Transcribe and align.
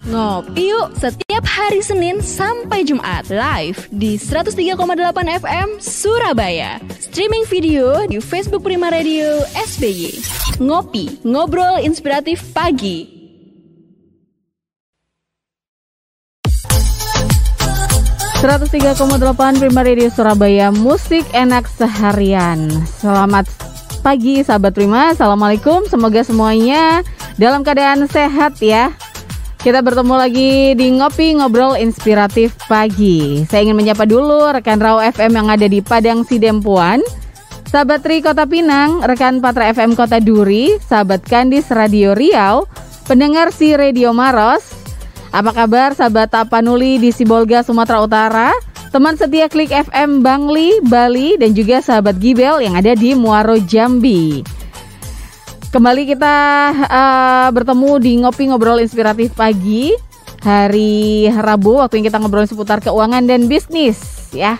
Ngopi 0.00 0.72
yuk 0.72 0.96
setiap 0.96 1.44
hari 1.44 1.84
Senin 1.84 2.24
sampai 2.24 2.88
Jumat 2.88 3.28
live 3.28 3.84
di 3.92 4.16
103,8 4.16 4.72
FM 5.44 5.76
Surabaya. 5.76 6.80
Streaming 6.96 7.44
video 7.44 8.08
di 8.08 8.16
Facebook 8.16 8.64
Prima 8.64 8.88
Radio 8.88 9.44
SBY. 9.52 10.16
Ngopi, 10.64 11.20
ngobrol 11.20 11.84
inspiratif 11.84 12.40
pagi. 12.56 13.20
delapan 18.40 19.52
Prima 19.60 19.84
Radio 19.84 20.08
Surabaya 20.08 20.72
Musik 20.72 21.28
enak 21.36 21.68
seharian 21.68 22.72
Selamat 22.88 23.44
pagi 24.00 24.40
sahabat 24.40 24.72
Prima 24.72 25.12
Assalamualaikum 25.12 25.84
Semoga 25.92 26.24
semuanya 26.24 27.04
dalam 27.36 27.60
keadaan 27.60 28.08
sehat 28.08 28.56
ya 28.64 28.96
kita 29.60 29.84
bertemu 29.84 30.14
lagi 30.16 30.72
di 30.72 30.88
Ngopi 30.88 31.36
Ngobrol 31.36 31.76
Inspiratif 31.76 32.56
Pagi. 32.64 33.44
Saya 33.44 33.68
ingin 33.68 33.76
menyapa 33.76 34.08
dulu 34.08 34.48
rekan 34.48 34.80
Raw 34.80 35.04
FM 35.04 35.36
yang 35.36 35.48
ada 35.52 35.68
di 35.68 35.84
Padang 35.84 36.24
Sidempuan, 36.24 37.04
sahabat 37.68 38.00
Tri 38.00 38.24
Kota 38.24 38.48
Pinang, 38.48 39.04
rekan 39.04 39.44
Patra 39.44 39.68
FM 39.68 39.92
Kota 39.92 40.16
Duri, 40.16 40.80
sahabat 40.80 41.20
Kandis 41.28 41.68
Radio 41.68 42.16
Riau, 42.16 42.64
pendengar 43.04 43.52
si 43.52 43.76
Radio 43.76 44.16
Maros. 44.16 44.64
Apa 45.28 45.52
kabar 45.52 45.92
sahabat 45.92 46.32
Tapanuli 46.32 46.96
di 46.96 47.12
Sibolga, 47.12 47.60
Sumatera 47.60 48.00
Utara? 48.00 48.50
Teman 48.90 49.14
setia 49.14 49.46
Klik 49.46 49.70
FM 49.70 50.24
Bangli, 50.24 50.80
Bali, 50.88 51.36
dan 51.36 51.52
juga 51.52 51.84
sahabat 51.84 52.16
Gibel 52.18 52.64
yang 52.64 52.74
ada 52.80 52.96
di 52.96 53.12
Muaro 53.12 53.60
Jambi. 53.60 54.59
Kembali 55.70 56.02
kita 56.02 56.34
uh, 56.82 57.48
bertemu 57.54 58.02
di 58.02 58.12
Ngopi 58.18 58.50
Ngobrol 58.50 58.82
Inspiratif 58.82 59.30
Pagi. 59.38 59.94
Hari 60.42 61.30
Rabu 61.30 61.78
waktu 61.78 62.02
yang 62.02 62.10
kita 62.10 62.18
ngobrol 62.18 62.42
seputar 62.42 62.82
keuangan 62.82 63.22
dan 63.22 63.46
bisnis 63.46 64.26
ya. 64.34 64.58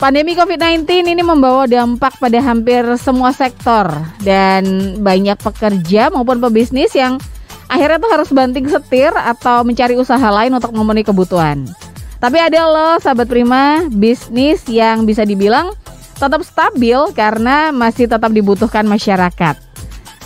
Pandemi 0.00 0.32
COVID-19 0.32 0.88
ini 1.04 1.20
membawa 1.20 1.68
dampak 1.68 2.16
pada 2.16 2.38
hampir 2.38 2.86
semua 3.02 3.34
sektor 3.34 3.90
Dan 4.22 4.94
banyak 5.02 5.36
pekerja 5.42 6.08
maupun 6.08 6.38
pebisnis 6.38 6.96
yang 6.96 7.20
akhirnya 7.68 8.00
tuh 8.00 8.08
harus 8.14 8.30
banting 8.32 8.72
setir 8.72 9.12
atau 9.12 9.66
mencari 9.68 10.00
usaha 10.00 10.32
lain 10.32 10.56
untuk 10.56 10.72
memenuhi 10.72 11.04
kebutuhan. 11.04 11.68
Tapi 12.24 12.40
ada 12.40 12.64
loh 12.64 12.96
sahabat 12.96 13.28
prima 13.28 13.84
bisnis 13.92 14.64
yang 14.64 15.04
bisa 15.04 15.28
dibilang 15.28 15.76
tetap 16.16 16.40
stabil 16.40 16.96
karena 17.12 17.68
masih 17.68 18.08
tetap 18.08 18.32
dibutuhkan 18.32 18.88
masyarakat 18.88 19.67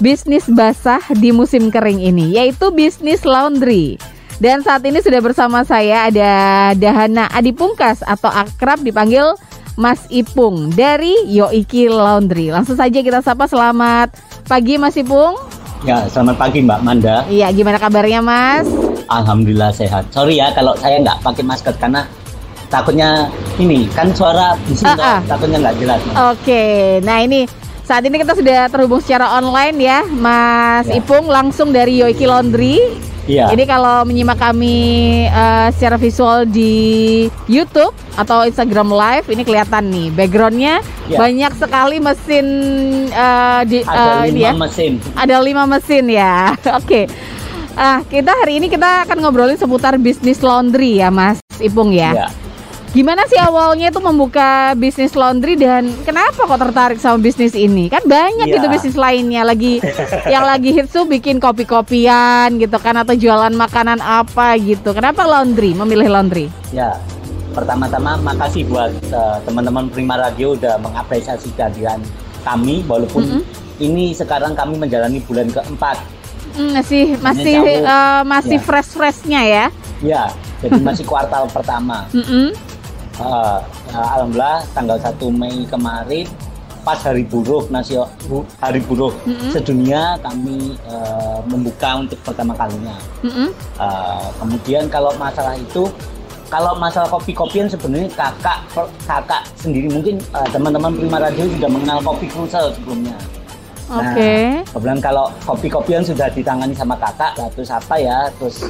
bisnis 0.03 0.50
basah 0.50 0.98
di 1.14 1.31
musim 1.31 1.70
kering 1.70 2.03
ini, 2.03 2.34
yaitu 2.34 2.75
bisnis 2.75 3.22
laundry. 3.22 3.95
Dan 4.42 4.67
saat 4.67 4.83
ini 4.83 4.98
sudah 4.98 5.22
bersama 5.22 5.62
saya 5.62 6.11
ada 6.11 6.33
Dahana 6.75 7.31
Adipungkas 7.31 8.03
atau 8.03 8.27
akrab 8.27 8.83
dipanggil 8.83 9.39
Mas 9.78 10.03
Ipung 10.11 10.75
dari 10.75 11.14
Yoiki 11.31 11.86
Laundry. 11.86 12.50
Langsung 12.50 12.75
saja 12.75 12.98
kita 12.98 13.22
sapa 13.22 13.47
selamat 13.47 14.19
pagi 14.50 14.83
Mas 14.83 14.98
Ipung. 14.98 15.39
Ya, 15.86 16.11
selamat 16.11 16.42
pagi 16.42 16.59
Mbak 16.66 16.81
Manda. 16.83 17.22
Iya, 17.31 17.55
gimana 17.55 17.78
kabarnya 17.78 18.19
Mas? 18.19 18.66
Alhamdulillah 19.06 19.70
sehat. 19.70 20.11
Sorry 20.11 20.42
ya 20.42 20.50
kalau 20.50 20.75
saya 20.75 20.98
nggak 20.98 21.22
pakai 21.22 21.47
masker 21.47 21.75
karena 21.78 22.03
takutnya 22.66 23.31
ini 23.62 23.87
kan 23.94 24.11
suara 24.11 24.59
di 24.66 24.75
sini 24.75 24.91
uh 24.91 24.98
-uh. 24.98 25.19
takutnya 25.31 25.70
nggak 25.70 25.77
jelas. 25.78 26.00
Oke, 26.03 26.19
okay. 26.19 26.75
nah 27.06 27.22
ini 27.22 27.47
saat 27.92 28.08
ini 28.08 28.24
kita 28.24 28.32
sudah 28.32 28.72
terhubung 28.72 29.04
secara 29.04 29.36
online 29.36 29.76
ya, 29.76 30.00
Mas 30.08 30.88
ya. 30.88 30.96
Ipung 30.96 31.28
langsung 31.28 31.76
dari 31.76 32.00
Yoiki 32.00 32.24
Laundry. 32.24 32.80
Iya. 33.28 33.52
Ini 33.52 33.68
kalau 33.68 34.08
menyimak 34.08 34.40
kami 34.40 35.28
uh, 35.28 35.68
secara 35.76 36.00
visual 36.00 36.48
di 36.48 37.28
YouTube 37.44 37.92
atau 38.16 38.48
Instagram 38.48 38.88
Live, 38.96 39.28
ini 39.28 39.44
kelihatan 39.44 39.92
nih 39.92 40.08
backgroundnya 40.08 40.81
ya. 41.06 41.20
banyak 41.20 41.52
sekali 41.54 42.00
mesin 42.00 42.47
uh, 43.12 43.60
di 43.69 43.84
ada 43.84 44.25
uh, 44.25 44.25
lima 44.25 44.41
ya. 44.41 44.52
mesin. 44.56 44.92
Ada 45.12 45.36
lima 45.44 45.64
mesin 45.69 46.04
ya. 46.08 46.56
Oke. 46.81 46.81
okay. 46.81 47.04
Ah, 47.72 48.04
kita 48.04 48.32
hari 48.36 48.60
ini 48.60 48.69
kita 48.69 49.04
akan 49.08 49.20
ngobrolin 49.20 49.56
seputar 49.56 49.97
bisnis 49.97 50.44
laundry 50.44 51.00
ya, 51.00 51.08
Mas 51.12 51.41
Ipung 51.60 51.92
ya. 51.92 52.12
ya. 52.12 52.28
Gimana 52.92 53.25
sih 53.25 53.41
awalnya 53.41 53.88
itu 53.88 54.04
membuka 54.04 54.76
bisnis 54.76 55.16
laundry 55.16 55.56
dan 55.56 55.88
kenapa 56.04 56.44
kok 56.44 56.60
tertarik 56.60 57.00
sama 57.00 57.16
bisnis 57.25 57.56
ini? 57.56 57.88
Kan 57.88 58.04
banyak 58.04 58.44
yeah. 58.44 58.56
gitu 58.60 58.69
bisnis 58.69 59.00
lainnya 59.00 59.48
lagi 59.48 59.80
yang 60.32 60.44
lagi 60.44 60.76
hits 60.76 60.92
tuh 60.92 61.08
bikin 61.08 61.41
kopi-kopian 61.41 62.60
gitu 62.60 62.76
kan 62.76 63.00
atau 63.00 63.16
jualan 63.16 63.48
makanan 63.56 63.97
apa 64.04 64.60
gitu. 64.60 64.92
Kenapa 64.92 65.25
laundry? 65.25 65.72
Memilih 65.72 66.12
laundry? 66.12 66.52
Ya, 66.69 67.00
pertama-tama 67.56 68.20
makasih 68.20 68.69
buat 68.69 68.92
uh, 69.08 69.41
teman-teman 69.48 69.88
Prima 69.88 70.20
Radio 70.20 70.52
udah 70.52 70.76
mengapresiasi 70.84 71.48
kehadiran 71.56 71.97
kami 72.44 72.84
walaupun 72.84 73.25
mm 73.25 73.32
-hmm. 73.41 73.42
ini 73.88 74.12
sekarang 74.12 74.52
kami 74.52 74.76
menjalani 74.76 75.25
bulan 75.25 75.48
keempat. 75.48 75.97
Mm, 76.60 76.76
masih 76.76 77.16
masih 77.25 77.56
uh, 77.88 78.20
masih 78.28 78.60
ya. 78.60 78.64
fresh 78.69 78.92
freshnya 78.92 79.41
ya? 79.48 79.64
Ya, 80.04 80.22
jadi 80.60 80.76
masih 80.76 81.08
kuartal 81.08 81.48
pertama. 81.48 82.04
Mm 82.12 82.20
-hmm 82.28 82.72
uh, 83.21 83.61
alhamdulillah 83.93 84.65
tanggal 84.73 84.97
1 84.97 85.19
Mei 85.34 85.67
kemarin 85.69 86.27
pas 86.83 86.99
hari 86.99 87.23
buruh 87.23 87.62
nasional 87.71 88.11
hari 88.59 88.83
buruh 88.83 89.15
mm-hmm. 89.23 89.50
sedunia 89.55 90.19
kami 90.19 90.75
uh, 90.91 91.39
membuka 91.47 92.03
untuk 92.03 92.19
pertama 92.27 92.59
kalinya. 92.59 92.99
Mm-hmm. 93.23 93.49
Uh, 93.78 94.27
kemudian 94.43 94.91
kalau 94.91 95.15
masalah 95.15 95.55
itu 95.55 95.87
kalau 96.50 96.77
masalah 96.77 97.09
kopi-kopian 97.09 97.71
sebenarnya 97.71 98.11
kakak 98.12 98.61
kakak 99.09 99.47
sendiri 99.56 99.89
mungkin 99.89 100.21
uh, 100.34 100.44
teman-teman 100.50 100.93
Prima 100.93 101.19
Radio 101.23 101.49
sudah 101.49 101.71
mengenal 101.71 101.99
kopi 102.03 102.27
krusel 102.29 102.75
sebelumnya. 102.75 103.17
Oke. 103.93 104.09
Okay. 104.17 104.43
Nah, 104.61 104.71
kemudian 104.73 105.00
kalau 105.00 105.27
kopi-kopian 105.44 106.03
sudah 106.03 106.29
ditangani 106.33 106.73
sama 106.73 106.97
kakak, 106.97 107.37
terus 107.53 107.71
apa 107.73 107.94
ya, 108.00 108.29
terus 108.41 108.69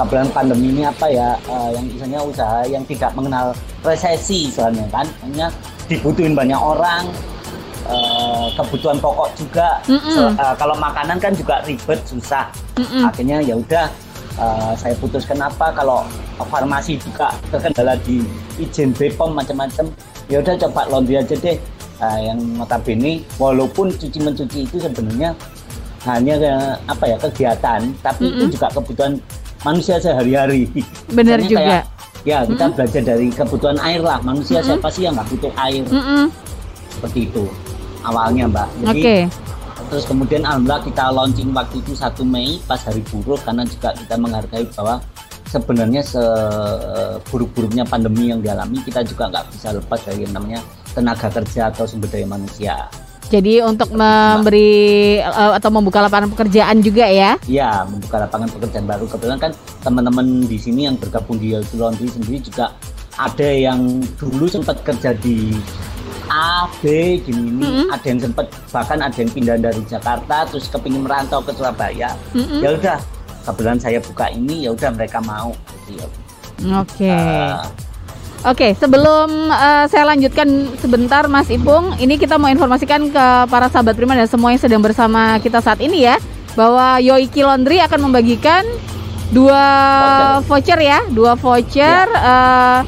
kebetulan 0.00 0.28
pandemi 0.32 0.66
ini 0.72 0.82
apa 0.88 1.06
ya 1.12 1.36
uh, 1.44 1.68
yang 1.76 1.84
misalnya 1.84 2.20
usaha 2.24 2.58
yang 2.64 2.84
tidak 2.88 3.12
mengenal 3.12 3.52
resesi 3.84 4.48
soalnya 4.48 4.88
kan 4.88 5.04
hanya 5.28 5.52
dibutuhin 5.92 6.32
banyak 6.32 6.56
orang 6.56 7.04
uh, 7.84 8.48
kebutuhan 8.56 8.96
pokok 8.96 9.28
juga 9.36 9.84
mm 9.84 9.98
-mm. 10.00 10.14
So, 10.16 10.22
uh, 10.40 10.54
kalau 10.56 10.76
makanan 10.80 11.20
kan 11.20 11.36
juga 11.36 11.60
ribet 11.68 12.00
susah 12.08 12.48
mm 12.80 12.86
-mm. 12.88 13.02
akhirnya 13.12 13.38
ya 13.44 13.54
udah 13.60 13.86
uh, 14.40 14.72
saya 14.72 14.96
putuskan 14.96 15.36
apa 15.44 15.76
kalau 15.76 16.08
farmasi 16.48 16.96
juga 16.96 17.36
terkendala 17.52 18.00
di 18.00 18.24
izin 18.56 18.96
BPOM 18.96 19.36
macam-macam 19.36 19.92
ya 20.32 20.40
udah 20.40 20.56
coba 20.56 20.88
laundry 20.88 21.20
aja 21.20 21.36
deh 21.36 21.60
uh, 22.00 22.18
yang 22.24 22.40
notabene 22.56 23.20
walaupun 23.36 23.92
cuci 23.92 24.18
mencuci 24.24 24.64
itu 24.64 24.80
sebenarnya 24.80 25.36
hanya 26.08 26.34
apa 26.88 27.04
ya 27.04 27.16
kegiatan 27.20 27.92
tapi 28.00 28.24
mm 28.24 28.30
-hmm. 28.32 28.40
itu 28.40 28.44
juga 28.56 28.72
kebutuhan 28.72 29.20
manusia 29.64 29.96
sehari-hari. 30.00 30.68
Benar 31.12 31.40
juga. 31.44 31.60
Kayak, 31.60 31.84
ya 32.24 32.38
kita 32.44 32.52
mm-hmm. 32.52 32.76
belajar 32.76 33.02
dari 33.04 33.26
kebutuhan 33.32 33.78
air 33.80 34.00
lah. 34.00 34.18
Manusia 34.24 34.60
mm-hmm. 34.60 34.68
siapa 34.80 34.88
sih 34.92 35.02
yang 35.08 35.14
nggak 35.16 35.28
butuh 35.32 35.52
air? 35.56 35.84
Mm-hmm. 35.88 36.24
Seperti 36.90 37.20
itu 37.28 37.44
awalnya 38.04 38.44
mbak. 38.48 38.68
Jadi 38.84 39.00
okay. 39.00 39.20
terus 39.92 40.04
kemudian 40.06 40.42
alhamdulillah 40.46 40.82
kita 40.86 41.04
launching 41.12 41.50
waktu 41.52 41.76
itu 41.82 41.92
1 41.96 42.22
Mei 42.24 42.60
pas 42.64 42.80
hari 42.80 43.02
buruh 43.10 43.40
karena 43.42 43.66
juga 43.66 43.90
kita 43.96 44.14
menghargai 44.16 44.64
bahwa 44.76 45.02
sebenarnya 45.50 46.02
seburuk-buruknya 46.06 47.82
pandemi 47.82 48.30
yang 48.30 48.38
dialami 48.38 48.78
kita 48.86 49.02
juga 49.02 49.26
nggak 49.34 49.50
bisa 49.50 49.74
lepas 49.74 49.98
dari 50.06 50.22
yang 50.22 50.32
namanya 50.38 50.60
tenaga 50.94 51.26
kerja 51.26 51.74
atau 51.74 51.84
sumber 51.90 52.06
daya 52.10 52.26
manusia. 52.26 52.86
Jadi 53.30 53.62
untuk 53.62 53.94
memberi 53.94 55.22
uh, 55.22 55.54
atau 55.54 55.70
membuka 55.70 56.02
lapangan 56.02 56.34
pekerjaan 56.34 56.82
juga 56.82 57.06
ya? 57.06 57.38
Iya, 57.46 57.86
membuka 57.86 58.26
lapangan 58.26 58.50
pekerjaan 58.50 58.86
baru. 58.90 59.06
Kebetulan 59.06 59.38
kan 59.38 59.52
teman-teman 59.86 60.26
di 60.50 60.58
sini 60.58 60.90
yang 60.90 60.98
bergabung 60.98 61.38
di 61.38 61.54
Laundry 61.78 62.10
sendiri 62.10 62.42
juga 62.42 62.74
ada 63.14 63.46
yang 63.46 64.02
dulu 64.18 64.50
sempat 64.50 64.82
kerja 64.82 65.14
di 65.14 65.54
A, 66.30 66.66
B, 66.82 67.18
gini 67.22 67.54
ini, 67.54 67.66
mm 67.66 67.74
-hmm. 67.74 67.94
ada 67.94 68.06
yang 68.06 68.20
sempat 68.22 68.46
bahkan 68.70 68.98
ada 69.02 69.18
yang 69.18 69.30
pindah 69.30 69.56
dari 69.58 69.82
Jakarta 69.86 70.46
terus 70.46 70.70
kepingin 70.70 71.06
merantau 71.06 71.42
ke 71.42 71.54
Surabaya. 71.54 72.14
Mm 72.34 72.42
-hmm. 72.42 72.60
Ya 72.62 72.70
udah, 72.74 72.98
kebetulan 73.46 73.78
saya 73.78 73.98
buka 74.02 74.26
ini 74.30 74.66
ya 74.66 74.70
udah 74.74 74.90
mereka 74.94 75.18
mau. 75.22 75.54
Oke. 75.90 76.02
Okay. 76.66 77.14
Uh, 77.14 77.89
Oke, 78.40 78.72
sebelum 78.72 79.52
uh, 79.52 79.84
saya 79.84 80.16
lanjutkan 80.16 80.48
sebentar 80.80 81.28
Mas 81.28 81.52
Ipung, 81.52 81.92
ini 82.00 82.16
kita 82.16 82.40
mau 82.40 82.48
informasikan 82.48 83.12
ke 83.12 83.26
para 83.52 83.68
sahabat 83.68 83.92
Prima 83.92 84.16
dan 84.16 84.24
semua 84.24 84.56
yang 84.56 84.62
sedang 84.64 84.80
bersama 84.80 85.36
kita 85.44 85.60
saat 85.60 85.76
ini 85.84 86.08
ya, 86.08 86.16
bahwa 86.56 86.96
Yoiki 87.04 87.44
Laundry 87.44 87.84
akan 87.84 88.08
membagikan 88.08 88.64
dua 89.28 89.60
voucher, 90.48 90.72
voucher 90.72 90.80
ya, 90.80 90.98
dua 91.12 91.36
voucher 91.36 92.08
ya. 92.08 92.16
uh, 92.16 92.80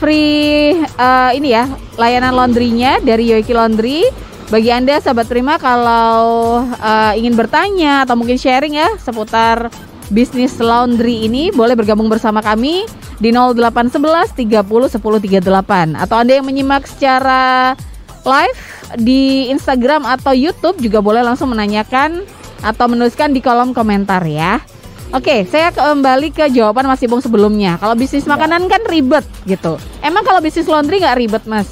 free 0.00 0.80
uh, 0.96 1.36
ini 1.36 1.52
ya, 1.52 1.68
layanan 2.00 2.32
laundrynya 2.32 3.04
dari 3.04 3.28
Yoiki 3.28 3.52
Laundry. 3.52 4.08
Bagi 4.48 4.72
Anda 4.72 5.04
sahabat 5.04 5.28
Prima 5.28 5.60
kalau 5.60 6.64
uh, 6.64 7.12
ingin 7.12 7.36
bertanya 7.36 8.08
atau 8.08 8.16
mungkin 8.16 8.40
sharing 8.40 8.80
ya 8.80 8.88
seputar 8.96 9.68
bisnis 10.08 10.56
laundry 10.56 11.28
ini 11.28 11.52
boleh 11.52 11.76
bergabung 11.76 12.08
bersama 12.08 12.40
kami 12.40 12.88
di 13.18 13.34
0811 13.34 14.34
30 14.34 14.62
10 14.62 15.42
38 15.42 15.98
atau 15.98 16.16
Anda 16.18 16.32
yang 16.38 16.46
menyimak 16.46 16.86
secara 16.86 17.74
live 18.22 18.62
di 18.98 19.50
Instagram 19.52 20.06
atau 20.06 20.32
YouTube 20.32 20.78
juga 20.80 21.02
boleh 21.02 21.20
langsung 21.26 21.50
menanyakan 21.52 22.24
atau 22.62 22.86
menuliskan 22.90 23.34
di 23.34 23.42
kolom 23.42 23.74
komentar 23.74 24.22
ya. 24.26 24.62
Oke, 25.08 25.48
saya 25.48 25.72
kembali 25.72 26.36
ke 26.36 26.52
jawaban 26.52 26.84
Mas 26.84 27.00
Ibung 27.00 27.24
sebelumnya. 27.24 27.80
Kalau 27.80 27.96
bisnis 27.96 28.28
ya. 28.28 28.36
makanan 28.36 28.68
kan 28.68 28.82
ribet 28.92 29.24
gitu. 29.48 29.80
Emang 30.04 30.20
kalau 30.20 30.44
bisnis 30.44 30.68
laundry 30.68 31.00
nggak 31.00 31.16
ribet, 31.16 31.44
Mas? 31.48 31.64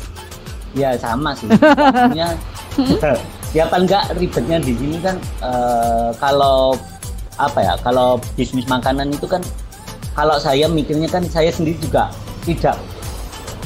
Ya 0.73 0.97
sama 0.97 1.37
sih. 1.37 1.45
ya, 2.21 2.33
ya 3.53 3.69
paling 3.69 3.85
nggak 3.85 4.17
ribetnya 4.17 4.57
di 4.57 4.73
sini 4.73 4.97
kan 5.05 5.21
uh, 5.45 6.17
kalau 6.17 6.81
apa 7.37 7.61
ya? 7.61 7.75
Kalau 7.85 8.17
bisnis 8.41 8.65
makanan 8.73 9.13
itu 9.13 9.29
kan 9.29 9.45
kalau 10.17 10.37
saya 10.41 10.65
mikirnya 10.67 11.07
kan 11.13 11.23
saya 11.29 11.53
sendiri 11.53 11.77
juga 11.77 12.09
tidak 12.49 12.81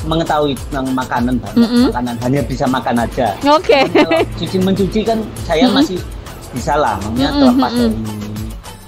mengetahui 0.03 0.59
tentang 0.69 0.91
makanan 0.91 1.35
banyak 1.39 1.61
mm 1.61 1.69
-hmm. 1.71 1.85
makanan 1.93 2.17
hanya 2.27 2.41
bisa 2.43 2.65
makan 2.67 2.97
aja. 3.07 3.37
Oke. 3.47 3.85
Okay. 3.87 4.03
Kalau 4.03 4.21
cuci 4.35 4.59
mencuci 4.59 5.01
kan 5.07 5.19
saya 5.47 5.65
mm 5.65 5.71
-hmm. 5.71 5.79
masih 5.79 5.99
bisa 6.51 6.75
lah, 6.75 6.99
maksudnya 6.99 7.29
mm 7.31 7.31
-hmm. 7.31 7.41
terlepas 7.47 7.73
dari 7.77 8.21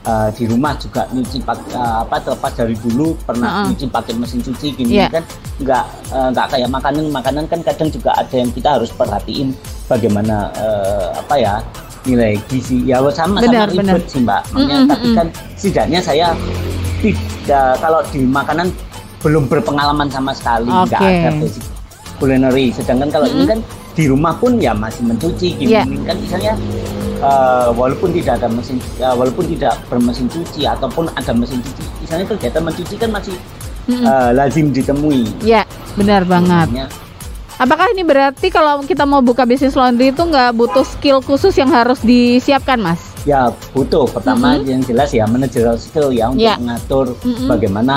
uh, 0.09 0.29
di 0.35 0.44
rumah 0.49 0.73
juga 0.81 1.03
nyuci 1.12 1.38
pakai 1.44 1.70
uh, 1.76 1.97
apa 2.03 2.17
terlepas 2.25 2.53
dari 2.56 2.75
dulu 2.81 3.14
pernah 3.23 3.49
uh 3.49 3.56
-uh. 3.62 3.67
nyuci 3.70 3.87
pakai 3.93 4.12
mesin 4.19 4.41
cuci 4.43 4.67
gini 4.75 4.99
yeah. 4.99 5.11
kan 5.12 5.25
nggak 5.62 5.85
uh, 6.11 6.29
nggak 6.35 6.47
kayak 6.50 6.69
makanan 6.73 7.05
makanan 7.12 7.44
kan 7.47 7.61
kadang 7.62 7.88
juga 7.93 8.11
ada 8.17 8.35
yang 8.35 8.50
kita 8.50 8.69
harus 8.81 8.91
perhatiin 8.91 9.55
bagaimana 9.87 10.50
uh, 10.58 11.06
apa 11.15 11.35
ya 11.38 11.55
nilai 12.03 12.35
gizi 12.50 12.82
ya 12.82 12.99
sama 13.15 13.38
benar, 13.38 13.70
sama 13.70 13.94
ribet 13.94 14.05
sih 14.11 14.20
mbak 14.26 14.43
makanya 14.50 14.75
mm 14.75 14.82
-hmm. 14.82 14.91
tapi 14.91 15.06
kan 15.15 15.26
setidaknya 15.55 16.00
saya 16.03 16.35
tidak 17.02 17.82
kalau 17.82 18.00
di 18.14 18.22
makanan 18.22 18.70
belum 19.22 19.50
berpengalaman 19.50 20.08
sama 20.10 20.31
sekali 20.34 20.70
nggak 20.70 20.99
okay. 20.99 21.19
ada 21.26 21.31
basic 21.38 21.64
culinary 22.19 22.70
sedangkan 22.70 23.10
kalau 23.10 23.26
mm 23.26 23.34
-hmm. 23.34 23.43
ini 23.43 23.50
kan 23.50 23.58
di 23.93 24.04
rumah 24.08 24.34
pun 24.38 24.56
ya 24.56 24.72
masih 24.72 25.04
mencuci 25.04 25.49
gini 25.60 25.75
yeah. 25.76 25.84
kan 25.84 26.16
misalnya 26.16 26.52
uh, 27.20 27.69
walaupun 27.76 28.14
tidak 28.16 28.40
ada 28.40 28.49
mesin 28.49 28.81
uh, 29.02 29.14
walaupun 29.19 29.44
tidak 29.52 29.76
bermesin 29.90 30.26
cuci 30.32 30.64
ataupun 30.64 31.12
ada 31.12 31.32
mesin 31.37 31.60
cuci 31.60 31.84
misalnya 32.00 32.26
kegiatan 32.32 32.62
mencuci 32.64 32.94
kan 32.96 33.10
masih 33.12 33.37
mm 33.37 33.93
-hmm. 33.93 34.05
uh, 34.06 34.31
lazim 34.32 34.72
ditemui 34.72 35.28
ya 35.44 35.66
benar 35.98 36.25
banget 36.25 36.70
Maksudnya, 36.72 36.88
Apakah 37.62 37.94
ini 37.94 38.02
berarti 38.02 38.50
kalau 38.50 38.82
kita 38.82 39.06
mau 39.06 39.22
buka 39.22 39.46
bisnis 39.46 39.78
laundry 39.78 40.10
itu 40.10 40.19
nggak 40.19 40.50
butuh 40.50 40.82
skill 40.82 41.22
khusus 41.22 41.55
yang 41.55 41.70
harus 41.70 42.02
disiapkan, 42.02 42.75
Mas? 42.75 43.12
Ya 43.22 43.54
butuh. 43.70 44.10
Pertama 44.10 44.58
mm 44.58 44.58
-hmm. 44.62 44.70
yang 44.70 44.82
jelas 44.82 45.10
ya 45.14 45.24
manajerial 45.30 45.78
skill 45.78 46.10
ya 46.10 46.30
untuk 46.30 46.42
yeah. 46.42 46.58
mengatur 46.58 47.14
mm 47.22 47.32
-hmm. 47.32 47.46
bagaimana 47.46 47.96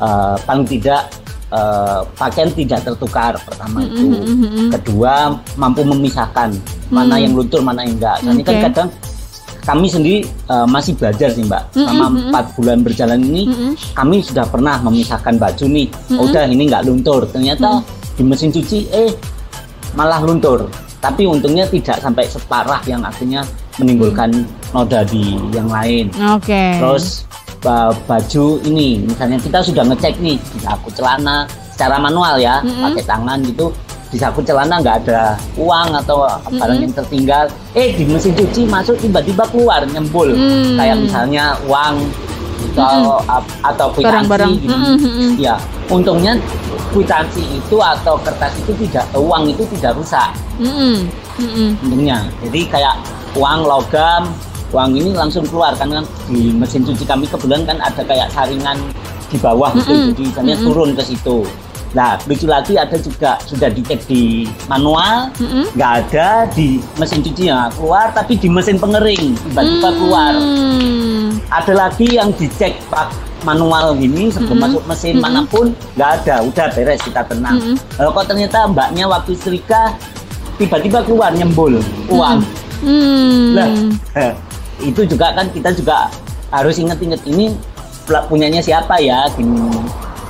uh, 0.00 0.36
paling 0.42 0.66
tidak 0.66 1.12
uh, 1.52 2.00
pakaian 2.16 2.50
tidak 2.50 2.80
tertukar 2.82 3.36
pertama 3.44 3.84
mm-hmm. 3.84 3.92
itu 3.92 4.06
kedua 4.80 5.36
mampu 5.54 5.84
memisahkan 5.84 6.50
mm. 6.56 6.90
mana 6.90 7.20
yang 7.20 7.36
luntur 7.36 7.60
mana 7.60 7.84
yang 7.84 8.00
enggak 8.00 8.18
okay. 8.24 8.32
ini 8.32 8.42
kan 8.42 8.56
kadang 8.70 8.88
kami 9.62 9.86
sendiri 9.86 10.18
uh, 10.50 10.66
masih 10.66 10.98
belajar 10.98 11.30
sih 11.30 11.46
mbak 11.46 11.70
selama 11.70 12.10
empat 12.10 12.44
bulan 12.58 12.82
berjalan 12.82 13.20
ini 13.22 13.46
mm-hmm. 13.46 13.72
kami 13.94 14.24
sudah 14.24 14.48
pernah 14.48 14.80
memisahkan 14.82 15.38
baju 15.38 15.64
nih 15.68 15.86
mm-hmm. 15.86 16.18
oh, 16.18 16.26
udah 16.26 16.44
ini 16.48 16.62
nggak 16.66 16.84
luntur 16.88 17.22
ternyata 17.30 17.78
mm-hmm. 17.78 18.16
di 18.18 18.22
mesin 18.26 18.50
cuci 18.50 18.78
eh 18.90 19.10
malah 19.94 20.18
luntur 20.24 20.66
tapi 20.98 21.26
untungnya 21.26 21.66
tidak 21.66 21.98
sampai 21.98 22.26
separah 22.26 22.78
yang 22.86 23.02
akhirnya 23.02 23.42
menimbulkan 23.80 24.44
noda 24.72 25.04
di 25.06 25.36
yang 25.52 25.68
lain. 25.68 26.08
Oke. 26.32 26.50
Okay. 26.50 26.70
Terus 26.80 27.24
baju 27.62 28.44
ini 28.66 29.06
misalnya 29.06 29.38
kita 29.38 29.62
sudah 29.62 29.86
ngecek 29.86 30.18
nih 30.18 30.34
di 30.34 30.58
saku 30.58 30.90
celana 30.90 31.46
secara 31.70 31.96
manual 32.02 32.34
ya 32.42 32.58
mm 32.58 32.66
-hmm. 32.66 32.82
pakai 32.90 33.04
tangan 33.06 33.38
gitu 33.46 33.66
di 34.12 34.18
saku 34.20 34.42
celana 34.44 34.82
nggak 34.82 35.06
ada 35.06 35.38
uang 35.56 35.88
atau 36.04 36.26
barang 36.26 36.58
mm 36.58 36.58
-hmm. 36.58 36.82
yang 36.84 36.92
tertinggal 36.92 37.44
eh 37.72 37.94
di 37.94 38.04
mesin 38.04 38.34
cuci 38.34 38.66
masuk 38.66 38.98
tiba-tiba 38.98 39.46
keluar 39.48 39.80
nyembul 39.88 40.34
mm. 40.34 40.76
kayak 40.76 40.96
misalnya 41.00 41.54
uang 41.70 42.02
atau 42.74 43.22
mm 43.22 43.24
-hmm. 43.24 43.70
atau 43.72 43.86
kwitansi 43.94 44.50
gitu 44.58 44.76
mm 44.76 44.96
-hmm. 44.98 45.30
ya 45.38 45.54
untungnya 45.88 46.34
kwitansi 46.92 47.40
itu 47.56 47.76
atau 47.80 48.18
kertas 48.20 48.52
itu 48.58 48.72
tidak 48.84 49.06
uang 49.16 49.48
itu 49.48 49.62
tidak 49.78 49.96
rusak 49.96 50.28
mm 50.58 50.66
-hmm. 50.66 50.94
Mm 51.38 51.48
-hmm. 51.48 51.68
untungnya 51.86 52.18
jadi 52.44 52.60
kayak 52.68 52.94
uang 53.36 53.60
logam 53.64 54.28
uang 54.72 54.96
ini 54.96 55.12
langsung 55.12 55.44
keluar 55.44 55.76
karena 55.76 56.00
di 56.32 56.52
mesin 56.56 56.82
cuci 56.82 57.04
kami 57.04 57.28
kebetulan 57.28 57.62
kan 57.68 57.78
ada 57.84 58.02
kayak 58.04 58.32
saringan 58.32 58.80
di 59.28 59.36
bawah 59.40 59.72
mm 59.72 59.80
-hmm. 59.80 59.84
gitu 59.84 59.92
jadi 60.12 60.22
misalnya 60.24 60.54
mm 60.56 60.60
-hmm. 60.60 60.68
turun 60.72 60.90
ke 60.96 61.02
situ 61.04 61.38
Nah, 61.92 62.16
lucu 62.24 62.48
lagi 62.48 62.80
ada 62.80 62.96
juga 62.96 63.36
sudah 63.44 63.68
dicek 63.68 64.00
di 64.08 64.48
manual, 64.64 65.28
nggak 65.36 65.44
mm 65.44 65.68
-hmm. 65.76 66.08
ada 66.08 66.48
di 66.56 66.80
mesin 66.96 67.20
cuci 67.20 67.52
yang 67.52 67.68
keluar, 67.76 68.08
tapi 68.16 68.40
di 68.40 68.48
mesin 68.48 68.80
pengering 68.80 69.36
tiba-tiba 69.36 69.76
mm 69.76 69.84
-hmm. 69.84 69.98
keluar. 70.00 70.32
Ada 71.52 71.72
lagi 71.76 72.16
yang 72.16 72.32
dicek 72.32 72.80
pak 72.88 73.12
manual 73.44 73.92
gini 74.00 74.32
sebelum 74.32 74.56
mm 74.56 74.64
-hmm. 74.64 74.72
masuk 74.72 74.82
mesin 74.88 75.12
mm 75.12 75.20
-hmm. 75.20 75.36
mana 75.36 75.40
pun 75.44 75.66
nggak 76.00 76.10
ada, 76.24 76.36
udah 76.48 76.66
beres 76.72 77.00
kita 77.04 77.22
tenang. 77.28 77.60
Mm 77.60 77.76
-hmm. 77.76 77.96
Kalau 78.00 78.10
kok 78.16 78.24
ternyata 78.24 78.58
mbaknya 78.72 79.04
waktu 79.12 79.30
setrika 79.36 79.92
tiba-tiba 80.56 81.04
keluar 81.04 81.28
nyembul 81.36 81.76
uang. 82.08 82.40
Mm 82.40 82.48
-hmm. 82.48 82.71
Nah, 82.82 83.68
itu 84.82 85.02
juga 85.06 85.30
kan 85.32 85.46
kita 85.54 85.70
juga 85.74 86.10
harus 86.50 86.76
inget-inget 86.76 87.22
ini 87.24 87.54
punyanya 88.28 88.60
siapa 88.60 88.98
ya 88.98 89.24
gini 89.38 89.62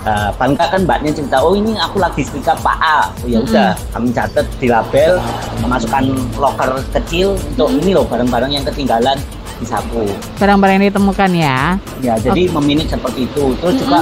uh, 0.07 0.31
bangka 0.37 0.65
kan 0.71 0.81
mbaknya 0.85 1.11
cerita 1.15 1.41
oh 1.43 1.57
ini 1.57 1.75
aku 1.79 1.99
lagi 1.99 2.23
setrika 2.23 2.55
Pak 2.61 2.79
A 2.79 3.01
oh 3.25 3.27
ya 3.27 3.39
udah 3.43 3.75
mm 3.75 3.79
-hmm. 3.79 3.93
kami 3.97 4.09
catat 4.15 4.47
di 4.61 4.67
label 4.69 5.19
memasukkan 5.65 6.05
locker 6.39 6.71
kecil 6.95 7.35
untuk 7.35 7.69
mm 7.71 7.75
-hmm. 7.75 7.83
ini 7.83 7.91
loh 7.97 8.07
barang-barang 8.07 8.51
yang 8.53 8.65
ketinggalan 8.67 9.19
di 9.59 9.67
saku 9.67 10.05
barang-barang 10.39 10.75
yang 10.79 10.87
ditemukan 10.93 11.31
ya 11.35 11.59
ya 12.05 12.15
jadi 12.21 12.43
okay. 12.51 12.55
memilih 12.55 12.87
seperti 12.87 13.21
itu 13.27 13.45
terus 13.59 13.75
mm 13.75 13.83
-hmm. 13.83 13.83
juga 13.89 14.01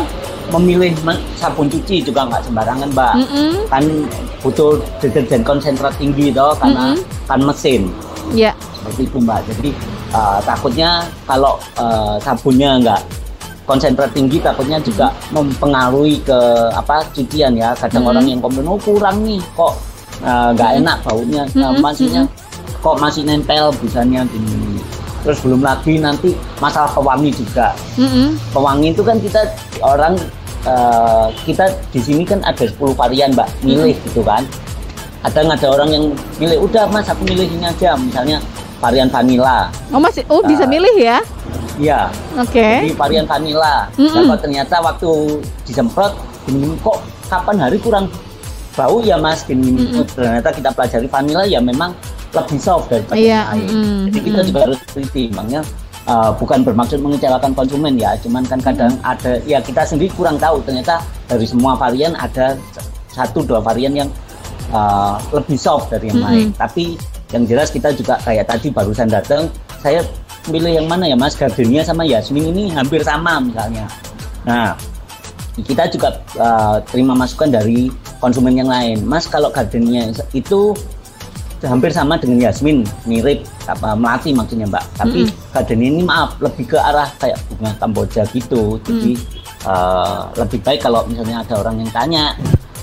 memilih 0.50 0.93
sabun 1.38 1.70
cuci 1.70 2.02
juga 2.02 2.26
nggak 2.26 2.43
sembarangan 2.50 2.88
mbak 2.91 3.14
mm 3.14 3.26
-hmm. 3.31 3.52
kan 3.70 3.85
butuh 4.43 4.82
deterjen 4.99 5.47
konsentrat 5.47 5.94
tinggi 5.94 6.35
toh 6.35 6.58
karena 6.58 6.97
mm 6.97 6.99
-hmm. 6.99 7.29
kan 7.31 7.41
mesin 7.44 7.87
ya 8.32 8.50
yeah. 8.50 8.55
seperti 8.79 9.06
itu 9.06 9.19
mbak 9.21 9.41
jadi 9.49 9.71
uh, 10.15 10.38
takutnya 10.43 10.91
kalau 11.27 11.59
uh, 11.79 12.17
sabunnya 12.23 12.81
nggak 12.81 13.00
konsentrat 13.71 14.11
tinggi 14.11 14.43
takutnya 14.43 14.83
juga 14.83 15.14
mempengaruhi 15.31 16.19
ke 16.26 16.38
apa 16.75 17.07
cucian 17.14 17.54
ya 17.54 17.71
kadang 17.78 18.02
hmm. 18.02 18.11
orang 18.11 18.25
yang 18.26 18.40
komplain 18.43 18.66
oh 18.66 18.81
kurang 18.83 19.23
nih 19.23 19.38
kok 19.54 19.78
eh, 20.26 20.49
nggak 20.59 20.71
uh, 20.75 20.78
enak 20.83 20.99
baunya 21.07 21.43
nah, 21.54 21.71
hmm. 21.71 21.78
maksudnya 21.78 22.23
hmm. 22.26 22.83
kok 22.83 22.97
masih 22.99 23.23
nempel 23.23 23.71
misalnya 23.78 24.26
gini 24.26 24.83
terus 25.23 25.38
belum 25.47 25.62
lagi 25.62 26.02
nanti 26.02 26.35
masalah 26.59 26.90
pewangi 26.90 27.31
juga 27.31 27.71
hmm. 27.95 28.35
pewangi 28.50 28.90
itu 28.90 29.02
kan 29.07 29.16
kita 29.23 29.40
orang 29.87 30.19
uh, 30.66 31.31
kita 31.47 31.71
di 31.95 32.00
sini 32.02 32.23
kan 32.26 32.43
ada 32.43 32.66
10 32.66 32.75
varian 32.99 33.31
mbak 33.37 33.47
milih 33.62 33.95
hmm. 33.95 34.04
gitu 34.11 34.26
kan 34.26 34.43
ada 35.21 35.41
ada 35.45 35.67
orang 35.69 35.89
yang 35.93 36.05
milih 36.41 36.65
udah 36.65 36.89
mas 36.89 37.09
aku 37.09 37.29
milih 37.29 37.45
ini 37.45 37.65
aja 37.69 37.93
misalnya 37.97 38.41
varian 38.81 39.09
vanilla. 39.12 39.69
Oh 39.93 40.00
masih, 40.00 40.25
oh 40.33 40.41
bisa 40.41 40.65
uh, 40.65 40.69
milih 40.69 40.97
ya? 40.97 41.21
Iya. 41.77 42.09
Oke. 42.41 42.57
Okay. 42.57 42.75
Jadi 42.89 42.97
varian 42.97 43.27
vanilla. 43.29 43.87
Mm 43.95 44.09
-mm. 44.09 44.12
Kalau 44.17 44.37
ternyata 44.41 44.77
waktu 44.81 45.11
disemprot, 45.69 46.12
ini 46.49 46.73
kok 46.81 46.99
kapan 47.29 47.57
hari 47.61 47.77
kurang 47.79 48.09
bau 48.75 49.05
ya 49.05 49.21
mas, 49.21 49.45
gini 49.45 49.77
mm 49.77 50.00
-mm. 50.00 50.05
ternyata 50.17 50.49
kita 50.49 50.73
pelajari 50.73 51.07
vanilla 51.07 51.45
ya 51.45 51.61
memang 51.61 51.93
lebih 52.33 52.57
soft 52.57 52.89
daripada 52.89 53.21
yeah. 53.21 53.53
lain. 53.53 53.69
Mm 53.69 53.77
-mm. 53.85 54.00
Jadi 54.09 54.19
kita 54.25 54.41
juga 54.49 54.61
harus 54.65 54.79
teliti, 54.89 55.25
makanya 55.37 55.61
uh, 56.09 56.31
bukan 56.33 56.65
bermaksud 56.65 56.99
mengecewakan 57.05 57.53
konsumen 57.53 58.00
ya, 58.00 58.17
cuman 58.25 58.43
kan 58.49 58.61
kadang 58.65 58.97
mm 58.97 59.05
-hmm. 59.05 59.12
ada 59.12 59.33
ya 59.45 59.61
kita 59.61 59.85
sendiri 59.85 60.09
kurang 60.17 60.41
tahu 60.41 60.65
ternyata 60.65 61.05
dari 61.29 61.45
semua 61.45 61.77
varian 61.77 62.17
ada 62.17 62.57
satu 63.11 63.43
dua 63.43 63.61
varian 63.61 63.93
yang 63.93 64.09
uh, 64.71 65.21
lebih 65.35 65.59
soft 65.59 65.91
dari 65.93 66.11
yang 66.11 66.21
mm 66.21 66.25
-hmm. 66.25 66.35
lain. 66.35 66.49
Tapi 66.57 66.85
yang 67.31 67.45
jelas 67.47 67.71
kita 67.71 67.95
juga 67.95 68.19
kayak 68.27 68.50
tadi 68.50 68.75
barusan 68.75 69.07
datang 69.07 69.47
saya 69.79 70.03
pilih 70.47 70.73
yang 70.73 70.87
mana 70.91 71.07
ya 71.07 71.17
mas 71.17 71.39
gardenia 71.39 71.85
sama 71.87 72.03
Yasmin 72.03 72.50
ini 72.50 72.65
hampir 72.73 73.05
sama 73.07 73.39
misalnya 73.39 73.87
nah 74.43 74.75
kita 75.61 75.93
juga 75.93 76.17
uh, 76.41 76.81
terima 76.89 77.12
masukan 77.12 77.53
dari 77.53 77.93
konsumen 78.19 78.57
yang 78.57 78.71
lain 78.71 79.05
mas 79.05 79.29
kalau 79.29 79.53
gardenia 79.53 80.11
itu 80.33 80.75
hampir 81.61 81.93
sama 81.93 82.17
dengan 82.17 82.49
Yasmin 82.49 82.89
mirip 83.05 83.45
apa 83.69 83.93
melati 83.93 84.33
maksudnya 84.33 84.65
mbak 84.65 84.81
tapi 84.97 85.29
mm. 85.29 85.53
gardenia 85.53 85.89
ini 85.93 86.03
maaf 86.03 86.41
lebih 86.41 86.73
ke 86.73 86.79
arah 86.81 87.12
kayak 87.21 87.37
bunga 87.53 87.77
Kamboja 87.77 88.25
gitu 88.33 88.81
jadi 88.81 89.12
mm. 89.12 89.69
uh, 89.69 90.33
lebih 90.41 90.65
baik 90.65 90.81
kalau 90.81 91.05
misalnya 91.05 91.45
ada 91.45 91.61
orang 91.61 91.85
yang 91.85 91.91
tanya 91.93 92.33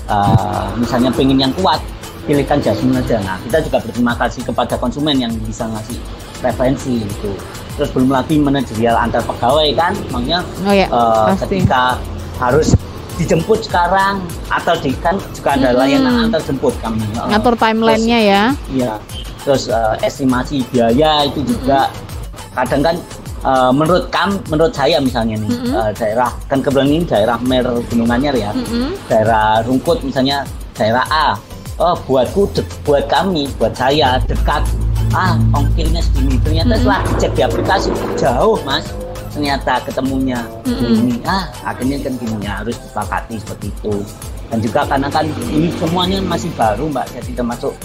uh, 0.08 0.68
misalnya 0.74 1.08
pengen 1.08 1.38
yang 1.38 1.52
kuat 1.56 1.80
pilihkan 2.24 2.60
jasmine 2.60 2.98
aja. 2.98 3.16
Nah, 3.22 3.40
kita 3.40 3.62
juga 3.62 3.80
berterima 3.80 4.12
kasih 4.14 4.44
kepada 4.44 4.76
konsumen 4.76 5.16
yang 5.16 5.32
bisa 5.42 5.64
ngasih 5.64 5.96
referensi 6.38 7.02
itu 7.02 7.32
terus 7.74 7.90
belum 7.90 8.10
lagi 8.10 8.38
manajerial 8.38 8.94
antar 8.94 9.22
pegawai 9.22 9.74
kan 9.74 9.90
makanya 10.10 10.38
Oh 10.62 10.70
ya, 10.70 10.86
eh, 10.86 11.24
pasti. 11.30 11.42
ketika 11.58 11.98
harus 12.38 12.74
dijemput 13.18 13.66
sekarang 13.66 14.22
atau 14.46 14.74
di 14.78 14.94
kan 14.98 15.18
juga 15.34 15.58
ada 15.58 15.70
Mm-mm. 15.70 15.80
layanan 15.82 16.14
antar 16.26 16.42
jemput 16.42 16.74
kami 16.78 17.02
Eh, 17.02 17.26
Ngatur 17.30 17.54
timelinenya 17.54 18.18
ya. 18.22 18.42
Iya. 18.70 18.92
Terus 19.42 19.66
eh, 19.66 19.94
estimasi 20.02 20.62
biaya 20.70 21.26
itu 21.26 21.42
juga 21.42 21.90
kadang 22.54 22.82
kan 22.82 22.96
eh, 23.42 23.70
menurut 23.74 24.10
kam, 24.10 24.38
menurut 24.50 24.74
saya 24.74 24.98
misalnya 24.98 25.38
nih 25.38 25.50
Mm-mm. 25.50 25.72
eh, 25.74 25.90
daerah 25.94 26.30
kan 26.46 26.58
kebetulan 26.62 26.88
ini 26.90 27.04
daerah 27.06 27.36
Mer 27.42 27.66
Gunung 27.90 28.10
Anyar 28.10 28.34
ya, 28.34 28.50
Mm-mm. 28.54 28.94
daerah 29.06 29.62
Rungkut 29.66 30.02
misalnya 30.02 30.46
daerah 30.74 31.04
A. 31.10 31.28
Oh 31.78 31.94
buatku, 32.10 32.50
de- 32.58 32.66
buat 32.82 33.06
kami, 33.06 33.46
buat 33.54 33.70
saya 33.70 34.18
dekat. 34.26 34.66
Ah 35.14 35.38
ongkirnya 35.54 36.02
segini. 36.02 36.34
Ternyata 36.42 36.74
Mm-mm. 36.74 36.82
setelah 36.82 37.00
cek 37.22 37.32
di 37.38 37.42
aplikasi 37.46 37.88
jauh 38.18 38.58
mas. 38.66 38.82
Ternyata 39.30 39.78
ketemunya 39.86 40.42
Mm-mm. 40.66 41.06
ini. 41.06 41.16
Ah 41.22 41.46
akhirnya 41.62 42.02
kan 42.02 42.18
gini 42.18 42.36
ya 42.42 42.60
harus 42.60 42.74
disepakati 42.82 43.38
seperti 43.38 43.70
itu. 43.70 43.94
Dan 44.48 44.58
juga 44.64 44.80
karena 44.88 45.12
kan 45.12 45.28
ini 45.52 45.68
semuanya 45.76 46.18
masih 46.24 46.48
baru 46.56 46.88
mbak, 46.88 47.04
jadi 47.12 47.36
termasuk 47.36 47.76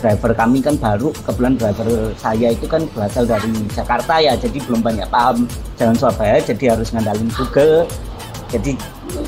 driver 0.00 0.32
kami 0.36 0.58
kan 0.60 0.76
baru 0.76 1.10
kebetulan 1.24 1.54
driver 1.56 1.88
saya 2.20 2.52
itu 2.52 2.66
kan 2.68 2.84
berasal 2.92 3.24
dari 3.24 3.50
Jakarta 3.72 4.20
ya 4.20 4.32
jadi 4.36 4.58
belum 4.64 4.80
banyak 4.84 5.08
paham 5.08 5.48
jalan 5.80 5.96
Surabaya 5.96 6.40
jadi 6.40 6.76
harus 6.76 6.92
ngandalin 6.92 7.30
Google. 7.34 7.88
Jadi 8.46 8.78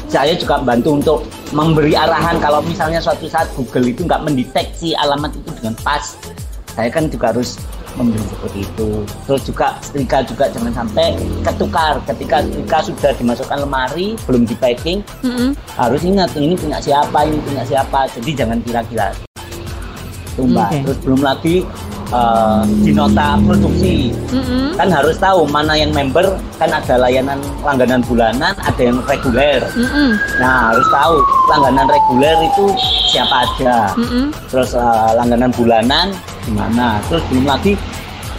saya 0.07 0.31
juga 0.39 0.63
bantu 0.63 0.95
untuk 0.95 1.27
memberi 1.51 1.99
arahan 1.99 2.39
kalau 2.39 2.63
misalnya 2.63 3.03
suatu 3.03 3.27
saat 3.27 3.51
Google 3.59 3.91
itu 3.91 4.07
nggak 4.07 4.23
mendeteksi 4.23 4.95
alamat 4.95 5.35
itu 5.35 5.51
dengan 5.59 5.75
pas 5.83 6.15
saya 6.79 6.87
kan 6.87 7.11
juga 7.11 7.35
harus 7.35 7.59
memberi 7.99 8.23
seperti 8.31 8.63
itu. 8.63 8.89
Terus 9.27 9.43
juga 9.43 9.75
setrika 9.83 10.23
juga 10.23 10.47
jangan 10.55 10.71
sampai 10.71 11.19
ketukar 11.43 11.99
ketika 12.07 12.47
setrika 12.47 12.79
sudah 12.87 13.13
dimasukkan 13.19 13.59
lemari 13.59 14.15
belum 14.23 14.47
di 14.47 14.55
packing 14.55 15.03
Mm-mm. 15.27 15.51
harus 15.75 16.03
ingat 16.07 16.31
ini 16.39 16.55
punya 16.55 16.79
siapa 16.79 17.27
ini 17.27 17.43
punya 17.43 17.67
siapa 17.67 18.07
jadi 18.15 18.47
jangan 18.47 18.63
kira-kira 18.63 19.11
itu 20.39 20.47
mbak 20.47 20.71
Oke. 20.71 20.79
terus 20.87 20.99
belum 21.03 21.21
lagi 21.21 21.57
eh, 22.09 22.61
di 22.87 22.91
nota 22.95 23.35
produksi 23.43 24.15
Mm-mm. 24.31 24.79
kan 24.79 24.87
harus 24.89 25.19
tahu 25.19 25.43
mana 25.45 25.75
yang 25.75 25.91
member 25.91 26.31
kan 26.57 26.71
ada 26.71 26.95
layanan 26.95 27.43
langganan 27.61 27.99
bulanan 28.07 28.55
ada 28.55 28.79
yang 28.79 29.03
reguler 29.03 29.67
Mm-mm. 29.75 30.15
nah 30.39 30.71
harus 30.71 30.87
tahu 30.89 31.15
langganan 31.51 31.91
reguler 31.91 32.39
itu 32.39 32.65
siapa 33.11 33.43
aja 33.43 33.91
Mm-mm. 33.99 34.31
terus 34.47 34.79
eh, 34.79 35.11
langganan 35.19 35.51
bulanan 35.51 36.15
gimana 36.47 37.03
terus 37.11 37.27
belum 37.27 37.45
lagi 37.45 37.75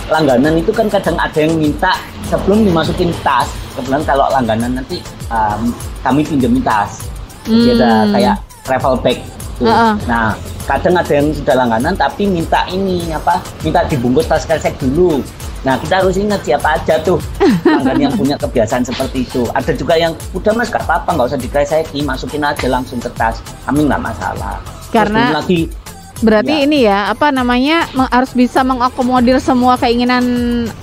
langganan 0.07 0.55
itu 0.55 0.71
kan 0.71 0.87
kadang 0.87 1.19
ada 1.19 1.37
yang 1.37 1.53
minta 1.53 1.99
sebelum 2.31 2.63
dimasukin 2.63 3.11
tas 3.21 3.45
kebetulan 3.75 4.01
kalau 4.07 4.25
langganan 4.31 4.71
nanti 4.73 4.97
em, 5.29 5.69
kami 5.99 6.23
pinjemin 6.23 6.63
tas 6.63 7.11
jadi 7.43 7.75
ada 7.75 7.89
Hmm. 7.89 8.11
kayak 8.13 8.35
travel 8.61 8.93
bag 9.01 9.17
tuh. 9.57 9.65
Heeh. 9.65 9.93
nah 10.05 10.33
kadang 10.69 10.93
ada 10.93 11.09
yang 11.09 11.33
sudah 11.33 11.57
langganan 11.57 11.97
tapi 11.97 12.29
minta 12.29 12.61
ini 12.69 13.09
apa 13.09 13.41
minta 13.59 13.81
dibungkus 13.89 14.29
tas 14.29 14.45
kresek 14.45 14.77
dulu 14.77 15.25
nah 15.59 15.75
kita 15.75 15.99
harus 15.99 16.15
ingat 16.15 16.45
siapa 16.45 16.77
aja 16.77 17.01
tuh 17.01 17.17
langgan 17.65 17.97
yang 17.97 18.13
punya 18.13 18.37
kebiasaan 18.37 18.85
seperti 18.85 19.25
itu 19.25 19.49
ada 19.51 19.73
juga 19.73 19.97
yang 19.97 20.13
udah 20.31 20.53
mas 20.53 20.69
gak 20.69 20.85
apa-apa 20.85 21.17
nggak 21.17 21.27
usah 21.33 21.41
dikreseki 21.41 21.99
masukin 22.05 22.45
aja 22.45 22.69
langsung 22.69 23.01
ke 23.01 23.09
tas 23.17 23.41
kami 23.65 23.89
nggak 23.89 23.99
masalah 23.99 24.61
Terus 24.61 24.93
Karena- 24.93 25.25
belum 25.25 25.39
lagi 25.41 25.61
Berarti 26.19 26.51
Ya. 26.51 26.63
ini 26.67 26.79
ya, 26.83 26.99
apa 27.07 27.31
namanya, 27.31 27.87
harus 28.11 28.35
bisa 28.35 28.59
mengakomodir 28.59 29.39
semua 29.39 29.79
keinginan 29.79 30.19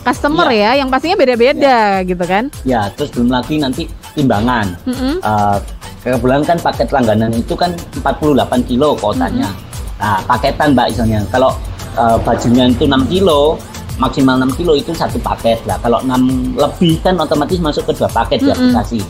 customer 0.00 0.48
ya, 0.48 0.80
yang 0.80 0.88
pastinya 0.88 1.12
beda-beda 1.12 2.00
gitu 2.08 2.24
kan? 2.24 2.48
Ya, 2.64 2.88
terus 2.96 3.12
belum 3.12 3.28
lagi 3.28 3.60
nanti 3.60 3.84
timbangan. 4.16 4.72
Mm-mm. 4.88 5.20
Eh, 5.20 5.58
kebetulan 6.00 6.40
kan 6.40 6.56
paket 6.56 6.88
langganan 6.88 7.36
itu 7.36 7.52
kan 7.52 7.68
48 7.92 8.64
kilo 8.64 8.96
kuotanya. 8.96 9.52
Nah, 9.96 10.20
paketan 10.28 10.76
mbak 10.76 10.92
misalnya. 10.92 11.20
Kalau 11.32 11.50
eh, 11.96 12.16
bajunya 12.20 12.68
itu 12.68 12.84
6 12.84 13.08
kilo, 13.08 13.56
maksimal 13.96 14.36
6 14.44 14.58
kilo 14.60 14.72
itu 14.76 14.92
satu 14.92 15.16
paket 15.20 15.60
lah. 15.64 15.80
Kalau 15.80 16.04
6 16.04 16.56
lebih 16.56 17.00
kan 17.00 17.16
otomatis 17.16 17.58
masuk 17.60 17.88
ke 17.88 17.92
dua 17.96 18.08
paket 18.12 18.44
di 18.44 18.48
Mm-mm. 18.52 18.56
aplikasi. 18.76 19.00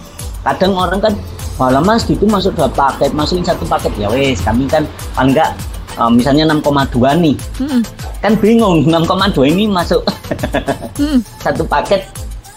Kadang 0.47 0.79
orang 0.79 1.03
kan, 1.03 1.13
malah 1.59 1.83
mas 1.83 2.07
gitu 2.07 2.23
masuk 2.31 2.55
dua 2.55 2.71
paket, 2.71 3.11
masukin 3.11 3.43
satu 3.43 3.67
paket 3.67 3.91
ya 3.99 4.07
wes. 4.07 4.39
Kami 4.47 4.71
kan 4.71 4.87
paling 5.19 5.35
enggak 5.35 5.51
eh, 5.99 6.11
misalnya 6.15 6.47
6,2 6.55 7.19
nih, 7.19 7.35
Mm-mm. 7.59 7.81
kan 8.23 8.33
bingung 8.39 8.87
6,2 8.87 9.43
ini 9.51 9.67
masuk 9.67 10.07
Mm-mm. 11.03 11.19
satu 11.43 11.67
paket 11.67 12.07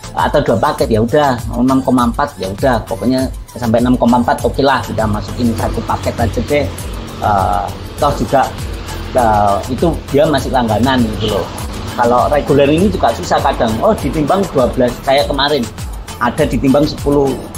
atau 0.09 0.41
dua 0.41 0.57
paket 0.57 0.89
ya 0.89 1.05
udah 1.05 1.37
6,4 1.53 2.41
ya 2.41 2.49
udah 2.49 2.75
pokoknya 2.89 3.29
sampai 3.53 3.77
6,4 3.77 4.41
oke 4.41 4.61
lah 4.65 4.81
kita 4.81 5.05
masukin 5.05 5.53
satu 5.53 5.79
paket 5.85 6.13
aja 6.17 6.41
deh 6.49 6.65
Eh, 7.19 7.65
toh 7.99 8.11
juga 8.15 8.47
eh, 9.13 9.55
itu 9.69 9.87
dia 10.09 10.23
masih 10.25 10.49
langganan 10.49 11.03
gitu 11.19 11.35
loh. 11.37 11.45
Kalau 11.99 12.31
reguler 12.31 12.71
ini 12.71 12.87
juga 12.87 13.11
susah 13.11 13.43
kadang. 13.43 13.75
Oh 13.83 13.91
ditimbang 13.91 14.39
12 14.55 14.87
kayak 15.03 15.27
kemarin. 15.27 15.63
Ada 16.23 16.47
ditimbang 16.47 16.87
10 16.87 17.03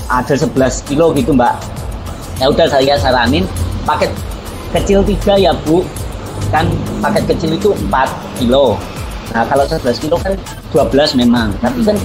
ada 0.09 0.33
11 0.33 0.89
kilo 0.89 1.13
gitu 1.13 1.33
mbak. 1.37 1.53
Ya 2.41 2.49
udah 2.49 2.65
saya 2.65 2.97
saranin 2.97 3.45
paket 3.85 4.09
kecil 4.73 5.05
tiga 5.05 5.37
ya 5.37 5.53
bu. 5.53 5.85
Kan 6.49 6.65
paket 7.05 7.37
kecil 7.37 7.53
itu 7.53 7.69
4 7.93 8.41
kilo. 8.41 8.81
Nah 9.31 9.45
kalau 9.45 9.63
11 9.69 10.01
kilo 10.01 10.17
kan 10.17 10.33
12 10.73 11.21
memang. 11.21 11.53
Tapi 11.61 11.85
kan 11.85 11.97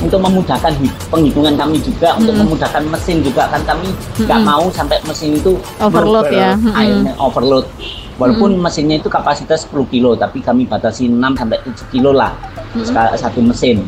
untuk 0.00 0.20
memudahkan 0.20 0.72
hi- 0.80 0.96
penghitungan 1.08 1.54
kami 1.54 1.76
juga 1.78 2.16
untuk 2.16 2.32
Mm-mm. 2.32 2.48
memudahkan 2.48 2.82
mesin 2.88 3.20
juga 3.20 3.48
kan 3.48 3.60
kami 3.68 3.92
nggak 4.16 4.40
Mm-mm. 4.40 4.48
mau 4.48 4.64
sampai 4.72 4.96
mesin 5.04 5.36
itu 5.36 5.60
Overload 5.76 6.32
ya. 6.32 6.56
Airnya 6.72 7.12
overload. 7.16 7.68
Walaupun 8.16 8.52
mesinnya 8.60 9.00
itu 9.00 9.08
kapasitas 9.08 9.64
10 9.64 9.88
kilo 9.88 10.12
tapi 10.12 10.44
kami 10.44 10.68
batasi 10.68 11.08
6 11.08 11.16
sampai 11.36 11.56
7 11.64 11.92
kilo 11.92 12.12
lah. 12.12 12.36
Seka- 12.80 13.16
satu 13.16 13.40
mesin. 13.40 13.84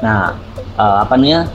Nah 0.00 0.36
eh, 0.76 0.96
apa 1.00 1.16
namanya? 1.16 1.48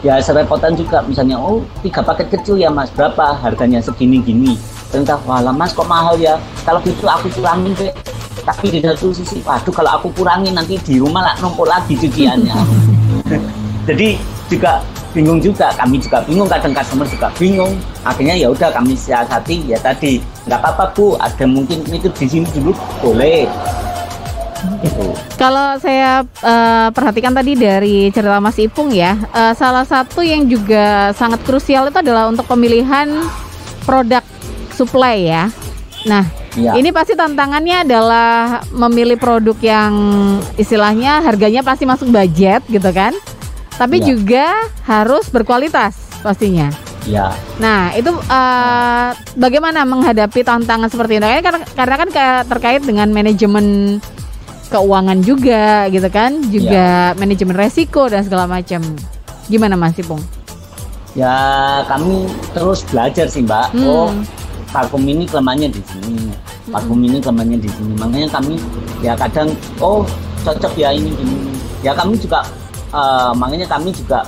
Ya 0.00 0.16
serepotan 0.18 0.74
juga. 0.74 1.04
Misalnya 1.04 1.36
oh 1.36 1.62
tiga 1.84 2.00
paket 2.02 2.32
kecil 2.32 2.56
ya 2.56 2.70
mas. 2.70 2.90
Berapa? 2.90 3.34
Harganya 3.36 3.78
segini 3.78 4.18
gini 4.18 4.54
ternyata 4.90 5.22
wah 5.22 5.38
lah, 5.38 5.54
mas 5.54 5.70
kok 5.70 5.86
mahal 5.86 6.18
ya? 6.18 6.34
Kalau 6.66 6.82
gitu 6.82 7.06
aku 7.06 7.30
kurangin 7.30 7.70
deh 7.78 7.94
tapi 8.40 8.72
di 8.72 8.80
satu 8.80 9.12
sisi 9.12 9.44
waduh 9.44 9.68
kalau 9.68 10.00
aku 10.00 10.08
kurangin 10.16 10.56
nanti 10.56 10.80
di 10.80 10.96
rumah 10.96 11.20
lah 11.22 11.34
numpuk 11.38 11.68
lagi 11.68 11.92
cuciannya 11.92 12.56
jadi 13.88 14.20
juga 14.50 14.82
bingung 15.10 15.42
juga 15.42 15.74
kami 15.74 15.98
juga 15.98 16.22
bingung 16.22 16.46
kadang 16.46 16.74
customer 16.74 17.06
juga 17.06 17.28
bingung. 17.38 17.74
Akhirnya 18.06 18.34
ya 18.38 18.50
udah 18.50 18.70
kami 18.70 18.94
siasati 18.94 19.70
ya 19.70 19.78
tadi 19.82 20.22
nggak 20.46 20.58
apa-apa 20.58 20.84
bu 20.94 21.18
ada 21.18 21.44
mungkin 21.46 21.82
itu 21.90 22.08
di 22.14 22.26
sini 22.26 22.46
dulu 22.54 22.74
boleh. 23.02 23.46
Gitu. 24.84 25.16
Kalau 25.40 25.80
saya 25.80 26.20
eh, 26.24 26.88
perhatikan 26.92 27.32
tadi 27.32 27.56
dari 27.56 28.12
cerita 28.12 28.36
Mas 28.44 28.60
Ipung 28.60 28.92
ya, 28.92 29.16
eh, 29.32 29.54
salah 29.56 29.88
satu 29.88 30.20
yang 30.20 30.44
juga 30.44 31.16
sangat 31.16 31.40
krusial 31.48 31.88
itu 31.88 31.96
adalah 31.96 32.28
untuk 32.28 32.44
pemilihan 32.44 33.08
produk 33.88 34.20
supply 34.76 35.16
ya. 35.24 35.44
Nah, 36.04 36.28
ya 36.56 36.76
ini 36.76 36.92
pasti 36.92 37.16
tantangannya 37.16 37.88
adalah 37.88 38.60
memilih 38.72 39.16
produk 39.16 39.56
yang 39.64 39.92
istilahnya 40.60 41.24
harganya 41.24 41.64
pasti 41.64 41.88
masuk 41.88 42.12
budget 42.12 42.60
gitu 42.68 42.88
kan, 42.92 43.16
tapi 43.80 43.96
Iya. 43.98 44.06
juga 44.12 44.46
harus 44.84 45.32
berkualitas 45.32 45.96
pastinya. 46.20 46.68
ya 47.08 47.32
Nah, 47.56 47.96
itu 47.96 48.12
eh, 48.12 49.08
bagaimana 49.34 49.88
menghadapi 49.88 50.44
tantangan 50.44 50.92
seperti 50.92 51.16
itu? 51.16 51.24
Karena, 51.40 51.64
karena 51.64 51.94
kan 51.96 52.08
terkait 52.44 52.84
dengan 52.84 53.08
manajemen 53.08 53.96
keuangan 54.68 55.18
juga 55.24 55.88
gitu 55.88 56.06
kan, 56.12 56.44
juga 56.46 57.16
manajemen 57.16 57.56
resiko 57.56 58.04
dan 58.06 58.20
segala 58.20 58.44
macam. 58.44 58.84
Gimana 59.48 59.74
Mas 59.74 59.96
Ipung? 59.96 60.20
ya 61.10 61.34
kami 61.90 62.30
terus 62.54 62.86
belajar 62.86 63.26
sih 63.26 63.42
mbak 63.42 63.74
Hmm. 63.74 63.82
oh 63.82 64.10
parfum 64.70 65.02
ini 65.02 65.26
kelemahannya 65.26 65.66
di 65.66 65.82
sini 65.82 66.30
parfum 66.70 67.02
ini 67.02 67.18
kelemahannya 67.18 67.58
di 67.58 67.66
sini 67.66 67.92
makanya 67.98 68.28
kami 68.30 68.54
ya 69.02 69.18
kadang 69.18 69.50
oh 69.82 70.06
cocok 70.46 70.70
ya 70.78 70.94
ini 70.94 71.10
gini 71.10 71.50
ya 71.82 71.98
kami 71.98 72.14
juga 72.14 72.46
eh, 72.90 73.32
makanya 73.38 73.66
kami 73.70 73.94
juga 73.94 74.26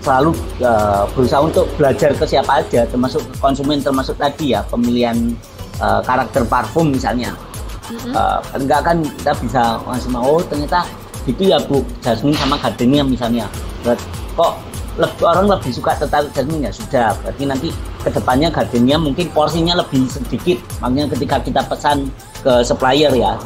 selalu 0.00 0.32
eh, 0.64 1.04
berusaha 1.12 1.40
untuk 1.44 1.66
belajar 1.76 2.16
ke 2.16 2.24
siapa 2.24 2.64
aja 2.64 2.88
termasuk 2.88 3.20
konsumen 3.38 3.84
termasuk 3.84 4.16
tadi 4.16 4.56
ya 4.56 4.64
pemilihan 4.66 5.16
eh, 5.80 6.00
karakter 6.04 6.44
parfum 6.48 6.90
misalnya. 6.90 7.32
Eh, 7.90 8.38
enggak 8.54 8.86
kan 8.86 9.02
kita 9.02 9.34
bisa 9.42 9.62
langsung 9.82 10.14
oh 10.14 10.38
ternyata 10.46 10.86
itu 11.26 11.50
ya 11.50 11.58
bu 11.58 11.82
jasmine 12.00 12.38
sama 12.38 12.54
gardenia 12.56 13.02
misalnya. 13.02 13.50
Berat- 13.82 14.06
kok 14.38 14.56
lebih, 14.98 15.22
orang 15.26 15.46
lebih 15.50 15.70
suka 15.74 15.98
tertarik 15.98 16.30
jasmine? 16.30 16.70
Ya 16.70 16.72
sudah 16.72 17.06
berarti 17.18 17.44
nanti 17.50 17.68
ke 18.00 18.08
depannya 18.14 18.48
gardenia 18.48 18.96
mungkin 18.96 19.26
porsinya 19.34 19.74
lebih 19.76 20.06
sedikit. 20.06 20.62
Makanya 20.80 21.10
ketika 21.18 21.36
kita 21.42 21.60
pesan 21.66 22.08
ke 22.40 22.62
supplier 22.64 23.12
ya 23.12 23.36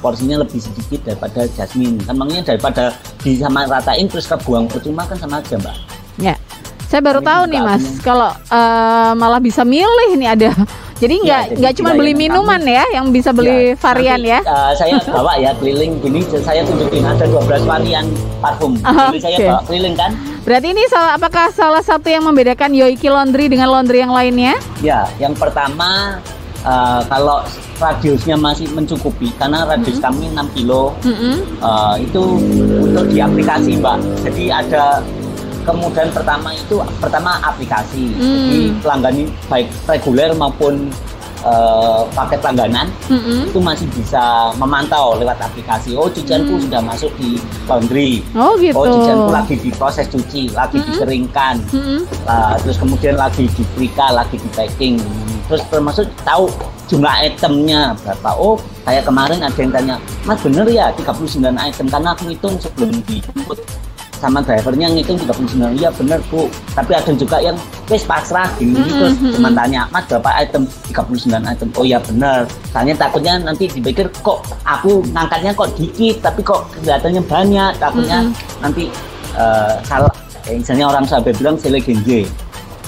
porsinya 0.00 0.36
lebih 0.38 0.58
sedikit 0.58 1.04
daripada 1.04 1.44
jasmine 1.50 2.00
kan 2.00 2.14
makanya 2.14 2.42
daripada 2.48 2.84
di 3.18 3.36
sama 3.36 3.64
ratain 3.64 4.04
terus 4.04 4.26
kebuang 4.26 4.66
percuma 4.66 5.04
kan 5.04 5.16
sama 5.16 5.38
aja 5.38 5.56
mbak 5.56 5.76
Ya. 6.18 6.36
Saya 6.84 7.00
baru 7.00 7.20
Ini 7.20 7.28
tahu 7.28 7.42
nih 7.46 7.60
Mas, 7.62 7.70
artinya- 7.78 8.02
kalau 8.02 8.30
eh, 8.34 9.12
malah 9.14 9.38
bisa 9.38 9.62
milih 9.62 10.10
nih 10.12 10.28
ada. 10.28 10.50
Jadi 11.00 11.16
Iya, 11.16 11.24
nggak 11.24 11.42
jadi 11.46 11.56
nggak 11.56 11.74
cuma 11.78 11.90
beli 11.94 12.12
minuman 12.12 12.60
ya, 12.60 12.84
yang 12.92 13.08
bisa 13.08 13.30
beli 13.30 13.72
Ya, 13.72 13.78
varian 13.78 14.20
nanti, 14.20 14.34
ya. 14.36 14.40
eh, 14.42 14.72
saya 14.74 14.94
bawa 15.16 15.32
ya 15.34 15.56
keliling 15.56 15.96
gini 15.96 16.20
saya 16.28 16.60
tunjukin 16.60 17.00
ada 17.00 17.24
12 17.24 17.64
varian 17.64 18.04
parfum 18.36 18.76
Ah, 18.82 19.08
jadi 19.08 19.18
saya 19.22 19.36
oke. 19.38 19.46
bawa 19.46 19.60
keliling 19.64 19.94
kan 19.94 20.12
Berarti 20.40 20.66
ini 20.68 20.82
salah, 20.86 21.14
apakah 21.14 21.48
salah 21.50 21.80
satu 21.80 22.04
yang 22.04 22.20
membedakan 22.22 22.74
Yoiki 22.74 23.06
Laundry 23.06 23.46
dengan 23.46 23.70
laundry 23.70 24.00
yang 24.00 24.10
lainnya? 24.10 24.60
Ya, 24.80 25.08
yang 25.16 25.32
pertama 25.32 26.20
eh, 26.62 27.00
kalau 27.06 27.40
radiusnya 27.76 28.36
masih 28.36 28.68
mencukupi 28.70 29.32
karena 29.34 29.64
radius 29.64 29.96
kami 29.98 30.28
6 30.30 30.56
kilo 30.56 30.92
Mm-mm. 31.02 31.36
eh, 31.58 31.94
itu 32.04 32.22
untuk 32.80 33.04
di 33.08 33.18
aplikasi 33.18 33.76
mbak. 33.76 33.96
Jadi 34.24 34.52
ada 34.52 35.00
kemudian 35.60 36.08
pertama 36.10 36.52
itu 36.52 36.80
pertama 36.98 37.36
aplikasi. 37.40 38.12
Jadi 38.16 38.60
Hmm. 38.68 38.80
pelanggan 38.80 39.16
baik 39.46 39.68
reguler 39.86 40.32
maupun 40.32 40.88
eh, 41.40 42.02
paket 42.12 42.44
langganan 42.44 42.92
Mm-mm. 43.08 43.48
itu 43.48 43.56
masih 43.56 43.88
bisa 43.96 44.52
memantau 44.60 45.16
lewat 45.16 45.40
aplikasi. 45.40 45.96
Oh 45.96 46.04
cucianku 46.04 46.60
sudah 46.60 46.84
masuk 46.84 47.08
di 47.16 47.40
laundry. 47.64 48.20
Oh 48.36 48.52
Hmm. 48.52 48.60
gitu. 48.60 48.76
Oh 48.76 48.84
cucianku 48.84 49.28
lagi 49.32 49.54
diproses 49.56 50.04
cuci, 50.12 50.52
lagi 50.52 50.76
dikeringkan. 50.84 51.64
Mm-mm. 51.72 52.04
Uh, 52.28 52.60
terus 52.60 52.76
kemudian 52.76 53.16
lagi 53.16 53.48
di 53.48 53.64
prika, 53.72 54.12
lagi 54.12 54.36
di 54.36 54.48
packing. 54.52 55.00
Terus 55.50 55.66
termasuk 55.66 56.06
tahu 56.22 56.46
jumlah 56.86 57.26
itemnya 57.26 57.98
berapa. 58.06 58.30
Oh, 58.38 58.54
kayak 58.86 59.02
kemarin 59.02 59.42
ada 59.42 59.58
yang 59.58 59.74
tanya, 59.74 59.94
Mas 60.22 60.38
bener 60.38 60.62
ya 60.70 60.94
39 60.94 61.42
item? 61.58 61.86
Karena 61.90 62.14
aku 62.14 62.30
hitung 62.30 62.54
sebelum 62.62 62.94
dijemput 63.02 63.58
sama 64.20 64.44
drivernya 64.44 64.92
ngitung 64.92 65.16
39 65.16 65.80
iya 65.80 65.88
bener 65.90 66.20
bu. 66.28 66.46
Tapi 66.76 66.92
ada 66.92 67.10
juga 67.16 67.40
yang 67.40 67.56
wes 67.88 68.04
pasrah. 68.04 68.46
Gini 68.60 68.76
Mm-mm, 68.76 68.92
terus 68.92 69.16
mm-mm. 69.16 69.32
cuma 69.40 69.50
tanya 69.56 69.88
mas 69.88 70.04
berapa 70.06 70.30
item? 70.38 70.62
39 70.92 71.40
item. 71.40 71.68
Oh 71.74 71.82
ya 71.88 71.98
bener. 71.98 72.44
Soalnya 72.70 72.94
takutnya 73.00 73.34
nanti 73.40 73.64
dipikir 73.66 74.12
kok 74.20 74.44
aku 74.68 75.00
ngangkatnya 75.16 75.56
kok 75.56 75.72
dikit 75.74 76.20
tapi 76.20 76.40
kok 76.44 76.68
kelihatannya 76.78 77.22
banyak? 77.24 77.72
Takutnya 77.80 78.18
Mm-mm. 78.28 78.60
nanti 78.60 78.84
eh, 79.34 79.74
salah. 79.88 80.12
Ya, 80.48 80.56
misalnya 80.56 80.86
orang 80.88 81.04
sampai 81.04 81.32
bilang 81.36 81.56
selegenje 81.60 82.24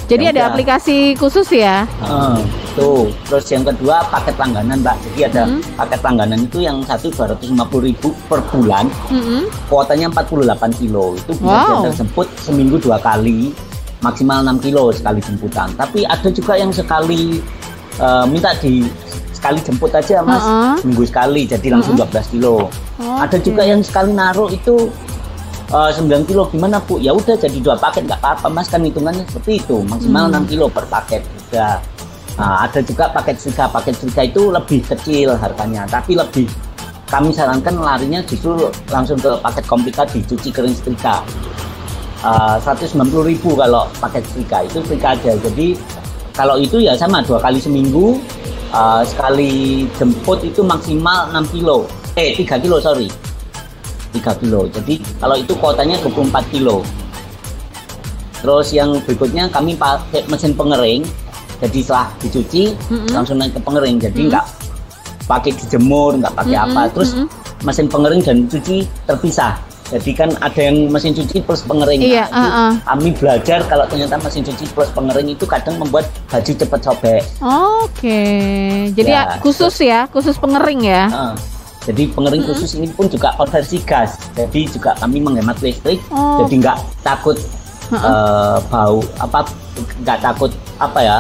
Jadi 0.05 0.25
Ya 0.25 0.31
ada 0.31 0.41
udah. 0.41 0.49
aplikasi 0.51 0.97
khusus 1.15 1.49
ya? 1.49 1.87
Eh, 2.01 2.39
tuh 2.73 3.09
terus 3.25 3.47
yang 3.49 3.63
kedua 3.63 4.01
paket 4.07 4.33
langganan 4.35 4.81
mbak 4.81 4.97
jadi 5.05 5.29
ada 5.29 5.43
Hmm. 5.45 5.61
paket 5.77 6.01
langganan 6.01 6.41
itu 6.41 6.59
yang 6.59 6.81
satu 6.83 7.13
250 7.13 7.53
ribu 7.83 8.09
per 8.27 8.41
bulan 8.49 8.89
Mm-mm. 9.09 9.45
kuotanya 9.69 10.09
48 10.09 10.73
kilo 10.75 11.13
itu 11.13 11.33
bisa 11.35 11.69
Wow. 11.69 11.93
jemput 11.93 12.29
seminggu 12.39 12.77
dua 12.79 12.97
kali 12.97 13.53
maksimal 14.01 14.41
6 14.43 14.57
kilo 14.59 14.89
sekali 14.89 15.21
jemputan 15.21 15.69
tapi 15.75 16.03
ada 16.03 16.29
juga 16.29 16.57
yang 16.57 16.73
sekali 16.73 17.45
eh, 17.95 18.25
minta 18.25 18.57
di 18.57 18.89
sekali 19.33 19.61
jemput 19.61 19.93
aja 19.93 20.25
mas 20.25 20.41
Uh-uh. 20.41 20.73
seminggu 20.81 21.05
sekali 21.05 21.45
jadi 21.45 21.67
langsung 21.71 21.93
12 21.95 22.09
kilo 22.31 22.73
ada 22.99 23.37
Oke. 23.37 23.45
juga 23.45 23.63
yang 23.63 23.85
sekali 23.85 24.11
naruh 24.11 24.49
itu 24.49 24.89
eh, 25.73 25.91
9 25.97 26.29
kilo 26.29 26.47
gimana 26.53 26.77
bu? 26.85 27.01
Ya 27.01 27.17
udah 27.17 27.35
jadi 27.35 27.59
dua 27.59 27.75
paket 27.81 28.05
nggak 28.05 28.21
apa-apa 28.21 28.47
mas. 28.53 28.69
Kan 28.69 28.85
hitungannya 28.85 29.25
seperti 29.29 29.65
itu. 29.65 29.81
Maksimal 29.89 30.29
Hmm. 30.29 30.45
6 30.45 30.51
kilo 30.53 30.67
per 30.69 30.85
paket 30.87 31.25
udah 31.51 31.81
Nah, 32.33 32.65
ada 32.65 32.81
juga 32.81 33.13
paket 33.13 33.37
serika 33.37 33.69
paket 33.69 33.93
serika 34.01 34.25
itu 34.25 34.49
lebih 34.49 34.81
kecil 34.89 35.37
harganya. 35.37 35.85
Tapi 35.85 36.17
lebih 36.17 36.49
kami 37.13 37.29
sarankan 37.29 37.77
larinya 37.77 38.25
justru 38.25 38.73
langsung 38.89 39.21
ke 39.21 39.37
paket 39.45 39.65
komplikat 39.69 40.07
dicuci 40.17 40.49
kering 40.49 40.73
setrika. 40.73 41.21
Eh, 42.25 42.57
190.000 42.65 43.21
ribu 43.21 43.53
kalau 43.53 43.85
paket 44.01 44.25
setrika. 44.33 44.65
Itu 44.65 44.81
setrika 44.81 45.13
aja. 45.13 45.37
Jadi 45.37 45.77
kalau 46.33 46.57
itu 46.57 46.81
ya 46.81 46.97
sama 46.97 47.21
dua 47.21 47.37
kali 47.37 47.61
seminggu. 47.61 48.17
Eh, 48.73 49.03
sekali 49.05 49.85
jemput 50.01 50.41
itu 50.41 50.65
maksimal 50.65 51.29
6 51.37 51.45
kilo. 51.53 51.85
Eh 52.17 52.33
3 52.33 52.57
kilo 52.57 52.81
sorry 52.81 53.13
3 54.13 54.41
kilo 54.41 54.69
jadi 54.69 54.95
kalau 55.19 55.37
itu 55.37 55.53
kuotanya 55.57 55.97
24 56.01 56.53
kilo 56.53 56.85
terus 58.43 58.75
yang 58.75 58.99
berikutnya 59.07 59.47
kami 59.49 59.79
pakai 59.79 60.27
mesin 60.27 60.53
pengering 60.53 61.07
jadi 61.63 61.79
setelah 61.79 62.07
dicuci 62.19 62.75
Mm-mm. 62.91 63.11
langsung 63.15 63.39
naik 63.39 63.55
ke 63.55 63.61
pengering 63.63 63.97
jadi 64.03 64.21
nggak 64.29 64.47
pakai 65.25 65.55
dijemur 65.55 66.19
nggak 66.19 66.35
pakai 66.35 66.59
Mm-mm, 66.59 66.75
apa 66.75 66.83
terus 66.91 67.15
mm-mm. 67.15 67.31
mesin 67.63 67.87
pengering 67.87 68.19
dan 68.21 68.51
cuci 68.51 68.83
terpisah 69.07 69.55
jadi 69.93 70.11
kan 70.17 70.31
ada 70.41 70.57
yang 70.73 70.89
mesin 70.89 71.13
cuci 71.13 71.45
plus 71.45 71.69
pengering 71.69 72.01
Iya, 72.01 72.25
Nah, 72.33 72.41
uh-uh. 72.41 72.71
kami 72.81 73.13
belajar 73.13 73.61
kalau 73.69 73.85
ternyata 73.85 74.17
mesin 74.19 74.41
cuci 74.41 74.65
plus 74.73 74.89
pengering 74.91 75.29
itu 75.29 75.45
kadang 75.45 75.77
membuat 75.77 76.09
baju 76.33 76.49
cepat 76.49 76.81
sobek 76.81 77.21
Oke. 77.45 78.25
Jadi 78.97 79.11
ya, 79.13 79.37
Ya, 79.37 79.39
khusus 79.45 79.77
ya, 79.85 80.09
khusus 80.09 80.41
pengering 80.41 80.81
ya. 80.81 81.13
Nah, 81.13 81.33
jadi 81.83 82.03
pengering 82.11 82.43
khusus 82.43 82.75
ini 82.75 82.87
pun 82.89 83.07
juga 83.07 83.35
konversi 83.35 83.83
gas 83.83 84.17
jadi 84.33 84.71
juga 84.71 84.95
kami 84.97 85.19
menghemat 85.19 85.59
listrik 85.59 85.99
Oh. 86.09 86.43
jadi 86.45 86.55
nggak 86.63 86.79
takut 87.03 87.37
Uh-uh. 87.93 87.99
eh, 88.01 88.57
bau 88.71 88.99
apa 89.19 89.45
nggak 90.01 90.19
takut 90.23 90.51
apa 90.79 91.01
ya 91.01 91.19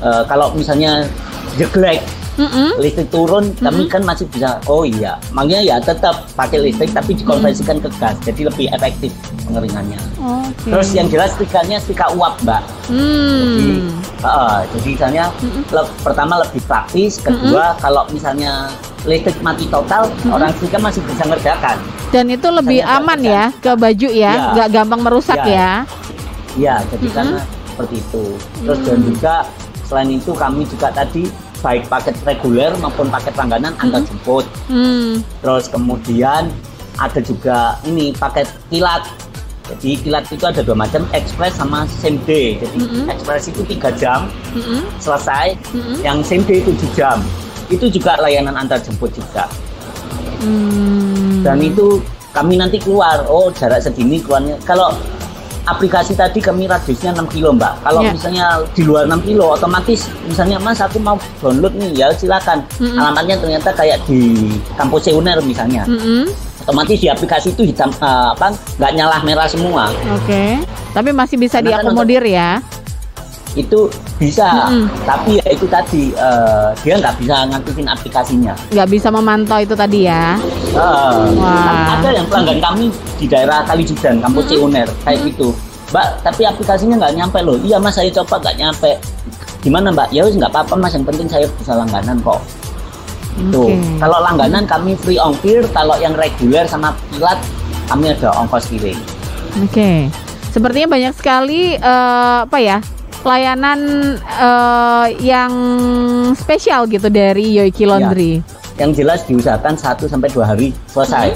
eh, 0.00 0.22
kalau 0.26 0.50
misalnya 0.52 1.06
jeglek 1.54 2.02
Mm-mm. 2.38 2.78
listrik 2.78 3.10
turun 3.10 3.50
kami 3.54 3.84
kan 3.84 4.00
masih 4.00 4.24
bisa. 4.28 4.62
Oh 4.64 4.82
iya 4.82 5.18
makanya 5.28 5.60
ya 5.60 5.76
tetap 5.78 6.22
pakai 6.32 6.62
listrik 6.62 6.90
tapi 6.90 7.12
dikonversikan 7.12 7.78
ke 7.78 7.90
gas 7.98 8.14
jadi 8.22 8.46
lebih 8.46 8.70
efektif 8.70 9.10
pengeringannya. 9.42 9.98
Oke. 10.18 10.70
terus 10.70 10.88
yang 10.92 11.08
jelas 11.08 11.32
setrikanya 11.32 11.76
setrika 11.78 12.08
uap 12.12 12.38
mbak. 12.40 12.62
Jadi, 12.86 13.68
Hmm. 13.74 13.90
eh, 14.20 14.60
jadi 14.72 14.88
misalnya 14.88 15.24
le- 15.68 15.92
pertama 15.98 16.34
lebih 16.38 16.62
praktis 16.62 17.18
kedua 17.18 17.74
kalau 17.78 18.06
misalnya 18.08 18.70
listrik 19.02 19.38
mati 19.40 19.66
total 19.66 20.06
orang 20.26 20.50
setrika 20.52 20.78
masih 20.78 21.02
bisa 21.02 21.22
ngerjakan. 21.24 21.76
Dan 22.08 22.28
itu 22.28 22.48
lebih 22.48 22.80
Misalnya 22.80 23.02
aman 23.02 23.18
ya 23.20 23.44
ke 23.54 23.72
baju 23.74 24.08
ya, 24.08 24.32
nggak 24.54 24.68
gampang 24.70 25.00
merusak 25.02 25.38
Iya. 25.38 25.50
ya. 25.50 25.72
ya 26.56 26.74
jadi 26.88 27.06
karena 27.12 27.38
seperti 27.68 27.94
itu. 27.98 28.24
Terus 28.60 28.78
dan 28.82 28.98
juga 29.00 29.34
selain 29.82 30.10
itu 30.10 30.32
kami 30.32 30.62
juga 30.66 30.88
tadi 30.90 31.24
baik 31.58 31.90
paket 31.90 32.14
reguler 32.22 32.70
maupun 32.78 33.10
paket 33.10 33.34
langganan 33.34 33.74
antar 33.82 34.02
jemput 34.06 34.46
Hmm. 34.70 35.24
Terus 35.42 35.66
kemudian 35.66 36.52
ada 36.98 37.20
juga 37.22 37.78
ini 37.86 38.10
paket 38.14 38.50
kilat. 38.68 39.06
Jadi 39.68 40.00
kilat 40.00 40.24
itu 40.32 40.44
ada 40.48 40.64
dua 40.64 40.72
macam, 40.72 41.04
express 41.12 41.60
sama 41.60 41.84
same 42.00 42.16
day. 42.24 42.56
Jadi 42.56 42.88
Mm-mm. 42.88 43.04
express 43.12 43.52
itu 43.52 43.60
tiga 43.68 43.92
jam 43.92 44.32
Mm-mm. 44.56 44.80
selesai, 44.96 45.60
Mm-mm. 45.76 46.00
yang 46.00 46.24
same 46.24 46.40
day 46.48 46.64
7 46.64 46.72
jam. 46.96 47.20
Itu 47.68 47.92
juga 47.92 48.16
layanan 48.16 48.56
antar 48.56 48.80
jemput 48.80 49.12
juga. 49.12 49.44
Hmm. 50.40 51.44
Dan 51.44 51.60
itu 51.60 52.00
kami 52.32 52.56
nanti 52.56 52.80
keluar, 52.80 53.28
oh 53.28 53.52
jarak 53.52 53.84
segini 53.84 54.24
keluarnya. 54.24 54.56
Kalau 54.64 54.96
aplikasi 55.70 56.12
tadi 56.12 56.38
kami 56.38 56.64
radiusnya 56.64 57.12
6 57.12 57.28
kilo 57.28 57.52
mbak. 57.52 57.80
Kalau 57.80 58.00
Ya. 58.00 58.10
misalnya 58.10 58.44
di 58.72 58.82
luar 58.82 59.04
6 59.04 59.20
kilo, 59.22 59.52
otomatis 59.52 60.06
misalnya 60.24 60.56
mas 60.58 60.78
aku 60.78 60.96
mau 60.98 61.16
download 61.38 61.74
nih, 61.74 61.90
ya 61.94 62.06
silakan. 62.12 62.64
Mm-mm. 62.78 62.96
Alamatnya 62.96 63.36
ternyata 63.36 63.70
kayak 63.72 63.98
di 64.04 64.48
kampus 64.74 65.08
Uner 65.08 65.38
misalnya. 65.40 65.84
Mm-mm. 65.84 66.28
otomatis 66.58 67.00
di 67.00 67.08
aplikasi 67.08 67.56
itu 67.56 67.64
hitam 67.64 67.88
eh, 67.88 68.28
apa 68.28 68.52
nggak 68.76 68.92
nyala 68.92 69.24
merah 69.24 69.48
semua 69.48 69.88
Oke. 70.12 70.60
Tapi 70.92 71.16
masih 71.16 71.40
bisa 71.40 71.64
Karena 71.64 71.80
kan 71.80 71.88
diakomodir 71.88 72.20
ya. 72.20 72.60
Itu 73.58 73.90
bisa 74.22 74.70
Mm-mm. 74.70 74.86
tapi 75.02 75.42
ya 75.42 75.46
itu 75.50 75.66
tadi 75.66 76.14
eh, 76.14 76.68
dia 76.86 76.94
nggak 77.02 77.14
bisa 77.18 77.34
ngaktifin 77.50 77.86
aplikasinya 77.90 78.54
Nggak 78.70 78.88
bisa 78.88 79.08
memantau 79.10 79.58
itu 79.58 79.74
tadi 79.74 80.06
ya. 80.06 80.38
Eh, 80.72 81.24
Wah. 81.36 81.98
ada 81.98 82.08
yang 82.14 82.26
pelanggan 82.30 82.62
kami 82.62 82.86
di 83.18 83.26
daerah 83.26 83.66
Kalijudan 83.66 84.22
kampus 84.22 84.54
Uner 84.54 84.86
kayak 85.02 85.26
gitu 85.26 85.50
mbak 85.88 86.20
tapi 86.20 86.44
aplikasinya 86.44 87.00
nggak 87.00 87.14
nyampe 87.16 87.38
loh 87.40 87.56
iya 87.64 87.80
mas 87.80 87.96
saya 87.96 88.12
coba 88.12 88.36
nggak 88.44 88.56
nyampe 88.60 88.90
gimana 89.64 89.88
mbak 89.88 90.12
ya 90.12 90.28
nggak 90.28 90.52
apa-apa 90.52 90.76
mas 90.76 90.92
yang 90.92 91.04
penting 91.08 91.24
saya 91.24 91.48
bisa 91.56 91.72
langganan 91.72 92.20
kok 92.20 92.40
Tuh, 93.54 93.70
Oke. 93.70 94.02
kalau 94.02 94.18
langganan 94.18 94.66
kami 94.66 94.98
free 94.98 95.14
ongkir, 95.14 95.62
kalau 95.70 95.94
yang 96.02 96.10
reguler 96.18 96.66
sama 96.66 96.90
kilat 97.14 97.38
kami 97.86 98.10
ada 98.10 98.34
ongkos 98.34 98.66
kirim. 98.66 98.98
Oke. 99.62 100.10
Sepertinya 100.50 100.98
banyak 100.98 101.14
sekali 101.14 101.78
eh, 101.78 102.36
apa 102.42 102.58
ya? 102.58 102.82
Pelayanan 103.20 103.80
eh, 104.20 105.06
yang 105.20 105.52
spesial 106.38 106.86
gitu 106.86 107.10
dari 107.10 107.58
Yoiki 107.58 107.84
Laundry. 107.84 108.40
Yang 108.78 109.02
jelas 109.02 109.20
diusahakan 109.26 109.74
1 109.74 110.06
sampai 110.06 110.28
2 110.30 110.38
hari 110.46 110.68
selesai. 110.86 111.34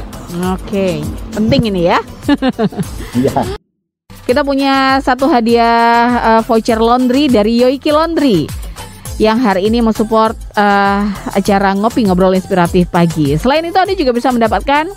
Oke. 0.54 1.02
Penting 1.34 1.68
ini 1.74 1.90
ya. 1.90 1.98
Iya. 3.18 3.44
Kita 4.22 4.46
punya 4.46 5.02
satu 5.02 5.26
hadiah 5.28 6.38
eh, 6.38 6.42
voucher 6.46 6.78
laundry 6.78 7.26
dari 7.28 7.60
Yoiki 7.60 7.90
Laundry. 7.90 8.46
yang 9.20 9.38
hari 9.38 9.68
ini 9.68 9.84
mensupport 9.84 10.34
uh, 10.56 11.04
acara 11.36 11.76
ngopi 11.76 12.08
ngobrol 12.08 12.32
inspiratif 12.34 12.88
pagi. 12.88 13.36
Selain 13.36 13.62
itu 13.62 13.76
Anda 13.76 13.94
juga 13.94 14.10
bisa 14.10 14.32
mendapatkan 14.32 14.88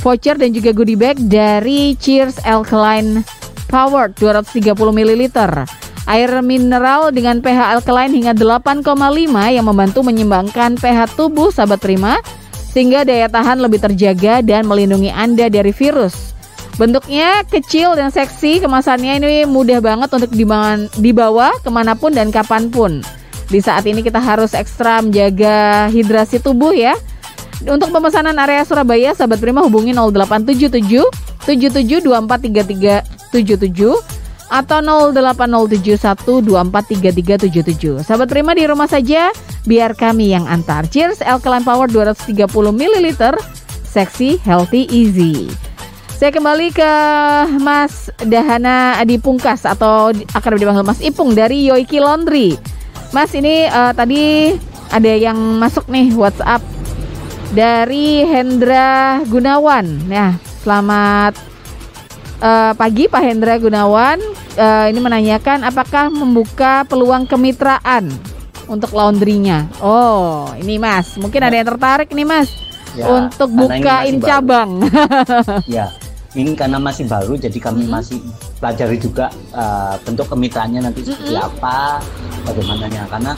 voucher 0.00 0.34
dan 0.40 0.50
juga 0.50 0.72
goodie 0.72 0.98
bag 0.98 1.20
dari 1.28 1.94
Cheers 1.94 2.42
Alkaline 2.42 3.22
Power 3.68 4.10
230 4.16 4.74
ml. 4.74 5.22
Air 6.04 6.44
mineral 6.44 7.16
dengan 7.16 7.40
pH 7.40 7.80
alkaline 7.80 8.12
hingga 8.12 8.36
8,5 8.36 8.84
yang 9.48 9.64
membantu 9.64 10.04
menyeimbangkan 10.04 10.76
pH 10.76 11.16
tubuh 11.16 11.48
sahabat 11.48 11.80
prima 11.80 12.20
sehingga 12.74 13.06
daya 13.08 13.30
tahan 13.30 13.62
lebih 13.62 13.78
terjaga 13.80 14.44
dan 14.44 14.68
melindungi 14.68 15.08
Anda 15.08 15.48
dari 15.48 15.72
virus. 15.72 16.34
Bentuknya 16.74 17.46
kecil 17.46 17.94
dan 17.94 18.10
seksi, 18.10 18.58
kemasannya 18.58 19.22
ini 19.22 19.46
mudah 19.46 19.78
banget 19.78 20.10
untuk 20.10 20.34
dibawa 20.98 21.54
ke 21.62 21.70
mana 21.70 21.94
pun 21.94 22.10
dan 22.10 22.34
kapan 22.34 22.66
pun. 22.66 22.98
Di 23.46 23.62
saat 23.62 23.86
ini 23.86 24.02
kita 24.02 24.18
harus 24.18 24.58
ekstra 24.58 24.98
menjaga 24.98 25.86
hidrasi 25.94 26.42
tubuh 26.42 26.74
ya. 26.74 26.98
Untuk 27.62 27.94
pemesanan 27.94 28.34
area 28.42 28.66
Surabaya, 28.66 29.14
sahabat 29.14 29.38
Prima 29.38 29.62
hubungi 29.62 29.94
0877 29.94 31.46
77243377 31.46 34.23
atau 34.54 34.78
08071243377. 35.10 38.06
Sahabat 38.06 38.30
Prima 38.30 38.54
di 38.54 38.70
rumah 38.70 38.86
saja, 38.86 39.34
biar 39.66 39.98
kami 39.98 40.30
yang 40.30 40.46
antar. 40.46 40.86
Cheers 40.86 41.18
Alkaline 41.26 41.66
Power 41.66 41.90
230 41.90 42.38
ml, 42.70 43.34
seksi, 43.82 44.38
healthy, 44.46 44.86
easy. 44.94 45.50
Saya 46.14 46.30
kembali 46.30 46.70
ke 46.70 46.92
Mas 47.58 48.06
Dahana 48.22 48.94
Adi 49.02 49.18
Pungkas 49.18 49.66
atau 49.66 50.14
akan 50.14 50.50
dipanggil 50.54 50.86
Mas 50.86 51.02
Ipung 51.02 51.34
dari 51.34 51.66
Yoiki 51.66 51.98
Laundry. 51.98 52.54
Mas 53.10 53.34
ini 53.34 53.66
uh, 53.66 53.90
tadi 53.90 54.54
ada 54.94 55.10
yang 55.10 55.58
masuk 55.58 55.90
nih 55.90 56.14
WhatsApp 56.14 56.62
dari 57.50 58.22
Hendra 58.22 59.18
Gunawan. 59.26 60.06
Ya, 60.06 60.38
selamat 60.62 61.34
uh, 62.38 62.78
pagi 62.78 63.10
Pak 63.10 63.22
Hendra 63.22 63.58
Gunawan 63.58 64.43
uh, 64.56 64.86
ini 64.90 65.00
menanyakan 65.00 65.66
apakah 65.66 66.10
membuka 66.10 66.86
peluang 66.86 67.26
kemitraan 67.26 68.10
untuk 68.66 68.96
laundrynya. 68.96 69.68
Oh, 69.80 70.48
ini 70.56 70.80
Mas, 70.80 71.16
mungkin 71.20 71.44
ada 71.44 71.54
yang 71.54 71.68
tertarik 71.68 72.08
nih 72.10 72.26
Mas 72.26 72.48
ya, 72.96 73.04
untuk 73.08 73.50
bukain 73.52 74.16
cabang. 74.22 74.88
ya, 75.76 75.92
ini 76.32 76.56
karena 76.56 76.80
masih 76.80 77.04
baru, 77.04 77.36
jadi 77.36 77.58
kami 77.60 77.84
hmm. 77.84 77.92
masih 77.92 78.18
pelajari 78.58 78.96
juga 78.96 79.28
uh, 79.52 80.00
bentuk 80.02 80.26
kemitraannya 80.32 80.80
nanti 80.80 81.04
seperti 81.04 81.36
hmm. 81.36 81.46
apa, 81.46 82.00
bagaimananya. 82.48 83.02
Karena 83.12 83.32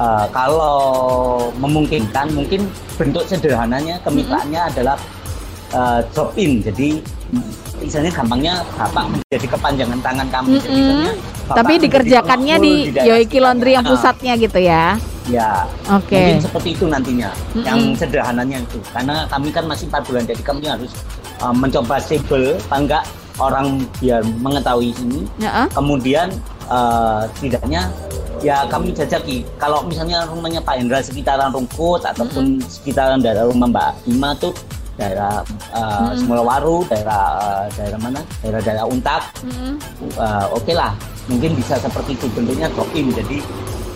uh, 0.00 0.26
kalau 0.32 0.80
memungkinkan, 1.60 2.32
mungkin 2.32 2.64
bentuk 2.96 3.28
sederhananya 3.28 4.00
kemitraannya 4.02 4.60
hmm. 4.60 4.70
adalah 4.72 4.96
uh, 5.72 6.00
drop 6.12 6.36
in, 6.38 6.60
jadi 6.62 7.00
misalnya 7.82 8.12
gampangnya 8.14 8.54
bapak 8.78 9.04
menjadi 9.10 9.46
kepanjangan 9.58 9.98
tangan 10.00 10.28
kami. 10.30 10.56
Mm 10.60 10.62
-hmm. 10.62 11.08
Tapi 11.52 11.74
dikerjakannya 11.82 12.56
di, 12.62 12.74
di 12.94 13.00
Yoiki 13.02 13.38
Laundry 13.42 13.74
yang 13.74 13.84
pusatnya 13.84 14.38
gitu 14.38 14.60
ya? 14.62 14.96
Ya. 15.30 15.66
Oke. 15.90 16.14
Okay. 16.14 16.24
Mungkin 16.38 16.44
seperti 16.46 16.68
itu 16.78 16.84
nantinya. 16.86 17.30
Mm 17.32 17.40
-hmm. 17.52 17.64
Yang 17.66 17.80
sederhananya 17.98 18.58
itu. 18.62 18.78
Karena 18.94 19.26
kami 19.26 19.48
kan 19.50 19.64
masih 19.66 19.84
empat 19.90 20.02
bulan, 20.06 20.22
jadi 20.28 20.42
kami 20.44 20.64
harus 20.70 20.92
uh, 21.42 21.54
mencoba 21.54 21.98
sebel, 21.98 22.56
enggak 22.70 23.04
orang 23.40 23.82
biar 23.98 24.22
mengetahui 24.40 24.94
ini. 25.02 25.26
-uh. 25.42 25.66
Kemudian 25.72 26.30
uh, 26.68 27.26
tidaknya 27.40 27.90
ya 28.42 28.66
kami 28.66 28.90
jajaki 28.90 29.46
kalau 29.54 29.86
misalnya 29.86 30.26
rumahnya 30.26 30.58
Pak 30.58 30.74
Hendra 30.74 30.98
sekitaran 30.98 31.54
Rungkut 31.54 32.02
ataupun 32.02 32.58
mm 32.58 32.60
-hmm. 32.60 32.68
sekitaran 32.68 33.22
daerah 33.22 33.46
rumah 33.46 33.70
Mbak 33.70 33.90
Ima 34.10 34.34
tuh 34.34 34.50
daerah 34.96 35.40
uh, 35.72 36.12
hmm. 36.12 36.20
Semulawaru, 36.20 36.84
daerah 36.88 37.22
uh, 37.40 37.64
daerah 37.74 37.98
mana? 38.00 38.20
Daerah-daerah 38.44 38.84
Untak. 38.88 39.22
Hmm. 39.40 39.80
Uh, 40.16 40.46
Oke 40.52 40.70
okay 40.70 40.74
lah, 40.76 40.92
mungkin 41.28 41.56
bisa 41.56 41.80
seperti 41.80 42.16
itu 42.16 42.26
bentuknya 42.32 42.68
drop-in. 42.72 43.08
Jadi 43.12 43.38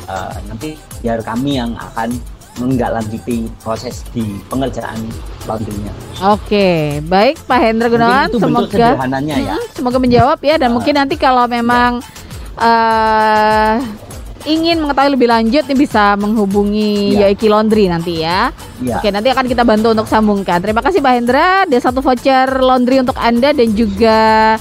uh, 0.08 0.36
nanti 0.48 0.74
biar 1.04 1.20
kami 1.20 1.60
yang 1.60 1.76
akan 1.76 2.16
menindaklanjuti 2.56 3.52
proses 3.60 4.00
di 4.16 4.40
pengerjaan 4.48 4.96
laundrynya. 5.44 5.92
Oke, 6.24 7.04
baik 7.04 7.36
Pak 7.44 7.58
Hendra 7.60 7.92
Gunawan, 7.92 8.32
semoga 8.32 8.96
ya. 9.36 9.56
semoga 9.76 9.98
menjawab 10.00 10.40
ya 10.40 10.56
dan 10.56 10.72
uh, 10.72 10.80
mungkin 10.80 10.96
nanti 10.96 11.20
kalau 11.20 11.44
memang 11.44 12.00
ya. 12.00 12.64
uh, 12.64 14.05
ingin 14.46 14.78
mengetahui 14.78 15.18
lebih 15.18 15.28
lanjut 15.28 15.66
nih 15.66 15.78
bisa 15.78 16.14
menghubungi 16.14 17.18
ya. 17.18 17.28
Yaiki 17.28 17.50
Laundry 17.50 17.90
nanti 17.90 18.22
ya. 18.22 18.54
ya. 18.80 19.02
Oke, 19.02 19.10
nanti 19.10 19.28
akan 19.34 19.44
kita 19.50 19.66
bantu 19.66 19.92
untuk 19.92 20.06
sambungkan. 20.06 20.62
Terima 20.62 20.80
kasih 20.80 21.02
Pak 21.02 21.12
Hendra. 21.12 21.66
Ada 21.66 21.90
satu 21.90 22.00
voucher 22.00 22.48
laundry 22.62 23.02
untuk 23.02 23.18
Anda 23.18 23.50
dan 23.50 23.74
juga 23.74 24.54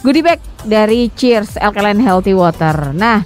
goodie 0.00 0.24
bag 0.24 0.40
dari 0.64 1.12
Cheers 1.12 1.60
Alkaline 1.60 2.00
Healthy 2.00 2.32
Water. 2.32 2.96
Nah, 2.96 3.22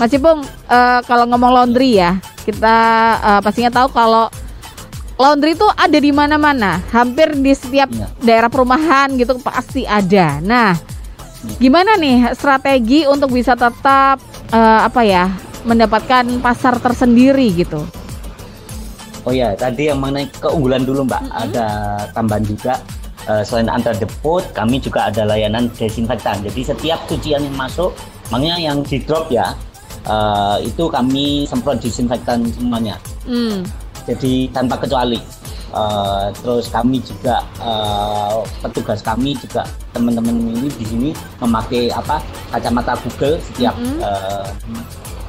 Mas 0.00 0.10
Ipung, 0.10 0.42
uh, 0.72 1.00
kalau 1.04 1.28
ngomong 1.28 1.52
laundry 1.52 2.00
ya, 2.00 2.16
kita 2.48 2.76
uh, 3.20 3.40
pastinya 3.44 3.70
tahu 3.70 3.92
kalau 3.92 4.32
laundry 5.20 5.52
itu 5.54 5.68
ada 5.76 5.98
di 6.00 6.10
mana-mana, 6.10 6.80
hampir 6.90 7.36
di 7.36 7.52
setiap 7.52 7.92
ya. 7.92 8.08
daerah 8.24 8.48
perumahan 8.48 9.12
gitu 9.20 9.36
pasti 9.44 9.84
ada. 9.84 10.40
Nah, 10.40 10.72
ya. 10.74 11.56
gimana 11.60 12.00
nih 12.00 12.32
strategi 12.34 13.04
untuk 13.04 13.30
bisa 13.30 13.52
tetap 13.54 14.31
uh, 14.52 14.80
apa 14.86 15.00
ya 15.02 15.32
mendapatkan 15.64 16.28
pasar 16.38 16.78
tersendiri 16.78 17.48
gitu. 17.56 17.82
Oh 19.22 19.30
ya, 19.30 19.54
tadi 19.54 19.86
yang 19.86 20.02
mengenai 20.02 20.26
keunggulan 20.42 20.82
dulu 20.82 21.06
Mbak, 21.06 21.22
mm-hmm. 21.22 21.42
ada 21.46 21.66
tambahan 22.10 22.42
juga 22.42 22.74
uh, 23.30 23.42
selain 23.46 23.70
antar 23.70 23.94
depot, 23.94 24.42
kami 24.50 24.82
juga 24.82 25.10
ada 25.10 25.22
layanan 25.22 25.70
desinfektan. 25.78 26.42
Jadi 26.42 26.74
setiap 26.74 26.98
cucian 27.06 27.46
yang 27.46 27.54
masuk, 27.54 27.94
makanya 28.34 28.58
yang 28.58 28.82
di 28.82 28.98
drop 28.98 29.30
ya, 29.30 29.54
uh, 30.10 30.58
itu 30.58 30.90
kami 30.90 31.46
semprot 31.46 31.78
disinfektan 31.78 32.42
semuanya. 32.50 32.98
Mm. 33.22 33.62
Jadi 34.10 34.50
tanpa 34.50 34.82
kecuali. 34.82 35.41
Uh, 35.72 36.28
terus 36.44 36.68
kami 36.68 37.00
juga 37.00 37.40
uh, 37.64 38.44
petugas 38.60 39.00
kami 39.00 39.32
juga 39.40 39.64
teman-teman 39.96 40.52
ini 40.52 40.68
di 40.68 40.84
sini 40.84 41.10
memakai 41.40 41.88
apa 41.88 42.20
kacamata 42.52 42.92
Google 43.00 43.40
setiap 43.40 43.72
mm 43.80 43.88
-hmm. 43.88 43.98
uh, 44.04 44.44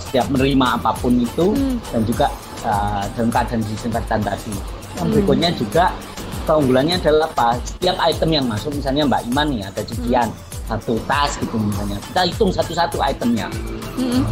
setiap 0.03 0.27
menerima 0.27 0.84
apa 0.84 0.91
pun 0.99 1.15
itu 1.15 1.56
mm. 1.56 1.79
dan 1.95 2.01
juga 2.03 2.27
uh, 2.67 3.08
dalam 3.15 3.32
keadaan 3.32 3.63
disinfektan 3.63 4.19
tadi. 4.19 4.51
Yang 4.99 5.08
mm. 5.08 5.13
berikutnya 5.15 5.49
juga 5.56 5.86
keunggulannya 6.43 6.99
adalah 6.99 7.32
apa? 7.32 7.58
Setiap 7.63 7.95
item 8.03 8.29
yang 8.36 8.45
masuk 8.45 8.75
misalnya 8.75 9.08
Mbak 9.08 9.21
Iman 9.32 9.47
nih 9.47 9.62
ada 9.63 9.82
cucian 9.88 10.27
mm. 10.27 10.67
satu 10.67 10.93
tas 11.08 11.39
gitu 11.39 11.56
misalnya 11.56 11.97
kita 12.12 12.21
hitung 12.27 12.51
satu-satu 12.51 12.99
itemnya. 12.99 13.47
Mm 13.95 14.12
-hmm. 14.12 14.23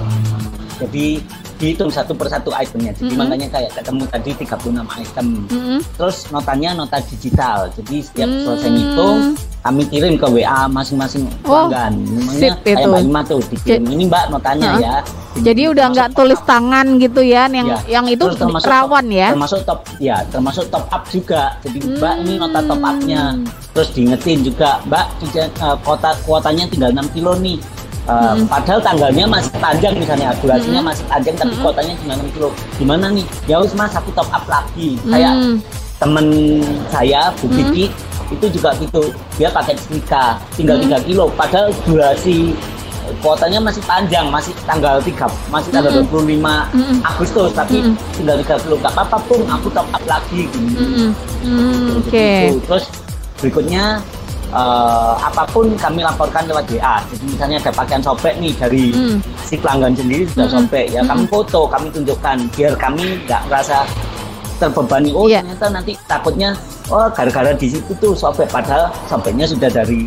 Jadi 0.75 1.23
dihitung 1.61 1.93
satu 1.93 2.17
persatu 2.17 2.49
itemnya. 2.57 2.89
Jadi 2.97 3.05
mm 3.05 3.09
-hmm. 3.13 3.21
makanya 3.21 3.47
kayak 3.53 3.71
ketemu 3.77 4.03
tadi 4.09 4.29
36 4.33 4.97
item. 4.97 5.27
Mm 5.45 5.61
-hmm. 5.61 5.79
Terus 6.01 6.17
notanya 6.33 6.69
nota 6.73 6.97
digital. 7.05 7.69
Jadi 7.77 7.95
setiap 8.01 8.25
mm 8.25 8.33
-hmm. 8.33 8.45
selesai 8.49 8.69
ngitung 8.73 9.19
kami 9.61 9.85
kirim 9.93 10.17
ke 10.17 10.25
WA 10.25 10.65
masing-masing 10.65 11.29
oh, 11.45 11.69
pelanggan. 11.69 11.93
Sip 12.33 12.57
kayak 12.65 12.81
itu. 12.81 12.89
Mbak 12.89 13.01
Ima 13.05 13.21
tuh 13.21 13.39
dikirim. 13.45 13.85
Ini 13.85 14.03
Mbak 14.09 14.25
notanya 14.33 14.67
uh 14.67 14.73
-huh. 14.73 14.81
ya. 14.81 14.95
Jadi 15.31 15.63
udah 15.71 15.85
nggak 15.95 16.09
tulis 16.11 16.41
tangan 16.43 16.99
gitu 16.99 17.23
ya, 17.23 17.47
yang 17.47 17.63
ya. 17.63 17.79
yang 17.87 18.05
itu 18.11 18.25
termasuk 18.35 18.67
rawan 18.67 19.07
top, 19.07 19.15
ya. 19.15 19.27
Termasuk 19.31 19.59
top 19.63 19.79
ya, 20.03 20.17
termasuk 20.27 20.65
top 20.67 20.85
up 20.91 21.03
juga. 21.07 21.55
Jadi 21.63 21.79
hmm. 21.79 21.95
Mbak 22.03 22.15
ini 22.27 22.33
nota 22.35 22.59
top 22.67 22.81
upnya. 22.83 23.23
Terus 23.71 23.89
diingetin 23.95 24.43
juga, 24.43 24.83
Mbak 24.91 25.05
uh, 25.63 25.77
kota 25.87 26.11
kuotanya 26.27 26.67
tinggal 26.67 26.91
6 26.91 27.15
kilo 27.15 27.39
nih 27.39 27.55
Uh, 28.09 28.33
hmm. 28.33 28.49
Padahal 28.49 28.81
tanggalnya 28.81 29.25
masih 29.29 29.53
panjang 29.61 29.93
misalnya 29.93 30.33
durasinya 30.41 30.81
hmm. 30.81 30.89
masih 30.89 31.05
panjang 31.05 31.35
tapi 31.37 31.53
hmm. 31.53 31.63
kotanya 31.63 31.93
cuma 32.01 32.13
6 32.17 32.35
kilo. 32.35 32.49
Gimana 32.81 33.05
nih? 33.13 33.25
Ya 33.45 33.55
wis 33.61 33.73
mas 33.77 33.93
aku 33.93 34.09
top 34.17 34.29
up 34.33 34.45
lagi. 34.49 34.97
Hmm. 35.05 35.11
Kayak 35.13 35.33
temen 36.01 36.27
saya 36.89 37.29
Bu 37.37 37.45
hmm. 37.45 37.55
Kiki 37.57 37.85
itu 38.31 38.45
juga 38.57 38.69
gitu. 38.81 39.03
Dia 39.37 39.53
pakai 39.53 39.77
setrika 39.77 40.41
tinggal 40.57 40.81
hmm. 40.81 40.97
3 40.97 41.07
kilo. 41.07 41.25
Padahal 41.37 41.69
durasi 41.85 42.57
kuotanya 43.19 43.59
masih 43.59 43.83
panjang, 43.83 44.25
masih 44.31 44.53
tanggal 44.63 45.01
3, 45.03 45.27
masih 45.51 45.69
tanggal 45.73 45.91
mm 45.91 46.05
-hmm. 46.07 46.15
25 46.15 46.39
mm 46.39 46.39
-hmm. 46.39 46.97
Agustus, 47.03 47.51
tapi 47.51 47.77
mm 47.81 47.91
-hmm. 47.91 48.13
tinggal 48.15 48.35
3 48.39 48.63
kilo. 48.63 48.75
Gak 48.79 48.93
apa-apa 48.95 49.17
pun, 49.27 49.41
aku 49.49 49.67
top 49.73 49.87
up 49.91 50.03
lagi. 50.07 50.47
Gitu. 50.47 50.57
Mm 50.57 51.11
-hmm. 51.43 51.99
Oke. 51.99 52.07
Okay. 52.07 52.41
Terus 52.63 52.85
berikutnya 53.41 53.99
uh, 54.51 55.13
apa 55.19 55.43
pun 55.49 55.71
kami 55.75 56.03
laporkan 56.03 56.45
lewat 56.47 56.67
WA. 56.71 57.03
Jadi 57.11 57.23
misalnya 57.27 57.57
ada 57.63 57.71
pakaian 57.73 58.03
sobek 58.03 58.35
nih 58.37 58.53
dari 58.55 58.83
mm. 58.91 59.17
si 59.47 59.55
pelanggan 59.57 59.95
sendiri 59.95 60.23
sudah 60.31 60.47
mm. 60.47 60.53
sobek, 60.53 60.85
ya 60.91 61.01
mm. 61.01 61.09
kami 61.09 61.23
foto, 61.27 61.61
kami 61.67 61.87
tunjukkan 61.91 62.37
biar 62.55 62.73
kami 62.77 63.05
nggak 63.25 63.41
merasa 63.49 63.83
terbebani. 64.61 65.09
Oh 65.17 65.25
yeah. 65.25 65.41
ternyata 65.41 65.67
nanti 65.73 65.93
takutnya 66.05 66.53
oh 66.93 67.07
gara-gara 67.09 67.51
di 67.55 67.67
situ 67.71 67.91
tuh 67.97 68.13
sobek, 68.13 68.47
padahal 68.51 68.91
sobeknya 69.09 69.49
sudah 69.49 69.69
dari 69.71 70.05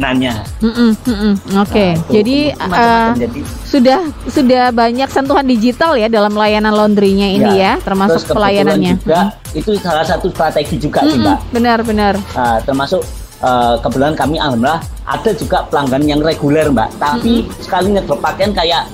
nanya. 0.00 0.40
Mm-mm, 0.64 0.96
mm-mm. 1.04 1.32
Oke, 1.60 1.92
Nah, 1.92 2.00
itu 2.00 2.12
jadi 2.16 2.38
eh, 2.56 3.10
jadi 3.28 3.40
sudah 3.68 4.00
sudah 4.24 4.64
banyak 4.72 5.08
sentuhan 5.12 5.44
digital 5.44 6.00
ya 6.00 6.08
dalam 6.08 6.32
layanan 6.32 6.72
laundrynya 6.72 7.28
ini 7.28 7.52
ya, 7.60 7.76
termasuk 7.84 8.24
terus 8.24 8.32
pelayanannya. 8.32 8.96
juga 8.96 9.36
itu 9.52 9.76
salah 9.76 10.06
satu 10.06 10.32
strategi 10.32 10.80
juga 10.80 11.04
sih 11.04 11.20
Mm-mm, 11.20 11.28
mbak. 11.28 11.38
Benar-benar. 11.52 12.14
Nah, 12.32 12.58
termasuk 12.64 13.04
eh, 13.42 13.74
kebetulan 13.82 14.14
kami 14.14 14.36
alhamdulillah 14.38 14.80
ada 15.02 15.30
juga 15.34 15.66
pelanggan 15.66 16.02
yang 16.06 16.20
reguler 16.22 16.70
mbak. 16.70 16.90
Tapi 16.96 17.46
sekali 17.58 17.98
ngedrop 17.98 18.22
pakaian 18.22 18.54
kayak 18.54 18.86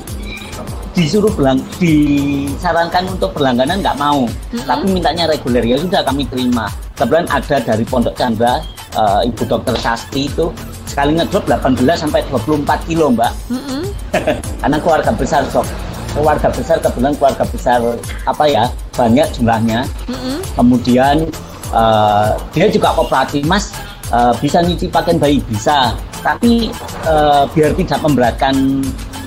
disuruh 0.98 1.30
belang 1.30 1.62
disarankan 1.78 3.06
untuk 3.06 3.30
berlangganan 3.36 3.78
nggak 3.78 3.98
mau. 4.00 4.26
Tapi 4.50 4.84
mintanya 4.90 5.30
reguler. 5.30 5.62
Ya 5.62 5.78
sudah 5.78 6.02
kami 6.02 6.26
terima. 6.26 6.66
Kebetulan 6.98 7.30
ada 7.30 7.56
dari 7.62 7.84
Pondok 7.86 8.18
Chandra 8.18 8.58
eh, 8.96 9.28
Ibu 9.30 9.42
Dokter 9.46 9.76
Sasti 9.78 10.26
itu. 10.26 10.50
Sekali 10.88 11.14
ngedrop 11.14 11.44
18 11.46 11.78
sampai 11.94 12.24
24 12.32 12.88
kilo 12.88 13.12
mbak. 13.12 13.32
Mm-mm. 13.52 13.84
karena 14.64 14.76
keluarga 14.80 15.12
besar 15.14 15.44
sok. 15.52 15.68
Keluarga 16.16 16.48
besar 16.50 16.80
kebetulan 16.80 17.14
keluarga 17.20 17.44
besar 17.46 17.78
apa 18.24 18.44
ya 18.48 18.64
banyak 18.96 19.28
jumlahnya. 19.36 19.84
Mm-mm. 20.08 20.36
kemudian 20.56 21.28
eh, 21.70 22.30
dia 22.56 22.66
juga 22.72 22.96
kooperatif 22.96 23.46
mas 23.46 23.70
eh, 24.08 24.32
bisa 24.38 24.58
nyuci 24.60 24.86
pakaian 24.88 25.16
bayi 25.16 25.38
bisa 25.44 25.92
tapi 26.18 26.68
eh, 27.04 27.42
biar 27.54 27.70
tidak 27.72 28.00
memberatkan 28.02 28.54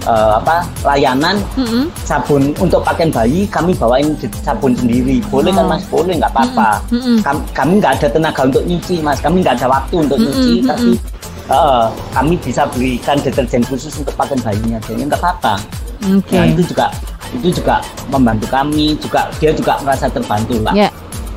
eh, 0.04 0.32
apa 0.36 0.66
layanan 0.84 1.38
Mm-mm. 1.56 1.88
sabun 2.02 2.52
untuk 2.58 2.82
pakaian 2.82 3.10
bayi 3.10 3.46
kami 3.48 3.72
bawain 3.74 4.12
sabun 4.42 4.74
sendiri 4.74 5.22
boleh 5.28 5.50
kan 5.50 5.66
Oh. 5.66 5.70
mas 5.70 5.84
boleh 5.88 6.18
nggak 6.18 6.32
apa-apa 6.32 6.82
Mm-mm. 6.92 7.18
Kam- 7.22 7.46
kami 7.54 7.78
nggak 7.80 8.02
ada 8.02 8.08
tenaga 8.10 8.42
untuk 8.44 8.64
nyuci 8.66 9.00
mas 9.00 9.22
kami 9.22 9.40
nggak 9.40 9.56
ada 9.62 9.68
waktu 9.70 9.96
untuk 10.02 10.18
Mm-mm, 10.18 10.28
nyuci 10.28 10.54
mm-mm. 10.58 10.70
tapi 10.70 10.92
eh, 11.48 11.86
kami 12.12 12.34
bisa 12.40 12.62
belikan 12.70 13.18
deterjen 13.22 13.64
khusus 13.64 13.94
untuk 13.98 14.14
pakaian 14.16 14.42
bayinya 14.42 14.78
jadi 14.84 15.02
nggak 15.06 15.22
apa-apa 15.22 15.56
Oke. 16.02 16.34
Nah 16.34 16.50
itu 16.50 16.66
juga 16.66 16.90
itu 17.30 17.62
juga 17.62 17.78
membantu 18.10 18.50
kami 18.50 18.98
juga 18.98 19.30
dia 19.38 19.54
juga 19.54 19.78
merasa 19.86 20.10
terbantu 20.10 20.58
lah. 20.66 20.74
Ya. 20.74 20.90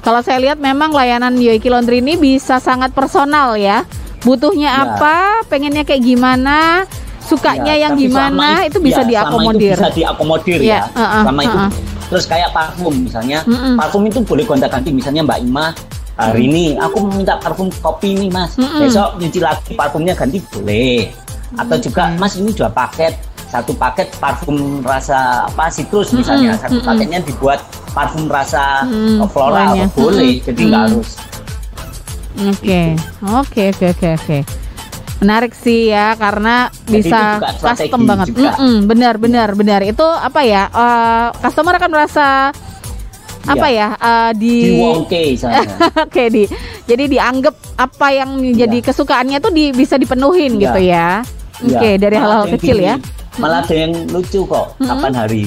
Kalau 0.04 0.20
saya 0.20 0.36
lihat 0.38 0.60
memang 0.60 0.92
layanan 0.92 1.32
Yoiki 1.34 1.72
Laundry 1.72 1.98
ini 1.98 2.14
bisa 2.14 2.60
sangat 2.60 2.92
personal 2.92 3.56
ya. 3.56 3.88
Butuhnya 4.20 4.68
Ya. 4.70 4.80
apa, 4.86 5.16
pengennya 5.48 5.80
kayak 5.80 6.00
gimana, 6.00 6.84
sukanya 7.20 7.72
Ya, 7.72 7.88
yang 7.88 7.96
gimana 7.96 8.64
itu- 8.64 8.76
itu 8.76 8.92
bisa 8.92 9.00
ya, 9.00 9.08
diakomodir. 9.10 9.72
Itu 9.72 9.80
bisa 9.80 9.90
diakomodir 9.90 10.58
Ya, 10.60 10.68
ya. 10.68 10.80
uh-uh, 10.92 11.22
selama 11.24 11.40
itu. 11.42 11.56
uh-uh. 11.56 11.70
Terus 12.04 12.24
kayak 12.24 12.50
parfum 12.52 12.94
misalnya, 13.00 13.38
Mm-mm. 13.42 13.74
parfum 13.74 14.04
itu 14.04 14.20
boleh 14.20 14.44
gonta-ganti 14.44 14.92
misalnya 14.92 15.24
Mbak 15.24 15.38
Ima 15.40 15.66
hari 16.14 16.46
ini 16.46 16.64
aku 16.76 17.00
minta 17.02 17.40
parfum 17.40 17.72
kopi 17.74 18.12
nih 18.14 18.28
Mas. 18.28 18.60
Mm-mm. 18.60 18.80
Besok 18.80 19.16
nyuci 19.18 19.40
lagi 19.40 19.72
parfumnya 19.72 20.12
ganti 20.12 20.36
boleh. 20.52 21.08
Atau 21.56 21.76
juga 21.80 22.12
Mas 22.16 22.36
ini 22.36 22.52
dua 22.52 22.68
paket 22.68 23.16
satu 23.54 23.70
paket 23.72 24.10
parfum 24.18 24.58
rasa 24.82 25.46
apa 25.46 25.70
sitrus 25.70 26.10
misalnya 26.10 26.52
Mm-mm, 26.52 26.62
satu 26.64 26.74
mm-mm. 26.76 26.88
paketnya 26.90 27.20
dibuat 27.22 27.60
parfum 27.88 28.26
rasa 28.26 28.82
Mm, 28.82 29.22
uh, 29.22 29.28
floral 29.30 29.54
lainnya. 29.70 29.86
boleh 29.94 30.30
Mm-mm, 30.34 30.44
jadi 30.44 30.60
nggak 30.64 30.80
mm. 30.80 30.86
harus 30.90 31.08
Oke, 32.34 32.80
oke, 33.38 33.62
oke, 33.70 33.86
oke, 33.88 34.08
oke. 34.12 34.38
Menarik 35.16 35.54
sih 35.54 35.88
ya 35.88 36.18
karena 36.18 36.66
Jadi 36.82 36.98
bisa 37.00 37.38
itu 37.38 37.62
custom 37.62 38.00
banget. 38.04 38.26
juga. 38.34 38.50
Mm-mm, 38.58 38.76
benar, 38.84 39.14
benar, 39.16 39.48
benar. 39.54 39.80
Itu 39.80 40.02
apa 40.02 40.42
ya? 40.42 40.66
eh, 40.66 41.28
customer 41.38 41.78
akan 41.78 41.90
merasa 41.90 42.50
apa 43.46 43.66
ya? 43.70 43.94
eh, 43.94 44.30
di 44.34 44.54
di 44.66 44.72
wongke 44.74 45.20
misalnya 45.30 45.62
Oke 46.04 46.26
di, 46.26 46.42
jadi 46.84 47.04
dianggap 47.06 47.54
apa 47.76 48.06
yang 48.10 48.34
menjadi 48.34 48.78
Iya. 48.80 48.86
kesukaannya 48.90 49.38
tuh 49.38 49.52
di, 49.52 49.70
bisa 49.70 49.94
dipenuhin 49.94 50.58
Iya. 50.58 50.62
gitu 50.66 50.80
ya. 50.82 51.08
Oke 51.62 51.86
Iya. 51.86 52.02
dari 52.02 52.16
Malah 52.18 52.26
hal-hal 52.26 52.44
kecil 52.50 52.76
ya. 52.82 52.94
Malah 53.38 53.66
ada 53.66 53.74
yang 53.74 53.92
lucu 54.14 54.46
kok. 54.46 54.78
Kapan 54.78 55.12
hari, 55.14 55.44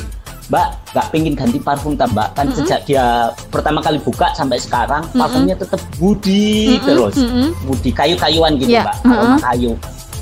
Mbak 0.47 0.67
nggak 0.95 1.07
pengen 1.11 1.33
ganti 1.35 1.59
parfum 1.59 1.93
tak 1.95 2.11
Mbak? 2.15 2.29
Kan 2.35 2.47
sejak 2.55 2.79
dia 2.87 3.31
pertama 3.51 3.79
kali 3.83 3.99
buka 3.99 4.31
sampai 4.35 4.59
sekarang 4.59 5.03
parfumnya 5.15 5.55
tetap 5.55 5.79
budi 5.99 6.75
Mm-mm, 6.79 6.87
terus, 6.87 7.15
mm-mm. 7.19 7.49
budi 7.67 7.89
kayu-kayuan 7.91 8.55
gitu 8.59 8.71
Iya, 8.75 8.83
Mbak, 8.87 8.95
mm-mm. 9.03 9.15
aroma 9.15 9.37
kayu. 9.43 9.71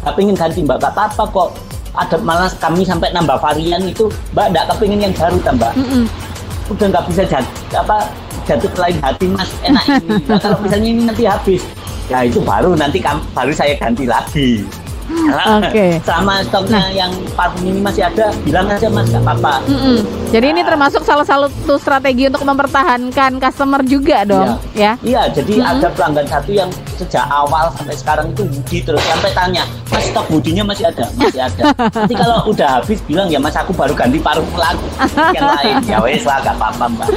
Nggak 0.02 0.14
pengen 0.18 0.36
ganti 0.38 0.60
Mbak, 0.66 0.78
nggak 0.82 0.94
apa-apa 0.94 1.24
kok. 1.30 1.50
Ada 1.96 2.16
malah 2.20 2.52
kami 2.60 2.84
sampai 2.84 3.10
nambah 3.16 3.38
varian 3.40 3.82
itu, 3.86 4.10
Mbak 4.34 4.46
nggak 4.52 4.66
kepingin 4.74 5.00
yang 5.10 5.14
baru 5.14 5.38
tak 5.42 5.54
Mbak? 5.58 5.74
Mm-mm. 5.78 6.04
Udah 6.74 6.88
nggak 6.90 7.06
bisa 7.10 7.22
jat, 7.30 7.46
apa 7.78 7.98
jatuh 8.46 8.70
ke 8.70 8.80
lain 8.82 8.98
hati 9.02 9.26
Mas, 9.30 9.50
enak 9.62 9.86
ini. 10.02 10.22
Nah, 10.26 10.38
kalau 10.42 10.58
misalnya 10.62 10.90
ini 10.90 11.02
nanti 11.06 11.24
habis, 11.26 11.62
ya 12.10 12.26
itu 12.26 12.42
baru 12.42 12.74
nanti 12.74 13.02
baru 13.34 13.54
saya 13.54 13.78
ganti 13.78 14.06
lagi. 14.10 14.66
Oke. 15.62 16.00
Sama 16.04 16.44
stoknya 16.44 16.92
yang 16.92 17.12
parfum 17.34 17.64
ini 17.66 17.80
masih 17.80 18.06
ada, 18.06 18.30
bilang 18.44 18.68
aja 18.68 18.88
mas, 18.92 19.08
nggak 19.10 19.24
apa-apa. 19.24 19.54
Mm-mm. 19.66 19.98
Jadi 20.30 20.46
ini 20.52 20.62
termasuk 20.62 21.02
salah 21.02 21.24
satu 21.24 21.80
strategi 21.80 22.28
untuk 22.28 22.44
mempertahankan 22.44 23.40
customer 23.40 23.82
juga 23.82 24.28
dong, 24.28 24.60
ya. 24.76 25.00
Iya, 25.00 25.32
jadi 25.32 25.64
Mm-mm. 25.64 25.72
ada 25.80 25.88
pelanggan 25.96 26.28
satu 26.28 26.52
yang 26.52 26.70
sejak 26.96 27.24
awal 27.28 27.72
sampai 27.76 27.96
sekarang 27.96 28.28
itu 28.36 28.44
budi 28.48 28.78
terus 28.84 29.04
sampai 29.08 29.32
tanya, 29.32 29.64
mas 29.88 30.04
stok 30.12 30.26
budinya 30.28 30.64
masih 30.68 30.92
ada, 30.92 31.06
masih 31.16 31.42
ada. 31.44 31.64
Nanti 31.96 32.14
kalau 32.16 32.38
udah 32.52 32.70
habis 32.82 33.00
bilang 33.08 33.28
ya 33.32 33.40
mas 33.40 33.56
aku 33.56 33.72
baru 33.72 33.96
ganti 33.96 34.20
parfum 34.20 34.56
lagi 34.60 34.88
yang 35.32 35.48
lain. 35.56 35.76
Ya 35.88 35.98
wes 36.04 36.24
lah, 36.28 36.44
nggak 36.44 36.56
apa-apa 36.60 36.86
mbak. 36.92 37.10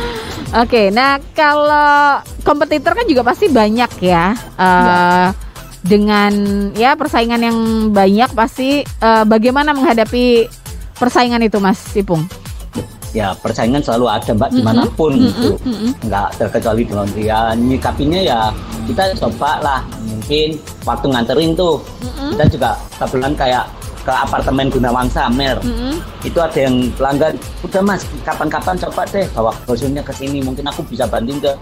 Oke, 0.64 0.88
nah 0.88 1.20
kalau 1.36 2.24
kompetitor 2.40 2.96
kan 2.96 3.04
juga 3.04 3.20
pasti 3.20 3.52
banyak 3.52 3.90
ya. 4.00 4.32
Eh, 4.56 5.28
Dengan 5.82 6.32
ya 6.74 6.98
persaingan 6.98 7.40
yang 7.40 7.58
banyak 7.94 8.30
pasti 8.34 8.82
eh, 8.82 9.24
bagaimana 9.24 9.72
menghadapi 9.72 10.50
persaingan 10.98 11.42
itu 11.46 11.62
Mas 11.62 11.78
Ipung? 11.94 12.26
Ya 13.16 13.32
persaingan 13.40 13.80
selalu 13.80 14.04
ada 14.04 14.36
mbak 14.36 14.52
di 14.52 14.60
mana 14.60 14.84
pun 14.92 15.16
mm-mm, 15.16 15.28
gitu. 15.32 15.50
mm-mm. 15.64 15.92
nggak 16.04 16.28
terkecuali 16.36 16.84
di 16.84 16.92
laundryan 16.92 17.56
nyikapinya 17.56 18.20
ya 18.20 18.52
kita 18.84 19.16
coba 19.16 19.64
lah 19.64 19.80
mungkin 20.04 20.60
waktu 20.84 21.06
nganterin 21.16 21.56
tuh 21.56 21.80
Mm-mm. 22.04 22.36
kita 22.36 22.44
juga 22.52 22.70
kebetulan 23.00 23.32
kayak 23.32 23.64
ke 24.04 24.12
apartemen 24.12 24.68
Gunawangsa 24.68 25.24
Mer 25.32 25.56
Mm-mm. 25.64 25.96
itu 26.20 26.36
ada 26.36 26.58
yang 26.60 26.92
pelanggan 27.00 27.32
udah 27.64 27.80
mas 27.80 28.04
kapan-kapan 28.28 28.76
coba 28.76 29.02
deh 29.08 29.24
bawa 29.32 29.56
brosurnya 29.64 30.04
ke 30.04 30.12
sini 30.12 30.44
mungkin 30.44 30.68
aku 30.68 30.84
bisa 30.84 31.08
banding 31.08 31.40
ke 31.40 31.52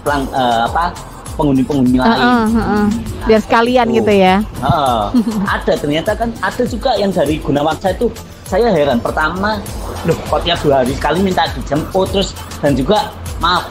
pelang 0.00 0.24
eh, 0.32 0.60
apa 0.64 0.96
penghuni-penghuni 1.36 1.96
lain 1.96 2.08
Heeh, 2.10 2.44
heeh. 2.50 2.86
Biar 3.24 3.40
sekalian 3.40 3.86
Gitu. 3.88 3.96
gitu 4.00 4.12
ya. 4.16 4.34
Heeh. 4.40 5.02
ada 5.54 5.72
ternyata 5.72 6.10
kan 6.12 6.28
ada 6.38 6.62
juga 6.64 6.90
yang 6.96 7.10
dari 7.10 7.36
Gunawangsa 7.38 7.92
itu 7.92 8.08
saya 8.42 8.70
heran 8.70 8.98
pertama 8.98 9.58
loh 10.02 10.14
kok 10.24 10.40
tiap 10.40 10.58
dua 10.60 10.80
hari 10.80 10.92
sekali 10.92 11.18
minta 11.20 11.44
dijemput 11.50 12.06
terus 12.08 12.30
dan 12.58 12.72
juga 12.72 13.10
maaf 13.36 13.66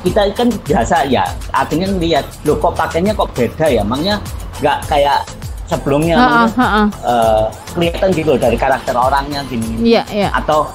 kita 0.00 0.30
kan 0.32 0.46
biasa 0.62 1.02
ya 1.04 1.26
artinya 1.50 1.90
lihat 1.96 2.22
loh 2.42 2.54
kok 2.56 2.72
pakainya 2.72 3.10
kok 3.10 3.26
beda 3.32 3.66
ya 3.66 3.82
emangnya 3.82 4.22
nggak 4.62 4.78
kayak 4.86 5.26
sebelumnya 5.66 6.14
Heeh, 6.14 6.22
emangnya, 6.22 6.54
heeh. 6.54 6.86
eh, 7.02 7.44
kelihatan 7.74 8.08
gitu 8.14 8.32
dari 8.38 8.54
karakter 8.54 8.94
orangnya 8.94 9.42
gini 9.44 9.74
Iya, 9.84 10.02
iya. 10.08 10.28
atau 10.30 10.70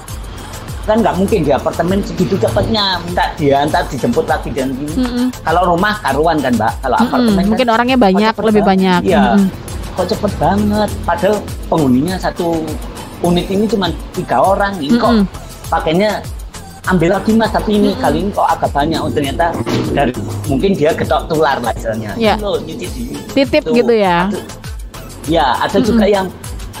kan 0.82 0.98
nggak 0.98 1.14
mungkin 1.14 1.38
di 1.42 1.50
apartemen 1.50 2.02
segitu 2.02 2.34
cepatnya 2.36 2.98
minta 3.00 3.30
dia 3.36 3.62
ntar 3.64 3.86
dijemput 3.86 4.26
lagi 4.26 4.50
dan 4.50 4.74
gini 4.74 4.90
Mm-mm. 4.98 5.26
kalau 5.40 5.70
rumah 5.70 5.94
karuan 5.98 6.36
kan 6.36 6.50
mbak 6.52 6.74
kalau 6.78 6.96
Mm-mm. 6.96 7.06
apartemen 7.06 7.38
kan 7.38 7.48
Mungkin 7.48 7.68
orangnya 7.70 7.98
banyak, 8.00 8.34
lebih 8.42 8.62
banyak. 8.62 9.00
Iya. 9.04 9.22
Mm-mm. 9.38 9.46
Kok 9.92 10.06
cepet 10.08 10.32
banget. 10.36 10.90
Padahal 11.04 11.36
penghuninya 11.68 12.16
satu 12.16 12.66
unit 13.20 13.46
ini 13.46 13.64
cuma 13.64 13.86
tiga 14.10 14.42
orang. 14.42 14.74
Ini 14.76 14.96
kok 14.96 15.12
Mm-mm. 15.12 15.26
pakainya 15.68 16.10
ambil 16.88 17.14
lagi 17.14 17.30
mas. 17.32 17.52
Tapi 17.52 17.70
ini 17.76 17.94
kali 17.94 18.18
ini 18.20 18.30
kok 18.30 18.48
agak 18.48 18.72
banyak. 18.72 18.98
Oh 18.98 19.06
ternyata 19.06 19.54
dari 19.92 20.10
mungkin 20.48 20.72
dia 20.72 20.90
getok 20.92 21.28
tular 21.28 21.60
lah. 21.60 21.70
Iya. 22.18 22.34
Loh, 22.36 22.58
nyuci 22.58 22.86
di 22.88 23.04
Titip 23.30 23.62
itu. 23.64 23.78
gitu 23.78 23.94
ya. 23.94 24.26
Ada- 24.26 24.60
Ya 25.30 25.54
ada 25.54 25.78
juga 25.78 26.02
yang 26.02 26.26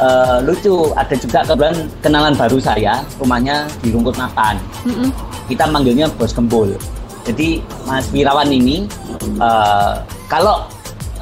eh, 0.02 0.36
lucu. 0.42 0.90
Ada 0.98 1.14
juga 1.14 1.38
kebetulan 1.46 1.76
kenalan 2.02 2.34
baru 2.34 2.58
saya. 2.58 2.98
Rumahnya 3.22 3.70
di 3.78 3.94
Rungkut 3.94 4.18
Makan 4.18 4.58
Mm-mm. 4.82 5.08
kita 5.46 5.70
manggilnya 5.70 6.10
bos 6.18 6.34
gembul. 6.34 6.74
Jadi 7.22 7.62
Mas 7.86 8.10
Wirawan 8.10 8.50
ini 8.50 8.90
eh, 9.38 9.94
kalau 10.26 10.66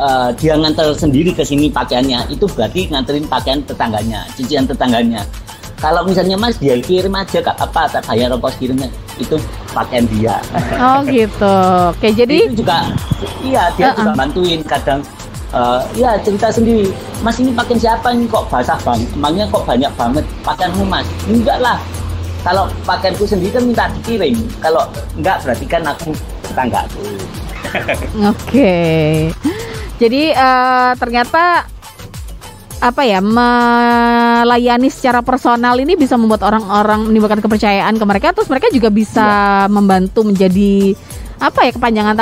eh, 0.01 0.33
dia 0.41 0.57
nganter 0.57 0.97
sendiri 0.97 1.37
ke 1.37 1.45
sini 1.45 1.69
pakaiannya 1.69 2.33
itu 2.33 2.49
berarti 2.49 2.89
nganterin 2.89 3.29
pakaian 3.29 3.61
tetangganya, 3.69 4.25
cucian 4.33 4.65
tetangganya. 4.65 5.21
Kalau 5.81 6.05
misalnya 6.05 6.37
Mas 6.37 6.61
dia 6.61 6.77
kirim 6.77 7.17
aja 7.17 7.41
gak 7.41 7.57
apa 7.57 7.89
tak 7.89 8.05
bayar 8.05 8.29
ongkos 8.37 8.53
kirimnya 8.61 8.93
itu 9.17 9.41
pakaian 9.73 10.05
dia. 10.13 10.37
Oh 10.77 11.01
gitu. 11.09 11.57
Oke, 11.89 12.13
jadi 12.13 12.53
itu 12.53 12.61
juga 12.61 12.85
iya 13.41 13.73
dia 13.77 13.89
Uh-uh. 13.89 14.05
juga 14.05 14.13
bantuin 14.13 14.61
kadang 14.61 15.01
eh, 15.55 15.81
ya 15.99 16.17
cerita 16.23 16.49
sendiri. 16.51 16.91
Mas 17.21 17.37
ini 17.39 17.51
pakaian 17.55 17.79
siapa 17.79 18.15
ini? 18.15 18.27
Kok 18.31 18.49
basah 18.51 18.79
bang 18.83 19.01
emangnya 19.15 19.45
kok 19.51 19.65
banyak 19.67 19.93
banget? 19.95 20.25
Pakaianmu 20.47 20.85
mas? 20.87 21.07
Enggak 21.27 21.59
lah. 21.61 21.79
Kalau 22.41 22.73
pakaianku 22.89 23.29
sendiri 23.29 23.53
kan 23.53 23.65
minta 23.67 23.85
dikirim. 24.01 24.37
Kalau 24.65 24.89
enggak 25.19 25.45
berarti 25.45 25.67
kan 25.69 25.83
aku 25.85 26.11
tetangga 26.49 26.83
Oke. 28.33 28.75
Jadi 30.01 30.23
eh, 30.33 30.93
ternyata 30.97 31.69
apa 32.81 33.05
ya 33.05 33.21
melayani 33.21 34.89
secara 34.89 35.21
personal 35.21 35.77
ini 35.77 36.01
bisa 36.01 36.17
membuat 36.17 36.49
orang-orang 36.49 37.13
menimbulkan 37.13 37.45
kepercayaan 37.45 37.93
ke 38.01 38.05
mereka 38.09 38.33
terus 38.33 38.49
mereka 38.49 38.73
juga 38.73 38.89
bisa 38.89 39.29
ya. 39.29 39.69
membantu 39.69 40.25
menjadi 40.25 40.97
apa 41.45 41.69
ya 41.69 41.73
kepanjangan 41.77 42.17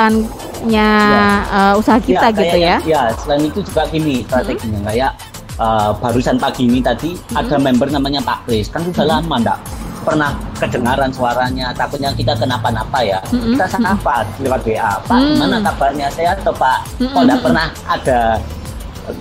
tangannya 0.59 0.91
ya. 0.91 1.47
uh, 1.55 1.79
usaha 1.79 1.99
kita 1.99 2.27
ya, 2.27 2.35
gitu 2.35 2.57
ya. 2.59 2.77
Ya, 2.83 3.01
selain 3.15 3.43
itu 3.47 3.59
juga 3.63 3.87
gini 3.87 4.27
strateginya 4.27 4.79
hmm. 4.83 4.87
kayak 4.91 5.11
uh, 5.55 5.91
barusan 5.97 6.35
pagi 6.35 6.67
ini 6.67 6.79
tadi 6.83 7.15
hmm. 7.15 7.39
ada 7.39 7.55
member 7.55 7.87
namanya 7.87 8.19
Pak 8.23 8.43
Kris 8.47 8.67
kan 8.67 8.83
sudah 8.83 9.05
hmm. 9.05 9.13
lama 9.15 9.35
enggak 9.39 9.59
pernah 9.99 10.31
kedengaran 10.55 11.11
suaranya 11.11 11.75
takutnya 11.75 12.09
kita 12.15 12.31
kenapa-napa 12.39 13.03
ya 13.03 13.19
mm-hmm. 13.29 13.59
kita 13.59 13.65
sapa 13.67 14.23
lewat 14.39 14.63
WA 14.63 14.95
Pak 15.05 15.11
mm. 15.11 15.27
gimana 15.35 15.57
kabarnya 15.59 16.07
saya 16.07 16.39
atau 16.39 16.55
Pak 16.55 16.87
mm-hmm. 16.87 17.11
kok 17.11 17.21
enggak 17.27 17.41
pernah 17.43 17.67
ada 17.83 18.19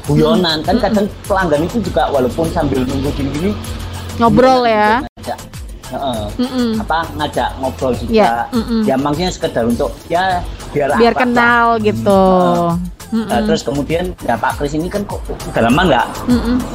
guyonan 0.06 0.62
kan 0.62 0.78
kadang 0.78 1.10
pelanggan 1.26 1.66
itu 1.66 1.82
juga 1.82 2.06
walaupun 2.14 2.46
sambil 2.54 2.86
nunggu 2.86 3.10
gini-gini 3.18 3.50
ngobrol 4.22 4.62
ya 4.70 5.02
uh, 5.94 6.26
mm 6.36 6.82
apa 6.82 6.98
ngajak 7.16 7.48
ngobrol 7.60 7.92
juga. 7.96 8.12
Yeah. 8.12 8.56
mm 8.56 8.82
ya 8.84 8.94
maksudnya 8.98 9.30
sekedar 9.32 9.64
untuk 9.64 9.90
ya 10.10 10.42
biar 10.72 10.92
biar 11.00 11.14
apa, 11.16 11.20
kenal 11.24 11.66
apa. 11.76 11.86
gitu. 11.86 12.22
Uh, 12.22 12.76
Mm 13.08 13.24
-mm. 13.24 13.32
Uh, 13.32 13.40
terus 13.48 13.64
kemudian 13.64 14.04
ya 14.20 14.36
Pak 14.36 14.60
Kris 14.60 14.76
ini 14.76 14.84
kan 14.84 15.00
kok 15.08 15.24
udah 15.24 15.62
lama 15.64 15.80
nggak 15.88 16.06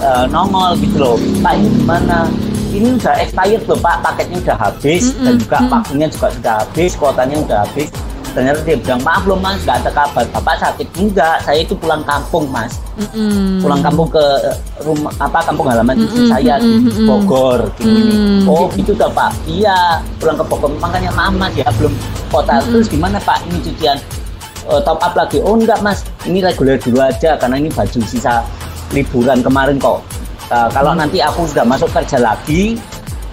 uh, 0.01 0.25
nongol 0.33 0.73
gitu 0.81 0.97
loh. 0.97 1.13
Pak 1.45 1.61
ini 1.61 1.69
gimana? 1.77 2.25
Ini 2.73 2.97
udah 2.97 3.13
expired 3.21 3.63
loh 3.69 3.77
Pak. 3.77 4.01
Paketnya 4.01 4.41
udah 4.41 4.57
habis. 4.57 5.13
Mm 5.13 5.13
-mm. 5.13 5.25
dan 5.29 5.33
juga 5.37 5.57
vaksinnya 5.69 6.07
juga 6.09 6.27
sudah 6.33 6.55
habis 6.65 6.91
kuotanya 6.97 7.37
udah 7.37 7.57
habis 7.69 7.87
ternyata 8.33 8.59
dia 8.65 8.77
bilang 8.81 9.01
maaf 9.05 9.23
loh 9.29 9.37
mas 9.37 9.61
nggak 9.61 9.85
ada 9.85 9.91
kabar. 9.93 10.25
Bapak 10.33 10.55
sakit 10.59 10.87
enggak 10.97 11.37
saya 11.45 11.61
itu 11.61 11.73
pulang 11.77 12.01
kampung 12.03 12.49
mas. 12.49 12.81
Mm-hmm. 12.93 13.65
pulang 13.65 13.81
kampung 13.81 14.05
ke 14.05 14.21
rumah 14.85 15.09
apa 15.17 15.41
kampung 15.49 15.65
halaman 15.65 15.97
mm-hmm. 15.97 16.29
saya 16.29 16.61
di 16.61 16.77
Bogor 17.09 17.65
gini 17.81 18.05
mm-hmm. 18.05 18.49
oh 18.49 18.69
gitu 18.77 18.93
tuh 18.93 19.09
pak. 19.09 19.33
Iya 19.45 20.01
pulang 20.17 20.37
ke 20.37 20.45
Bogor. 20.45 20.69
Makanya 20.77 21.09
maaf 21.13 21.33
mas 21.37 21.53
ya 21.53 21.69
belum 21.77 21.93
kota. 22.29 22.57
Mm-hmm. 22.59 22.69
terus 22.73 22.87
gimana 22.89 23.17
pak 23.21 23.37
ini 23.49 23.57
cucian? 23.61 23.97
Uh, 24.63 24.79
top 24.81 25.01
up 25.01 25.13
lagi? 25.13 25.37
Oh 25.41 25.57
enggak 25.57 25.79
mas. 25.85 26.05
Ini 26.25 26.41
reguler 26.41 26.77
dulu 26.81 27.01
aja 27.01 27.37
karena 27.37 27.55
ini 27.61 27.69
baju 27.69 27.99
sisa 28.05 28.41
liburan 28.93 29.41
kemarin 29.41 29.77
kok. 29.81 30.01
Uh, 30.51 30.69
kalau 30.69 30.93
mm-hmm. 30.93 31.01
nanti 31.07 31.17
aku 31.23 31.49
sudah 31.49 31.65
masuk 31.65 31.89
kerja 31.89 32.21
lagi 32.21 32.77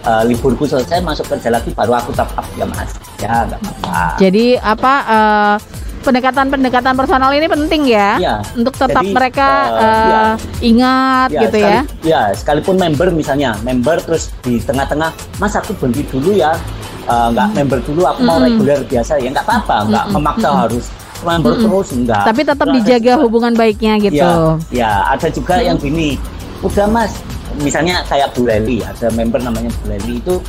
uh, 0.04 0.22
liburku 0.24 0.64
selesai 0.68 1.00
masuk 1.04 1.26
kerja 1.28 1.48
lagi 1.52 1.70
baru 1.72 1.96
aku 1.96 2.12
top 2.16 2.30
up 2.36 2.46
ya 2.56 2.66
mas 2.68 2.90
ya 3.20 3.48
nggak 3.48 3.60
apa-apa 3.60 4.20
jadi 4.20 4.46
apa 4.60 4.92
uh, 5.06 5.56
pendekatan-pendekatan 6.00 6.96
personal 6.96 7.28
ini 7.36 7.44
penting 7.44 7.92
ya, 7.92 8.16
ya 8.16 8.36
untuk 8.56 8.72
tetap 8.72 9.04
jadi, 9.04 9.12
mereka 9.12 9.48
uh, 9.52 9.76
uh, 9.76 9.84
ya. 9.84 10.22
ingat 10.64 11.28
ya, 11.28 11.40
gitu 11.44 11.56
sekali, 11.60 11.76
ya 11.76 11.80
ya 12.00 12.22
sekalipun 12.32 12.76
member 12.80 13.12
misalnya 13.12 13.52
member 13.60 14.00
terus 14.00 14.32
di 14.40 14.56
tengah-tengah 14.64 15.12
mas 15.36 15.52
aku 15.52 15.76
berhenti 15.76 16.08
dulu 16.08 16.32
ya 16.32 16.56
uh, 17.04 17.28
nggak 17.32 17.46
hmm. 17.52 17.56
member 17.60 17.78
dulu 17.84 18.02
aku 18.08 18.20
mau 18.24 18.40
hmm. 18.40 18.46
reguler 18.48 18.80
biasa 18.88 19.20
ya 19.20 19.28
nggak 19.28 19.44
apa-apa 19.44 19.76
nggak 19.92 20.04
hmm. 20.08 20.14
memaksa 20.16 20.48
hmm. 20.48 20.60
harus 20.64 20.84
member 21.20 21.52
hmm. 21.52 21.62
terus 21.68 21.88
enggak 21.92 22.24
tapi 22.24 22.40
tetap 22.48 22.66
dijaga 22.72 23.12
hubungan 23.20 23.52
baiknya 23.52 23.92
gitu 24.00 24.24
ya, 24.24 24.56
ya 24.72 24.92
ada 25.12 25.28
juga 25.28 25.60
hmm. 25.60 25.64
yang 25.68 25.76
gini 25.76 26.16
udah 26.64 26.88
mas 26.88 27.12
misalnya 27.61 28.03
kayak 28.09 28.33
Bu 28.35 28.49
Leli 28.49 28.81
ada 28.85 29.09
member 29.12 29.40
namanya 29.40 29.70
Bu 29.81 29.92
Leli 29.92 30.18
itu 30.18 30.40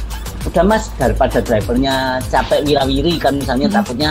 udah 0.50 0.64
mas 0.66 0.90
daripada 0.98 1.38
drivernya 1.38 2.18
capek 2.26 2.66
wirawiri 2.66 3.22
kan 3.22 3.38
misalnya 3.38 3.70
hmm. 3.70 3.78
takutnya 3.78 4.10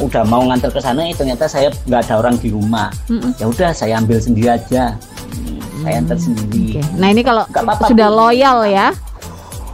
udah 0.00 0.24
mau 0.26 0.42
nganter 0.48 0.72
ke 0.72 0.80
sana 0.82 1.06
eh, 1.06 1.14
ternyata 1.14 1.46
saya 1.46 1.70
nggak 1.86 2.10
ada 2.10 2.14
orang 2.18 2.34
di 2.40 2.50
rumah. 2.50 2.90
Hmm. 3.06 3.30
ya 3.38 3.46
udah 3.46 3.70
saya 3.70 4.00
ambil 4.00 4.18
sendiri 4.18 4.50
aja. 4.50 4.96
Hmm. 5.36 5.60
saya 5.84 5.94
antar 6.00 6.16
sendiri. 6.16 6.80
okay. 6.80 6.84
nah 6.96 7.08
ini 7.12 7.20
kalau 7.20 7.44
apa 7.44 7.72
-apa, 7.76 7.86
sudah 7.92 8.08
loyal 8.08 8.64
ya? 8.64 8.88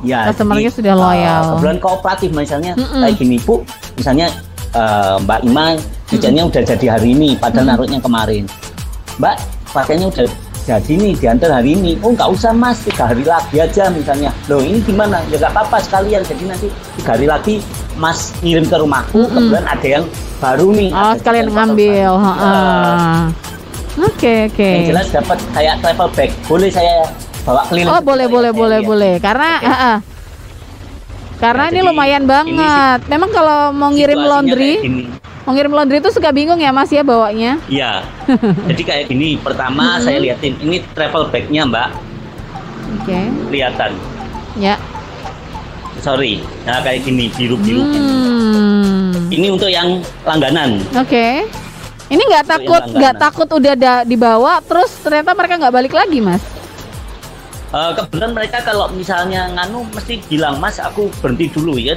Ya 0.02 0.26
customernya 0.26 0.70
sudah 0.74 0.94
loyal. 0.98 1.38
uh, 1.38 1.48
kebetulan 1.56 1.78
kooperatif 1.78 2.30
misalnya 2.34 2.72
mm 2.74 3.00
kayak 3.06 3.16
gini 3.22 3.36
bu. 3.38 3.62
Misalnya 3.94 4.26
uh, 4.74 5.22
Mbak 5.22 5.40
Ima 5.46 5.78
hujannya 6.10 6.42
mm 6.42 6.50
udah 6.50 6.62
jadi 6.74 6.86
hari 6.98 7.08
ini 7.14 7.38
padahal 7.38 7.64
mm 7.64 7.70
naruhnya 7.70 7.98
kemarin. 8.02 8.44
Mbak 9.22 9.36
pakainya 9.70 10.10
udah 10.10 10.26
jadi 10.62 10.92
nih 10.94 11.12
diantar 11.18 11.50
hari 11.50 11.74
ini. 11.74 11.98
Oh 12.06 12.14
nggak 12.14 12.30
usah 12.30 12.54
mas. 12.54 12.78
Tiga 12.86 13.10
hari 13.10 13.26
lagi 13.26 13.58
aja 13.58 13.90
misalnya. 13.90 14.30
Loh 14.46 14.62
ini 14.62 14.78
gimana? 14.82 15.18
Ya 15.26 15.42
nggak 15.42 15.52
apa-apa 15.58 15.82
sekalian. 15.82 16.22
Jadi 16.22 16.42
nanti 16.46 16.66
tiga 16.98 17.18
hari 17.18 17.26
lagi 17.26 17.54
mas 17.98 18.32
ngirim 18.40 18.64
ke 18.64 18.76
rumahku 18.78 19.20
mm 19.20 19.26
-hmm. 19.26 19.34
kemudian 19.36 19.66
ada 19.66 19.86
yang 19.86 20.04
baru 20.38 20.68
nih. 20.72 20.90
Oh 20.94 21.14
sekalian 21.18 21.46
ngambil. 21.50 22.10
oke 22.12 22.24
oke 24.00 24.16
okay, 24.16 24.38
oke 24.48 24.56
okay. 24.56 24.72
yang 24.72 24.88
jelas 24.96 25.06
dapat 25.10 25.38
kayak 25.52 25.74
travel 25.82 26.08
bag. 26.14 26.30
Boleh 26.46 26.70
saya 26.70 26.94
bawa 27.42 27.62
keliling. 27.68 27.90
Oh 27.90 28.00
boleh 28.00 28.26
boleh 28.30 28.50
boleh 28.54 28.80
ya. 28.80 28.86
boleh. 28.86 29.14
Karena 29.18 29.50
okay. 29.58 29.68
uh, 29.68 29.74
uh. 29.74 29.96
karena 31.42 31.64
nah, 31.66 31.72
ini 31.74 31.80
lumayan 31.82 32.24
banget. 32.24 32.98
Ini, 33.02 33.10
memang 33.10 33.30
kalau 33.34 33.58
mau 33.74 33.90
ngirim 33.90 34.20
laundry 34.22 34.74
Mengirim 35.42 35.74
laundry 35.74 35.98
itu 35.98 36.10
suka 36.14 36.30
bingung 36.30 36.62
ya 36.62 36.70
Mas 36.70 36.90
ya 36.94 37.02
bawanya? 37.02 37.58
Iya. 37.66 38.06
Jadi 38.70 38.82
kayak 38.86 39.04
gini, 39.10 39.34
pertama 39.42 39.98
hmm. 39.98 40.02
saya 40.06 40.18
liatin 40.22 40.54
ini 40.62 40.78
travel 40.94 41.26
bagnya 41.34 41.66
Mbak. 41.66 41.88
Oke. 41.90 43.10
Okay. 43.10 43.24
Kelihatan. 43.50 43.90
Ya. 44.54 44.74
Sorry, 45.98 46.42
nah 46.62 46.78
kayak 46.82 47.02
gini 47.02 47.26
biru-biru. 47.34 47.82
Hmm. 47.82 49.30
Ini 49.34 49.46
untuk 49.50 49.70
yang 49.70 50.02
langganan. 50.22 50.78
Oke. 50.94 51.10
Okay. 51.10 51.32
Ini 52.12 52.22
nggak 52.22 52.46
takut, 52.46 52.82
nggak 52.92 53.14
takut 53.16 53.48
udah 53.48 53.74
da, 53.74 53.94
dibawa, 54.04 54.60
terus 54.60 54.92
ternyata 55.00 55.32
mereka 55.32 55.56
nggak 55.56 55.74
balik 55.74 55.94
lagi, 55.96 56.20
Mas? 56.20 56.44
Uh, 57.72 57.96
kebetulan 57.96 58.36
mereka 58.36 58.60
kalau 58.60 58.92
misalnya 58.92 59.48
nganu 59.48 59.88
mesti 59.96 60.20
bilang, 60.28 60.60
Mas, 60.60 60.76
aku 60.76 61.08
berhenti 61.24 61.48
dulu 61.48 61.80
ya 61.80 61.96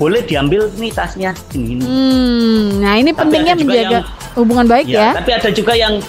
boleh 0.00 0.24
diambil 0.24 0.72
nih 0.80 0.88
tasnya 0.96 1.36
ini. 1.52 1.76
Hmm, 1.76 2.80
nah 2.80 2.96
ini 2.96 3.12
tapi 3.12 3.20
pentingnya 3.20 3.54
menjaga 3.60 4.00
yang, 4.00 4.04
hubungan 4.32 4.64
baik 4.64 4.88
ya, 4.88 5.12
ya. 5.12 5.20
Tapi 5.20 5.30
ada 5.36 5.48
juga 5.52 5.76
yang 5.76 6.00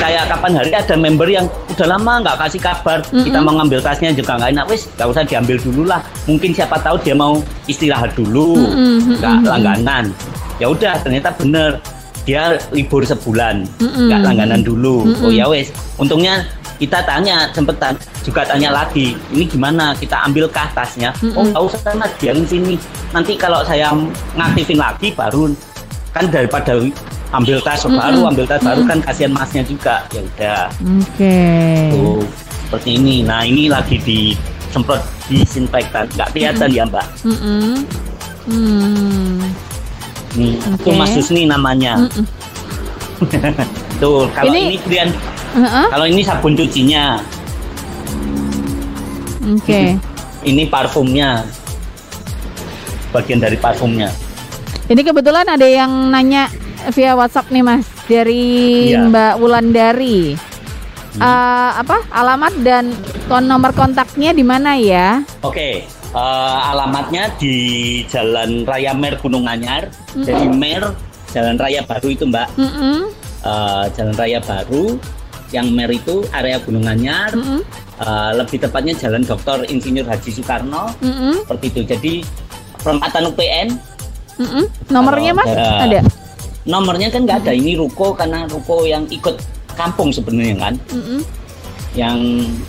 kayak 0.00 0.24
kapan 0.32 0.52
hari 0.56 0.70
ada 0.72 0.94
member 0.96 1.28
yang 1.28 1.44
udah 1.68 1.86
lama 1.90 2.12
nggak 2.24 2.36
kasih 2.40 2.60
kabar 2.62 2.98
mm 3.02 3.10
-hmm. 3.12 3.24
kita 3.28 3.38
mau 3.42 3.52
ngambil 3.60 3.80
tasnya 3.82 4.10
juga 4.14 4.38
nggak 4.38 4.50
enak 4.54 4.66
wis 4.70 4.86
nggak 4.94 5.08
usah 5.10 5.22
diambil 5.26 5.56
dulu 5.58 5.82
lah 5.84 6.00
mungkin 6.30 6.54
siapa 6.54 6.78
tahu 6.80 6.96
dia 7.02 7.18
mau 7.18 7.42
istirahat 7.66 8.14
dulu 8.14 8.62
nggak 9.18 9.32
mm 9.34 9.42
-hmm. 9.42 9.50
langganan 9.50 10.04
ya 10.62 10.70
udah 10.70 11.02
ternyata 11.02 11.34
bener 11.34 11.82
dia 12.22 12.62
libur 12.70 13.02
sebulan 13.02 13.66
nggak 13.82 13.90
mm 13.90 14.06
-hmm. 14.06 14.22
langganan 14.22 14.60
dulu 14.62 15.02
mm 15.02 15.12
-hmm. 15.18 15.24
oh 15.26 15.32
ya 15.34 15.46
wes 15.50 15.74
untungnya 15.98 16.46
kita 16.78 16.98
tanya 17.02 17.50
sempet 17.50 17.74
juga 18.22 18.46
tanya 18.46 18.70
lagi 18.70 19.18
ini 19.34 19.44
gimana 19.50 19.90
kita 19.98 20.14
ambil 20.30 20.46
ke 20.46 20.58
atasnya 20.62 21.10
mm 21.18 21.34
-hmm. 21.34 21.36
oh 21.38 21.44
nggak 21.50 21.62
usah 21.66 21.92
mas 21.98 22.12
biarin 22.22 22.46
sini 22.46 22.74
nanti 23.10 23.34
kalau 23.34 23.66
saya 23.66 23.90
ngaktifin 24.38 24.78
lagi 24.78 25.10
baru 25.12 25.50
kan 26.14 26.30
daripada 26.30 26.78
ambil 27.34 27.58
tas 27.60 27.82
mm 27.82 27.90
-hmm. 27.90 27.98
baru 27.98 28.20
ambil 28.30 28.44
tas 28.46 28.62
mm 28.62 28.62
-hmm. 28.62 28.68
baru 28.70 28.82
kan 28.86 28.98
kasihan 29.02 29.32
masnya 29.34 29.62
juga 29.66 30.06
ya 30.14 30.20
udah 30.22 30.64
oke 30.70 31.02
okay. 31.18 31.90
tuh 31.90 32.22
seperti 32.70 32.90
ini 32.94 33.16
nah 33.26 33.42
ini 33.42 33.66
lagi 33.66 33.98
di 33.98 34.38
semprot 34.70 35.02
disinfektan 35.26 36.06
nggak 36.14 36.30
kelihatan 36.30 36.70
mm 36.70 36.78
-hmm. 36.78 36.86
ya 36.86 36.90
mbak 36.90 37.06
mm 37.26 37.36
-hmm. 37.36 37.74
Hmm. 38.48 39.44
Nih, 40.40 40.56
okay. 40.56 40.88
itu 40.88 40.90
Mas 40.96 41.12
Husni 41.12 41.44
namanya. 41.44 42.00
Mm 42.00 42.08
-mm. 42.08 42.24
Tuh, 44.00 44.24
kalau 44.32 44.48
ini, 44.56 44.72
ini 44.72 44.76
kemudian 44.80 45.08
Uh-huh. 45.56 45.86
Kalau 45.88 46.06
ini 46.08 46.20
sabun 46.20 46.52
cucinya. 46.52 47.22
Oke. 49.48 49.64
Okay. 49.64 49.86
ini 50.50 50.68
parfumnya. 50.68 51.46
Bagian 53.08 53.40
dari 53.40 53.56
parfumnya. 53.56 54.12
Ini 54.88 55.00
kebetulan 55.04 55.48
ada 55.48 55.64
yang 55.68 56.12
nanya 56.12 56.48
via 56.92 57.12
WhatsApp 57.12 57.52
nih 57.52 57.64
Mas 57.64 57.84
dari 58.08 58.46
ya. 58.92 59.04
Mbak 59.04 59.34
Wulandari. 59.40 60.36
Hmm. 61.16 61.20
Uh, 61.24 61.70
apa 61.82 62.04
alamat 62.12 62.54
dan 62.62 62.92
kon 63.26 63.48
nomor 63.48 63.72
kontaknya 63.72 64.32
di 64.36 64.44
mana 64.44 64.76
ya? 64.76 65.24
Oke, 65.40 65.56
okay. 65.56 65.74
uh, 66.12 66.20
eh, 66.20 66.58
alamatnya 66.72 67.32
di 67.40 67.56
Jalan 68.06 68.64
Raya 68.68 68.92
Mer 68.92 69.16
Gunung 69.20 69.48
Anyar. 69.48 69.88
Mm 69.88 70.20
-hmm. 70.20 70.24
Jadi 70.24 70.46
Mer 70.52 70.82
Jalan 71.32 71.56
Raya 71.56 71.80
Baru 71.84 72.08
itu 72.12 72.24
Mbak. 72.28 72.48
Mm 72.56 72.70
-hmm. 72.70 72.96
uh, 73.44 73.84
Jalan 73.92 74.14
Raya 74.16 74.40
Baru 74.44 74.96
yang 75.50 75.72
Mer 75.72 75.88
itu 75.88 76.24
area 76.32 76.60
Gunung 76.60 76.84
Anyar, 76.84 77.32
mm 77.32 77.42
-hmm. 77.42 77.60
uh, 78.04 78.30
lebih 78.36 78.60
tepatnya 78.60 78.92
Jalan 78.96 79.24
Dr. 79.24 79.64
Insinyur 79.68 80.04
Haji 80.04 80.30
Soekarno, 80.32 80.92
mm 81.00 81.12
-hmm. 81.12 81.34
seperti 81.44 81.66
itu. 81.72 81.80
Jadi 81.88 82.14
perempatan 82.80 83.22
UPN. 83.32 83.68
Mm 84.38 84.48
-hmm. 84.48 84.64
Nomornya 84.92 85.32
mas 85.34 85.48
uh, 85.50 85.84
ada? 85.88 86.00
Nomornya 86.68 87.08
kan 87.08 87.24
nggak 87.24 87.48
ada. 87.48 87.52
Ini 87.56 87.80
ruko 87.80 88.12
karena 88.12 88.44
ruko 88.46 88.84
yang 88.84 89.08
ikut 89.08 89.40
kampung 89.74 90.12
sebenarnya 90.12 90.56
kan. 90.60 90.74
Mm 90.92 91.02
-hmm. 91.02 91.20
Yang 91.96 92.18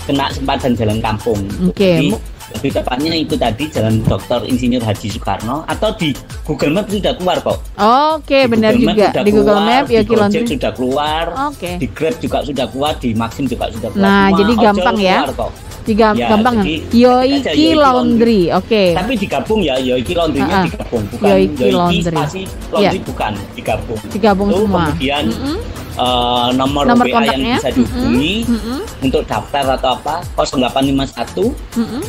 kena 0.08 0.26
sempatan 0.32 0.72
jalan 0.80 1.00
kampung. 1.04 1.40
Oke. 1.68 1.76
Okay. 1.76 2.04
Lebih 2.52 2.72
tepatnya 2.74 3.14
itu 3.14 3.36
tadi 3.36 3.70
Jalan 3.70 4.02
Dr. 4.02 4.44
Insinyur 4.44 4.82
Haji 4.82 5.08
Soekarno 5.10 5.64
atau 5.64 5.90
di 5.94 6.12
Google 6.44 6.74
Map 6.74 6.88
sudah 6.88 7.14
keluar 7.14 7.38
kok. 7.40 7.58
Oke, 7.78 8.40
Di 8.42 8.50
benar 8.50 8.74
juga 8.74 9.10
di 9.16 9.32
Google 9.32 9.58
keluar, 9.58 9.70
Map 9.70 9.86
ya 9.88 10.02
Laundry. 10.04 10.46
sudah 10.50 10.72
keluar, 10.72 11.26
Oke. 11.48 11.72
di 11.78 11.88
Grab 11.88 12.16
juga 12.18 12.38
sudah 12.42 12.66
keluar, 12.68 12.94
di 12.96 13.10
Maxim 13.14 13.46
juga 13.46 13.70
sudah 13.70 13.90
keluar. 13.90 14.04
Nah, 14.04 14.26
Semua 14.26 14.40
jadi 14.40 14.54
gampang 14.60 14.98
ya. 14.98 15.18
keluar 15.24 15.52
Ya, 15.90 15.98
gampang. 16.30 16.56
jadi 16.62 16.76
Yoiki 16.94 17.74
Laundry. 17.74 18.42
Oke. 18.54 18.94
Tapi 18.94 19.14
digabung 19.16 19.58
ya, 19.60 19.74
Yoiki 19.76 20.14
Laundry-nya 20.14 20.46
Ah, 20.48 20.62
ah. 20.62 20.66
digabung, 20.68 21.04
bukan 21.08 21.26
Yoiki 21.28 21.50
Yoiki, 21.56 21.74
Laundry. 21.74 22.14
spasi 22.14 22.42
Laundry 22.70 23.00
bukan 23.02 23.32
digabung. 23.58 24.00
Digabung 24.08 24.48
Itu 24.50 24.58
semua. 24.60 24.84
Kemudian 24.86 25.24
Mm-mm. 25.26 25.58
eh, 25.98 26.48
nomor, 26.54 26.84
Nomor 26.86 27.06
WA 27.08 27.22
yang 27.26 27.42
bisa 27.58 27.70
dihubungi 27.74 28.36
Mm-mm. 28.46 28.80
untuk 29.02 29.22
daftar 29.26 29.66
atau 29.74 29.90
apa 29.96 30.16
0851 30.38 31.58
Mm-mm. 31.74 32.02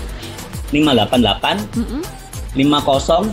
588 0.71 1.77
Mm-mm. 1.77 2.03
50 2.55 3.31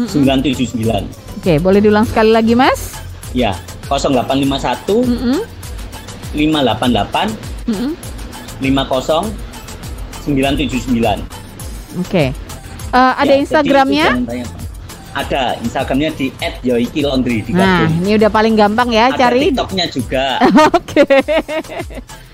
979. 0.00 1.40
Oke, 1.40 1.60
boleh 1.60 1.80
diulang 1.80 2.04
sekali 2.04 2.32
lagi, 2.32 2.56
Mas? 2.56 2.96
Ya, 3.32 3.56
0851 3.88 5.04
Mm-mm. 5.04 5.40
588 6.32 7.36
Mm-mm. 7.68 7.92
50 8.60 9.28
979. 10.24 11.24
Oke. 12.00 12.24
Eh, 12.90 13.12
ada 13.16 13.32
Ya, 13.32 13.38
Instagramnya? 13.38 14.08
Ada 15.10 15.58
Instagramnya 15.58 16.14
di 16.14 16.30
@yoiki_laundry 16.62 17.42
di 17.42 17.50
Nah, 17.50 17.82
ini 17.90 18.14
udah 18.14 18.30
paling 18.30 18.54
gampang 18.54 18.94
ya 18.94 19.10
Ada 19.10 19.26
cari. 19.26 19.50
TikToknya 19.50 19.86
juga. 19.90 20.38
Oke. 20.78 21.02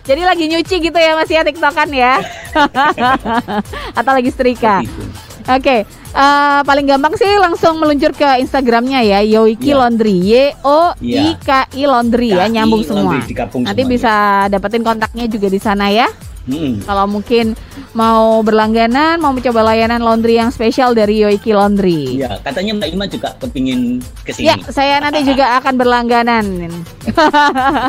Jadi 0.06 0.22
lagi 0.22 0.44
nyuci 0.46 0.76
gitu 0.78 0.94
ya 0.94 1.18
Mas 1.18 1.26
ya 1.26 1.42
TikTokan 1.42 1.90
ya. 1.90 2.22
Atau 3.98 4.12
lagi 4.14 4.30
setrika. 4.30 4.80
Seperti 4.80 4.94
itu. 4.94 5.04
Oke. 5.46 5.76
eh, 6.16 6.60
paling 6.64 6.86
gampang 6.88 7.14
sih 7.14 7.28
langsung 7.38 7.78
meluncur 7.78 8.10
ke 8.10 8.40
Instagramnya 8.40 9.04
ya 9.04 9.20
Yoiki 9.22 9.70
Iya. 9.70 9.78
Laundry 9.78 10.16
Y 10.16 10.32
O 10.64 10.90
I 10.98 11.36
K 11.38 11.70
I 11.70 11.84
Laundry 11.86 12.32
ya 12.32 12.46
KI 12.48 12.54
nyambung 12.56 12.82
semua. 12.82 13.20
Nanti 13.62 13.82
bisa 13.84 14.46
dapetin 14.48 14.82
kontaknya 14.82 15.28
juga 15.28 15.46
di 15.46 15.60
sana 15.60 15.92
ya. 15.92 16.08
Hmm. 16.46 16.78
Kalau 16.78 17.10
mungkin 17.10 17.58
mau 17.90 18.38
berlangganan, 18.40 19.18
mau 19.18 19.34
mencoba 19.34 19.66
layanan 19.66 19.98
laundry 19.98 20.38
yang 20.38 20.54
spesial 20.54 20.94
dari 20.94 21.18
Yoiki 21.18 21.50
Laundry. 21.50 22.22
Iya, 22.22 22.38
katanya 22.38 22.78
Mbak 22.78 22.88
Ima 22.94 23.06
juga 23.10 23.28
kepingin 23.34 23.98
ke 24.22 24.30
sini. 24.30 24.46
Ya, 24.46 24.54
saya 24.70 25.02
nanti 25.02 25.26
juga 25.26 25.58
akan 25.58 25.74
berlangganan. 25.74 26.46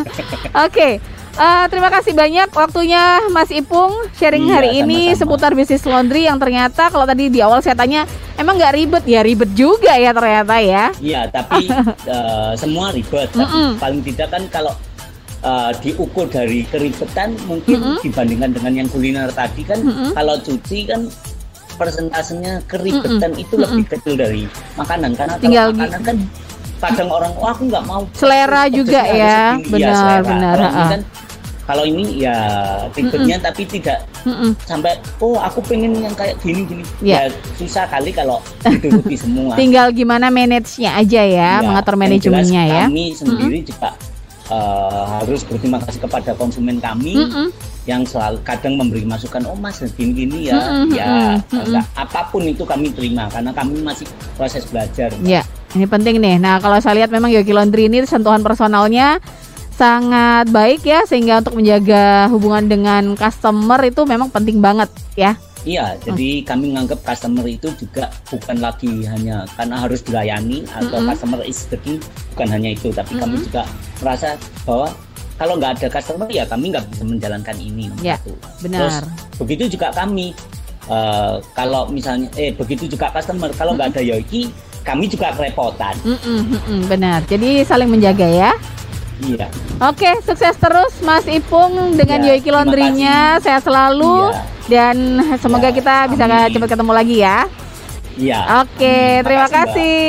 Oke, 0.65 0.97
eh, 1.37 1.65
terima 1.67 1.89
kasih 1.89 2.11
banyak 2.11 2.49
waktunya 2.49 3.03
Mas 3.29 3.49
Ipung 3.49 3.93
sharing 4.13 4.45
Iya, 4.45 4.53
hari 4.53 4.69
ini 4.79 4.99
sama-sama. 5.07 5.19
seputar 5.19 5.51
bisnis 5.53 5.83
laundry 5.83 6.25
yang 6.25 6.37
ternyata 6.37 6.89
kalau 6.89 7.03
tadi 7.03 7.27
di 7.27 7.39
awal 7.39 7.59
saya 7.59 7.73
tanya 7.73 8.03
emang 8.35 8.57
nggak 8.57 8.73
ribet 8.73 9.03
ya 9.05 9.21
ribet 9.21 9.49
juga 9.53 9.93
ya 9.93 10.11
ternyata 10.11 10.55
ya. 10.57 10.83
Iya, 10.97 11.21
tapi 11.27 11.69
eh, 12.15 12.51
semua 12.55 12.89
ribet. 12.89 13.29
Tapi 13.29 13.45
Mm-mm. 13.45 13.69
paling 13.77 14.01
tidak 14.03 14.27
kan 14.29 14.43
kalau 14.49 14.73
eh, 15.39 15.71
diukur 15.79 16.25
dari 16.25 16.65
keribetan 16.65 17.37
mungkin 17.45 17.77
Mm-mm. 17.77 17.97
dibandingkan 18.01 18.51
dengan 18.51 18.73
yang 18.75 18.87
kuliner 18.87 19.29
tadi 19.29 19.61
kan 19.61 19.79
Mm-mm. 19.79 20.11
kalau 20.13 20.35
cuci 20.37 20.79
kan 20.85 21.05
persentasenya 21.77 22.65
keribetan 22.65 23.37
itu 23.37 23.53
lebih 23.53 23.85
kecil 23.87 24.17
dari 24.17 24.49
makanan 24.73 25.13
karena 25.13 25.37
Tinggal 25.37 25.69
kalau 25.69 25.77
makanan 25.77 26.01
kan 26.01 26.17
kadang 26.77 27.09
orang 27.09 27.33
wah 27.33 27.53
aku 27.53 27.63
nggak 27.65 27.85
mau 27.85 28.01
Selera 28.13 28.65
juga 28.67 29.01
ya. 29.05 29.57
segini." 29.57 29.77
Iya, 29.77 29.93
Benar, 29.93 29.93
selera. 29.93 30.25
benar, 30.25 30.55
ini 30.57 30.85
kan 30.87 31.01
kalau 31.67 31.83
ini 31.83 32.23
ya 32.23 32.35
ribetnya 32.95 33.35
tapi 33.43 33.67
tidak 33.67 34.07
Mm-mm. 34.23 34.55
sampai 34.63 34.95
oh 35.19 35.35
aku 35.35 35.59
pengen 35.67 35.99
yang 35.99 36.15
kayak 36.15 36.39
gini 36.39 36.63
gini 36.63 36.83
Iya. 37.03 37.27
ya 37.27 37.35
susah 37.59 37.83
kali 37.91 38.15
kalau 38.15 38.39
dituruti 38.71 39.19
semua 39.19 39.59
Tinggal 39.59 39.91
gimana 39.91 40.31
manage-nya 40.31 40.95
aja 40.95 41.21
ya, 41.27 41.59
Ya, 41.59 41.61
mengatur 41.61 41.99
manajemennya 41.99 42.63
ya. 42.65 42.83
Kami 42.87 43.11
sendiri 43.11 43.59
juga 43.67 43.91
eh, 44.47 45.03
harus 45.19 45.43
berterima 45.43 45.83
kasih 45.83 45.99
kepada 46.07 46.31
konsumen 46.39 46.79
kami 46.79 47.19
Mm-mm. 47.19 47.51
yang 47.83 48.07
selalu 48.07 48.39
kadang 48.47 48.79
memberi 48.79 49.03
masukan, 49.03 49.43
oh 49.47 49.55
mas 49.55 49.83
gini-gini 49.95 50.47
ya, 50.47 50.55
Mm-mm, 50.59 50.91
ya 50.95 51.07
mm-mm, 51.39 51.67
enggak, 51.67 51.85
apa 51.95 52.31
pun 52.31 52.43
itu 52.47 52.63
kami 52.63 52.91
terima 52.91 53.27
karena 53.27 53.51
kami 53.51 53.79
masih 53.83 54.07
proses 54.35 54.63
belajar. 54.67 55.11
Ya, 55.23 55.43
ini 55.71 55.83
penting 55.87 56.19
nih. 56.19 56.35
Nah, 56.39 56.59
kalau 56.59 56.79
saya 56.79 57.03
lihat 57.03 57.11
memang 57.11 57.31
Yogi 57.31 57.51
Laundry 57.55 57.87
ini 57.87 58.03
sentuhan 58.03 58.39
personalnya 58.43 59.19
sangat 59.77 60.49
baik 60.49 60.81
ya 60.81 61.05
sehingga 61.05 61.45
untuk 61.45 61.61
menjaga 61.61 62.25
hubungan 62.33 62.65
dengan 62.65 63.13
customer 63.13 63.77
itu 63.85 64.01
memang 64.09 64.33
penting 64.33 64.57
banget 64.57 64.89
ya. 65.13 65.37
Iya, 65.67 65.99
jadi 65.99 66.47
kami 66.47 66.71
menganggap 66.71 67.03
customer 67.03 67.43
itu 67.43 67.67
juga 67.75 68.07
bukan 68.31 68.63
lagi 68.63 69.03
hanya 69.03 69.43
karena 69.59 69.83
harus 69.83 69.99
dilayani 69.99 70.63
atau 70.71 70.95
Mm-mm. 70.95 71.11
customer 71.11 71.43
is 71.43 71.67
the 71.67 71.75
king, 71.83 71.99
bukan 72.33 72.47
hanya 72.55 72.71
itu, 72.71 72.87
tapi 72.89 73.19
kami 73.19 73.35
Mm-mm. 73.35 73.45
juga 73.51 73.67
merasa 73.99 74.39
bahwa 74.63 74.87
kalau 75.35 75.53
nggak 75.59 75.71
ada 75.77 75.87
customer 75.91 76.27
ya 76.31 76.47
kami 76.47 76.71
nggak 76.71 76.87
bisa 76.87 77.03
menjalankan 77.03 77.55
ini. 77.59 77.91
Ya, 77.99 78.15
gitu. 78.23 78.39
benar. 78.63 78.79
Terus 78.79 78.97
begitu 79.43 79.63
juga 79.75 79.91
kami 79.91 80.31
eh, 80.87 81.35
kalau 81.51 81.91
misalnya 81.91 82.31
eh 82.39 82.55
begitu 82.55 82.87
juga 82.87 83.11
customer 83.11 83.51
kalau 83.51 83.75
nggak 83.75 83.91
ada 83.91 84.01
Yoiki 84.01 84.47
kami 84.87 85.11
juga 85.11 85.35
kerepotan. 85.35 85.99
Mm-mm, 86.07 86.39
mm-mm, 86.47 86.79
benar. 86.87 87.27
Jadi 87.27 87.67
saling 87.67 87.91
menjaga 87.91 88.23
ya. 88.23 88.55
Iya. 89.17 89.47
Oke, 89.81 90.09
sukses 90.21 90.53
terus 90.55 90.93
Mas 91.01 91.25
Ipung 91.25 91.97
dengan 91.97 92.21
Ya, 92.21 92.37
Yoiki 92.37 92.53
Laundry-nya. 92.53 93.41
Sehat 93.41 93.65
selalu 93.65 94.29
Iya. 94.29 94.41
dan 94.69 94.95
semoga 95.37 95.69
Ya, 95.69 95.73
kita 95.73 95.95
bisa 96.07 96.23
amin. 96.25 96.53
cepat 96.53 96.69
ketemu 96.69 96.91
lagi 96.93 97.15
ya. 97.17 97.37
Iya. 98.17 98.39
Oke, 98.61 98.93
Hmm, 98.93 99.23
terima 99.25 99.45
Mbak. 99.45 99.53
kasih. 99.53 100.05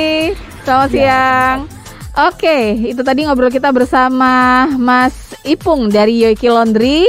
Selamat 0.61 0.89
Ya, 0.89 0.93
siang. 0.93 1.57
Oke, 2.19 2.57
itu 2.83 3.01
tadi 3.01 3.23
ngobrol 3.23 3.49
kita 3.49 3.69
bersama 3.71 4.65
Mas 4.75 5.13
Ipung 5.41 5.87
dari 5.87 6.21
Yoiki 6.21 6.49
Laundry. 6.49 7.05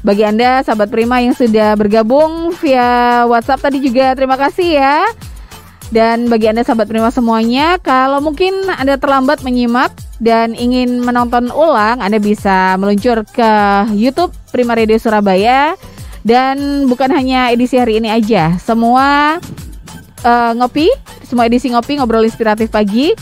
Bagi 0.00 0.24
Anda 0.24 0.64
sahabat 0.64 0.88
Prima 0.88 1.20
yang 1.20 1.36
sudah 1.36 1.76
bergabung 1.76 2.56
via 2.56 3.22
WhatsApp 3.28 3.68
tadi 3.68 3.78
juga 3.78 4.16
terima 4.16 4.34
kasih 4.34 4.80
ya. 4.80 5.04
Dan 5.90 6.30
bagi 6.30 6.48
Anda 6.48 6.62
sahabat 6.62 6.88
Prima 6.88 7.10
semuanya, 7.10 7.76
kalau 7.78 8.22
mungkin 8.22 8.54
Anda 8.70 8.96
terlambat 8.96 9.42
menyimak 9.42 9.92
dan 10.20 10.52
ingin 10.52 11.00
menonton 11.00 11.48
ulang, 11.48 12.04
Anda 12.04 12.20
bisa 12.20 12.76
meluncur 12.76 13.24
ke 13.24 13.50
YouTube 13.96 14.30
Prima 14.52 14.76
Radio 14.76 15.00
Surabaya. 15.00 15.74
Dan 16.20 16.84
bukan 16.84 17.08
hanya 17.16 17.48
edisi 17.48 17.80
hari 17.80 17.96
ini 17.96 18.12
aja, 18.12 18.60
semua 18.60 19.40
eh, 20.20 20.52
ngopi, 20.52 20.92
semua 21.24 21.48
edisi 21.48 21.72
ngopi 21.72 21.96
ngobrol 21.96 22.28
inspiratif 22.28 22.68
pagi 22.68 23.16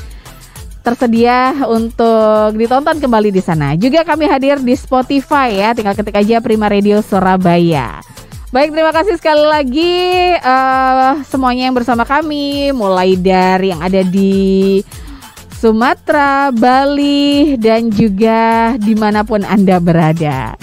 tersedia 0.83 1.55
untuk 1.71 2.59
ditonton 2.59 2.99
kembali 2.99 3.31
di 3.31 3.39
sana. 3.39 3.79
Juga 3.79 4.03
kami 4.03 4.27
hadir 4.27 4.59
di 4.59 4.75
Spotify 4.75 5.63
ya, 5.63 5.79
tinggal 5.79 5.95
ketik 5.95 6.19
aja 6.19 6.43
Prima 6.43 6.67
Radio 6.67 6.99
Surabaya. 6.99 8.03
Baik, 8.51 8.75
terima 8.75 8.91
kasih 8.91 9.15
sekali 9.15 9.47
lagi 9.47 9.95
eh, 10.35 11.13
semuanya 11.31 11.71
yang 11.71 11.77
bersama 11.79 12.03
kami, 12.03 12.75
mulai 12.75 13.15
dari 13.15 13.71
yang 13.71 13.79
ada 13.79 14.03
di 14.03 14.83
Sumatera, 15.59 16.55
Bali, 16.55 17.59
dan 17.59 17.91
juga 17.91 18.79
di 18.79 18.95
mana 18.95 19.27
pun 19.27 19.43
Anda 19.43 19.83
berada. 19.83 20.55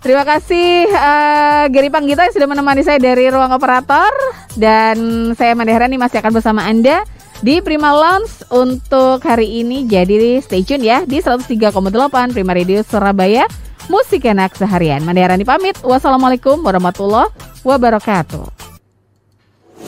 Terima 0.00 0.24
kasih 0.24 0.88
eh, 0.88 1.64
Gary 1.68 1.92
Panggita 1.92 2.24
yang 2.24 2.32
sudah 2.32 2.48
menemani 2.48 2.80
saya 2.80 2.96
dari 2.96 3.28
ruang 3.28 3.52
operator 3.52 4.08
dan 4.56 4.96
saya 5.36 5.52
Manda 5.52 5.76
Herani 5.76 6.00
masih 6.00 6.24
akan 6.24 6.32
bersama 6.32 6.64
Anda 6.64 7.04
di 7.44 7.60
Prima 7.60 7.92
Lounge 7.92 8.48
untuk 8.48 9.20
hari 9.20 9.60
ini. 9.60 9.84
Jadi 9.84 10.40
stay 10.40 10.64
tune 10.64 10.88
ya 10.88 11.04
di 11.04 11.20
103,8 11.20 12.32
Prima 12.32 12.56
Radio 12.56 12.80
Surabaya. 12.80 13.44
Musik 13.92 14.24
enak 14.24 14.56
seharian. 14.56 15.04
Manda 15.04 15.20
Herani 15.20 15.44
pamit. 15.44 15.76
Wassalamualaikum 15.84 16.64
warahmatullahi 16.64 17.28
wabarakatuh. 17.60 18.69